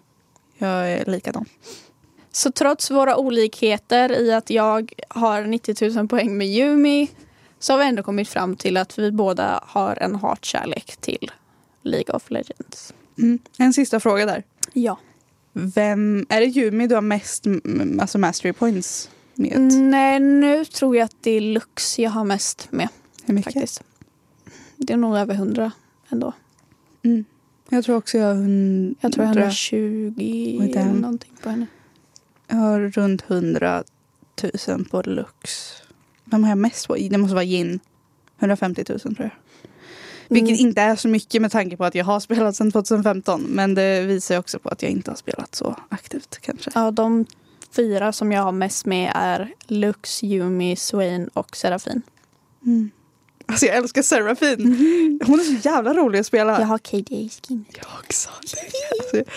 Jag 0.57 0.91
är 0.91 1.05
likadan. 1.05 1.45
Så 2.31 2.51
trots 2.51 2.91
våra 2.91 3.17
olikheter 3.17 4.11
i 4.21 4.33
att 4.33 4.49
jag 4.49 4.91
har 5.09 5.41
90 5.41 5.89
000 5.97 6.07
poäng 6.07 6.37
med 6.37 6.47
Yumi 6.47 7.07
så 7.59 7.73
har 7.73 7.77
vi 7.79 7.85
ändå 7.85 8.03
kommit 8.03 8.29
fram 8.29 8.55
till 8.55 8.77
att 8.77 8.99
vi 8.99 9.11
båda 9.11 9.63
har 9.67 9.95
en 10.01 10.15
hatkärlek 10.15 10.97
till 11.01 11.31
League 11.83 12.15
of 12.15 12.31
Legends. 12.31 12.93
Mm. 13.17 13.39
En 13.57 13.73
sista 13.73 13.99
fråga 13.99 14.25
där. 14.25 14.43
Ja. 14.73 14.99
Vem, 15.53 16.25
är 16.29 16.39
det 16.39 16.45
Yumi 16.45 16.87
du 16.87 16.95
har 16.95 17.01
mest 17.01 17.45
alltså 18.01 18.17
mastery 18.17 18.53
points 18.53 19.09
med? 19.35 19.71
Nej, 19.71 20.19
nu 20.19 20.65
tror 20.65 20.95
jag 20.97 21.05
att 21.05 21.15
det 21.21 21.31
är 21.31 21.41
Lux 21.41 21.99
jag 21.99 22.09
har 22.09 22.23
mest 22.23 22.67
med 22.71 22.87
Hur 23.25 23.33
mycket? 23.33 23.53
faktiskt. 23.53 23.83
Det 24.77 24.93
är 24.93 24.97
nog 24.97 25.17
över 25.17 25.33
100 25.33 25.71
ändå. 26.09 26.33
Mm. 27.03 27.25
Jag 27.69 27.83
tror 27.85 27.95
också 27.95 28.17
jag 28.17 28.27
har, 28.27 28.33
hund- 28.35 28.95
Jag 29.01 29.11
tror 29.13 29.25
jag 29.25 29.29
har 29.29 29.35
jag 29.35 29.43
120 29.43 30.13
Oj, 30.59 30.71
eller 30.71 30.93
någonting 30.93 31.31
på 31.43 31.49
henne. 31.49 31.65
jag 32.47 32.55
har 32.57 32.79
runt 32.79 33.23
100 33.27 33.83
000 34.67 34.85
på 34.85 35.01
Lux. 35.01 35.71
Vem 36.25 36.43
har 36.43 36.49
jag 36.51 36.57
mest 36.57 36.87
på? 36.87 36.95
Det 36.95 37.17
måste 37.17 37.33
vara 37.35 37.43
Jin. 37.43 37.79
150 38.39 38.83
000 38.89 38.99
tror 38.99 39.15
jag. 39.17 39.31
Vilket 40.31 40.59
Mm. 40.59 40.67
inte 40.67 40.81
är 40.81 40.95
så 40.95 41.07
mycket 41.07 41.41
med 41.41 41.51
tanke 41.51 41.77
på 41.77 41.85
att 41.85 41.95
jag 41.95 42.05
har 42.05 42.19
spelat 42.19 42.55
sedan 42.55 42.71
2015. 42.71 43.41
Men 43.41 43.75
det 43.75 44.01
visar 44.01 44.37
också 44.37 44.59
på 44.59 44.69
att 44.69 44.81
jag 44.83 44.91
inte 44.91 45.11
har 45.11 45.15
spelat 45.15 45.55
så 45.55 45.75
aktivt 45.89 46.37
kanske. 46.41 46.71
Ja, 46.75 46.91
de 46.91 47.25
fyra 47.75 48.13
som 48.13 48.31
jag 48.31 48.41
har 48.43 48.51
mest 48.51 48.85
med 48.85 49.11
är 49.15 49.53
Lux, 49.67 50.23
Yumi, 50.23 50.75
Swain 50.75 51.27
och 51.27 51.55
Serafin. 51.55 52.01
Mm. 52.65 52.91
Alltså 53.45 53.65
jag 53.65 53.75
älskar 53.75 54.01
Serafin. 54.01 54.59
Hon 55.25 55.39
är 55.39 55.43
så 55.43 55.69
jävla 55.69 55.93
rolig 55.93 56.19
att 56.19 56.25
spela. 56.25 56.59
Jag 56.59 56.67
har 56.67 56.77
KDA-skin. 56.77 57.65
Jag 57.77 57.85
också. 58.03 58.29
Alltså, 58.39 59.31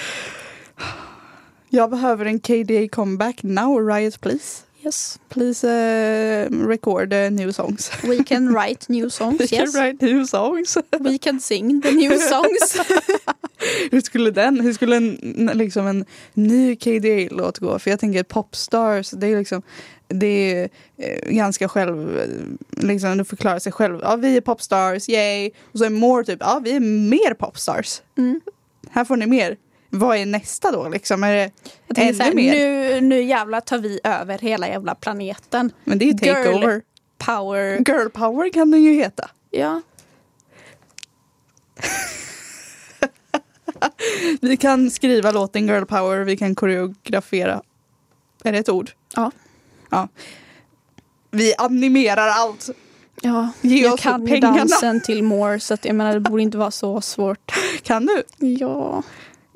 jag 1.68 1.90
behöver 1.90 2.24
en 2.24 2.40
KDA 2.40 2.88
comeback 2.92 3.42
now, 3.42 3.86
Riot 3.88 4.20
please. 4.20 4.62
Yes. 4.84 5.18
Please 5.28 5.64
uh, 5.66 6.48
record 6.68 7.12
uh, 7.12 7.30
new 7.30 7.52
songs. 7.52 7.90
We 8.04 8.24
can 8.24 8.52
write 8.54 8.88
new 8.88 9.04
We 9.04 9.10
songs. 9.10 9.50
can 9.50 9.60
Yes. 9.66 9.74
write 9.76 10.02
new 10.06 10.26
songs. 10.26 10.76
We 11.00 11.18
can 11.18 11.40
sing 11.40 11.80
the 11.80 11.90
new 11.92 12.18
songs. 12.32 12.76
hur 13.90 14.00
skulle 14.00 14.30
den, 14.30 14.60
hur 14.60 14.72
skulle 14.72 14.96
en, 14.96 15.50
liksom 15.54 15.86
en 15.86 16.04
ny 16.34 16.76
KDA-låt 16.76 17.58
gå? 17.58 17.78
För 17.78 17.90
jag 17.90 18.00
tänker 18.00 18.22
Popstars, 18.22 19.10
det 19.10 19.26
är 19.26 19.38
liksom 19.38 19.62
det 20.08 20.26
är 20.54 20.68
eh, 20.98 21.30
ganska 21.30 21.68
själv, 21.68 22.18
eh, 22.20 22.28
liksom 22.84 23.18
du 23.18 23.24
förklarar 23.24 23.58
sig 23.58 23.72
själv. 23.72 24.00
Ja 24.02 24.16
vi 24.16 24.36
är 24.36 24.40
popstars, 24.40 25.08
yay. 25.08 25.50
Och 25.72 25.78
så 25.78 25.84
är 25.84 25.90
more 25.90 26.24
typ, 26.24 26.38
ja 26.40 26.60
vi 26.64 26.72
är 26.76 26.80
mer 26.80 27.34
popstars. 27.34 28.02
Mm. 28.18 28.40
Här 28.90 29.04
får 29.04 29.16
ni 29.16 29.26
mer. 29.26 29.56
Vad 29.94 30.16
är 30.16 30.26
nästa 30.26 30.70
då 30.70 30.88
liksom? 30.88 31.24
Är 31.24 31.50
det 31.88 32.02
ännu 32.02 32.18
här, 32.22 32.34
mer? 32.34 32.52
nu, 32.52 33.00
nu 33.00 33.22
jävlar 33.22 33.60
tar 33.60 33.78
vi 33.78 34.00
över 34.04 34.38
hela 34.38 34.68
jävla 34.68 34.94
planeten. 34.94 35.72
Men 35.84 35.98
det 35.98 36.04
är 36.04 36.06
ju 36.06 36.12
Girl. 36.12 36.34
takeover. 36.34 36.82
Power. 37.18 37.76
Girl 37.88 38.08
power 38.08 38.52
kan 38.52 38.70
den 38.70 38.82
ju 38.82 38.94
heta. 38.94 39.30
Ja. 39.50 39.80
Vi 44.40 44.56
kan 44.56 44.90
skriva 44.90 45.30
låten 45.30 45.68
Girl 45.68 45.84
power, 45.84 46.24
vi 46.24 46.36
kan 46.36 46.54
koreografera. 46.54 47.62
Är 48.44 48.52
det 48.52 48.58
ett 48.58 48.68
ord? 48.68 48.90
Ja. 49.16 49.30
Ja. 49.90 50.08
Vi 51.30 51.54
animerar 51.58 52.28
allt. 52.28 52.70
ja. 53.22 53.48
Ge 53.60 53.82
jag 53.82 53.98
kan 53.98 54.26
pengarna. 54.26 54.56
dansen 54.56 55.00
till 55.00 55.22
more 55.22 55.60
så 55.60 55.74
att 55.74 55.84
jag 55.84 55.96
menar 55.96 56.14
det 56.14 56.20
borde 56.20 56.42
inte 56.42 56.58
vara 56.58 56.70
så 56.70 57.00
svårt. 57.00 57.52
Kan 57.82 58.06
du? 58.06 58.22
Ja. 58.46 59.02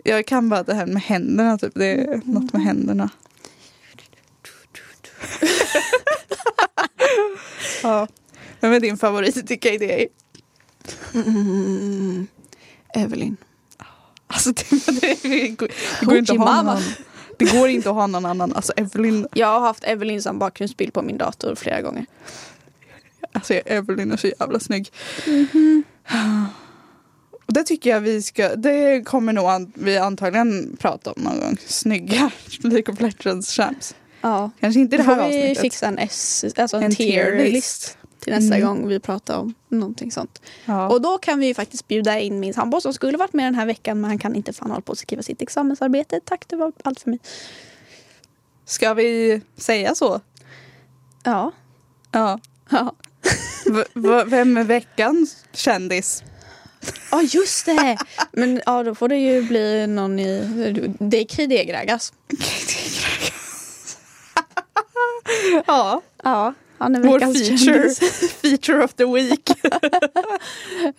Jag 0.06 0.26
kan 0.26 0.48
bara 0.48 0.62
det 0.62 0.74
här 0.74 0.86
med 0.86 1.02
händerna, 1.02 1.58
typ. 1.58 1.72
det 1.74 1.86
är 1.86 2.20
något 2.24 2.52
med 2.52 2.62
händerna. 2.62 3.10
ja. 7.82 8.08
Vem 8.60 8.72
är 8.72 8.80
din 8.80 8.96
favorit 8.96 9.50
i 9.50 9.56
KDA? 9.56 10.06
Mm. 11.14 12.26
Evelyn. 12.94 13.36
Alltså 14.26 14.52
det, 14.52 15.00
det, 15.00 15.22
det, 15.22 15.48
går, 15.48 15.68
det 16.00 16.06
går 16.06 16.16
inte 16.16 16.32
att 16.32 16.38
ha 16.38 16.62
någon. 16.62 16.82
Det 17.38 17.52
går 17.52 17.68
inte 17.68 17.88
att 17.90 17.94
ha 17.94 18.06
någon 18.06 18.26
annan. 18.26 18.52
Alltså 18.52 18.72
Evelyn, 18.76 19.28
Jag 19.34 19.46
har 19.46 19.60
haft 19.60 19.84
Evelyn 19.84 20.22
som 20.22 20.38
bakgrundsbild 20.38 20.92
på 20.92 21.02
min 21.02 21.18
dator 21.18 21.54
flera 21.54 21.80
gånger. 21.80 22.06
alltså 23.32 23.54
Evelyn 23.54 24.12
är 24.12 24.16
så 24.16 24.26
jävla 24.26 24.60
snygg. 24.60 24.92
Och 27.46 27.52
det 27.52 27.62
tycker 27.64 27.90
jag 27.90 28.00
vi 28.00 28.22
ska, 28.22 28.56
det 28.56 29.02
kommer 29.06 29.32
nog 29.32 29.44
an, 29.46 29.72
vi 29.74 29.96
antagligen 29.98 30.76
prata 30.80 31.12
om 31.12 31.22
någon 31.22 31.40
gång. 31.40 31.56
Snygga 31.66 32.30
League 32.60 32.94
of 32.94 33.00
Legends 33.00 33.50
champs. 33.56 33.94
Ja. 34.20 34.50
Kanske 34.60 34.80
inte 34.80 34.96
i 34.96 34.98
Då 34.98 35.02
det 35.04 35.08
här 35.10 35.16
får 35.22 35.28
vi 35.28 35.38
avsnittet. 35.38 35.60
fixa 35.60 35.86
en, 35.86 35.98
S, 35.98 36.44
alltså 36.56 36.76
en, 36.76 36.82
En 36.82 36.94
tier-list 36.94 37.98
till 38.20 38.32
nästa 38.32 38.56
Mm. 38.56 38.66
gång 38.68 38.88
vi 38.88 39.00
pratar 39.00 39.38
om 39.38 39.54
någonting 39.68 40.10
sånt. 40.12 40.42
Ja. 40.64 40.88
Och 40.88 41.00
då 41.02 41.18
kan 41.18 41.38
vi 41.38 41.46
ju 41.46 41.54
faktiskt 41.54 41.88
bjuda 41.88 42.20
in 42.20 42.40
min 42.40 42.54
sambo 42.54 42.80
som 42.80 42.92
skulle 42.94 43.18
varit 43.18 43.32
med 43.32 43.46
den 43.46 43.54
här 43.54 43.66
veckan 43.66 44.00
men 44.00 44.10
han 44.10 44.18
kan 44.18 44.34
inte 44.34 44.52
fan 44.52 44.70
hålla 44.70 44.80
på 44.82 44.92
att 44.92 44.98
skriva 44.98 45.22
sitt 45.22 45.42
examensarbete. 45.42 46.20
Tack, 46.24 46.44
det 46.48 46.56
var 46.56 46.72
allt 46.84 47.00
för 47.00 47.10
mig. 47.10 47.18
Ska 48.64 48.94
vi 48.94 49.40
säga 49.56 49.94
så? 49.94 50.20
Ja. 51.24 51.52
Ja. 52.12 52.40
Ja, 52.70 52.94
V- 53.66 53.84
v- 53.94 54.24
vem 54.26 54.56
är 54.56 54.64
veckans 54.64 55.44
kändis? 55.52 56.22
Ah, 57.10 57.22
just 57.22 57.66
det! 57.66 57.96
Men 58.32 58.60
ja, 58.66 58.82
då 58.82 58.94
får 58.94 59.08
det 59.08 59.16
ju 59.16 59.42
bli 59.42 59.86
någon 59.86 60.18
i... 60.18 60.92
Det 60.98 61.20
är 61.20 61.24
Kridegrägas. 61.24 62.12
ja, 65.66 66.02
Ja, 66.22 66.54
han 66.78 66.94
är 66.94 67.00
vår 67.00 67.18
feature, 67.18 67.90
feature 68.42 68.84
of 68.84 68.94
the 68.94 69.04
week. 69.04 69.50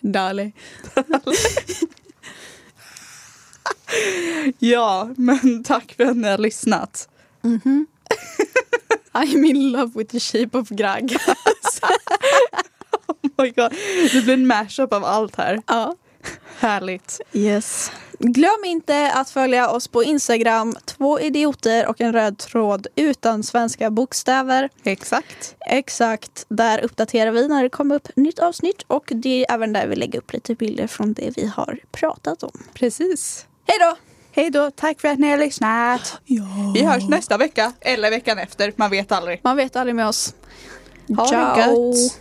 Dali. 0.00 0.52
ja, 4.58 5.10
men 5.16 5.64
tack 5.64 5.94
för 5.96 6.04
att 6.04 6.16
ni 6.16 6.28
har 6.28 6.38
lyssnat. 6.38 7.08
Mhm. 7.42 7.86
I'm 9.12 9.46
in 9.46 9.72
love 9.72 9.92
with 9.94 10.12
the 10.12 10.20
shape 10.20 10.58
of 10.58 10.68
Grag. 10.68 11.16
Oh 13.36 13.44
my 13.44 13.50
God. 13.50 13.72
Det 14.12 14.24
blir 14.24 14.34
en 14.34 14.46
mashup 14.46 14.92
av 14.92 15.04
allt 15.04 15.36
här. 15.36 15.62
ja. 15.66 15.94
Härligt. 16.58 17.20
Yes. 17.32 17.92
Glöm 18.18 18.64
inte 18.66 19.12
att 19.12 19.30
följa 19.30 19.70
oss 19.70 19.88
på 19.88 20.04
Instagram, 20.04 20.74
två 20.84 21.20
idioter 21.20 21.86
och 21.86 22.00
en 22.00 22.12
röd 22.12 22.38
tråd 22.38 22.86
utan 22.96 23.42
svenska 23.42 23.90
bokstäver. 23.90 24.68
Exakt. 24.84 25.54
Exakt, 25.66 26.46
där 26.48 26.78
uppdaterar 26.84 27.30
vi 27.30 27.48
när 27.48 27.62
det 27.62 27.68
kommer 27.68 27.94
upp 27.94 28.08
nytt 28.16 28.38
avsnitt 28.38 28.82
och 28.86 29.04
det 29.14 29.44
är 29.44 29.54
även 29.54 29.72
där 29.72 29.86
vi 29.86 29.96
lägger 29.96 30.18
upp 30.18 30.32
lite 30.32 30.54
bilder 30.54 30.86
från 30.86 31.12
det 31.12 31.36
vi 31.36 31.46
har 31.46 31.78
pratat 31.90 32.42
om. 32.42 32.62
Precis. 32.74 33.46
Hej 33.66 33.76
då! 33.80 33.96
Hej 34.32 34.50
då, 34.50 34.70
tack 34.70 35.00
för 35.00 35.08
att 35.08 35.18
ni 35.18 35.30
har 35.30 35.38
lyssnat. 35.38 36.20
Ja. 36.24 36.72
Vi 36.74 36.84
hörs 36.84 37.08
nästa 37.08 37.36
vecka 37.36 37.72
eller 37.80 38.10
veckan 38.10 38.38
efter, 38.38 38.72
man 38.76 38.90
vet 38.90 39.12
aldrig. 39.12 39.40
Man 39.44 39.56
vet 39.56 39.76
aldrig 39.76 39.94
med 39.94 40.08
oss. 40.08 40.34
Ha 41.16 41.22
det 41.22 41.28
Ciao. 41.28 41.92
gött. 41.94 42.20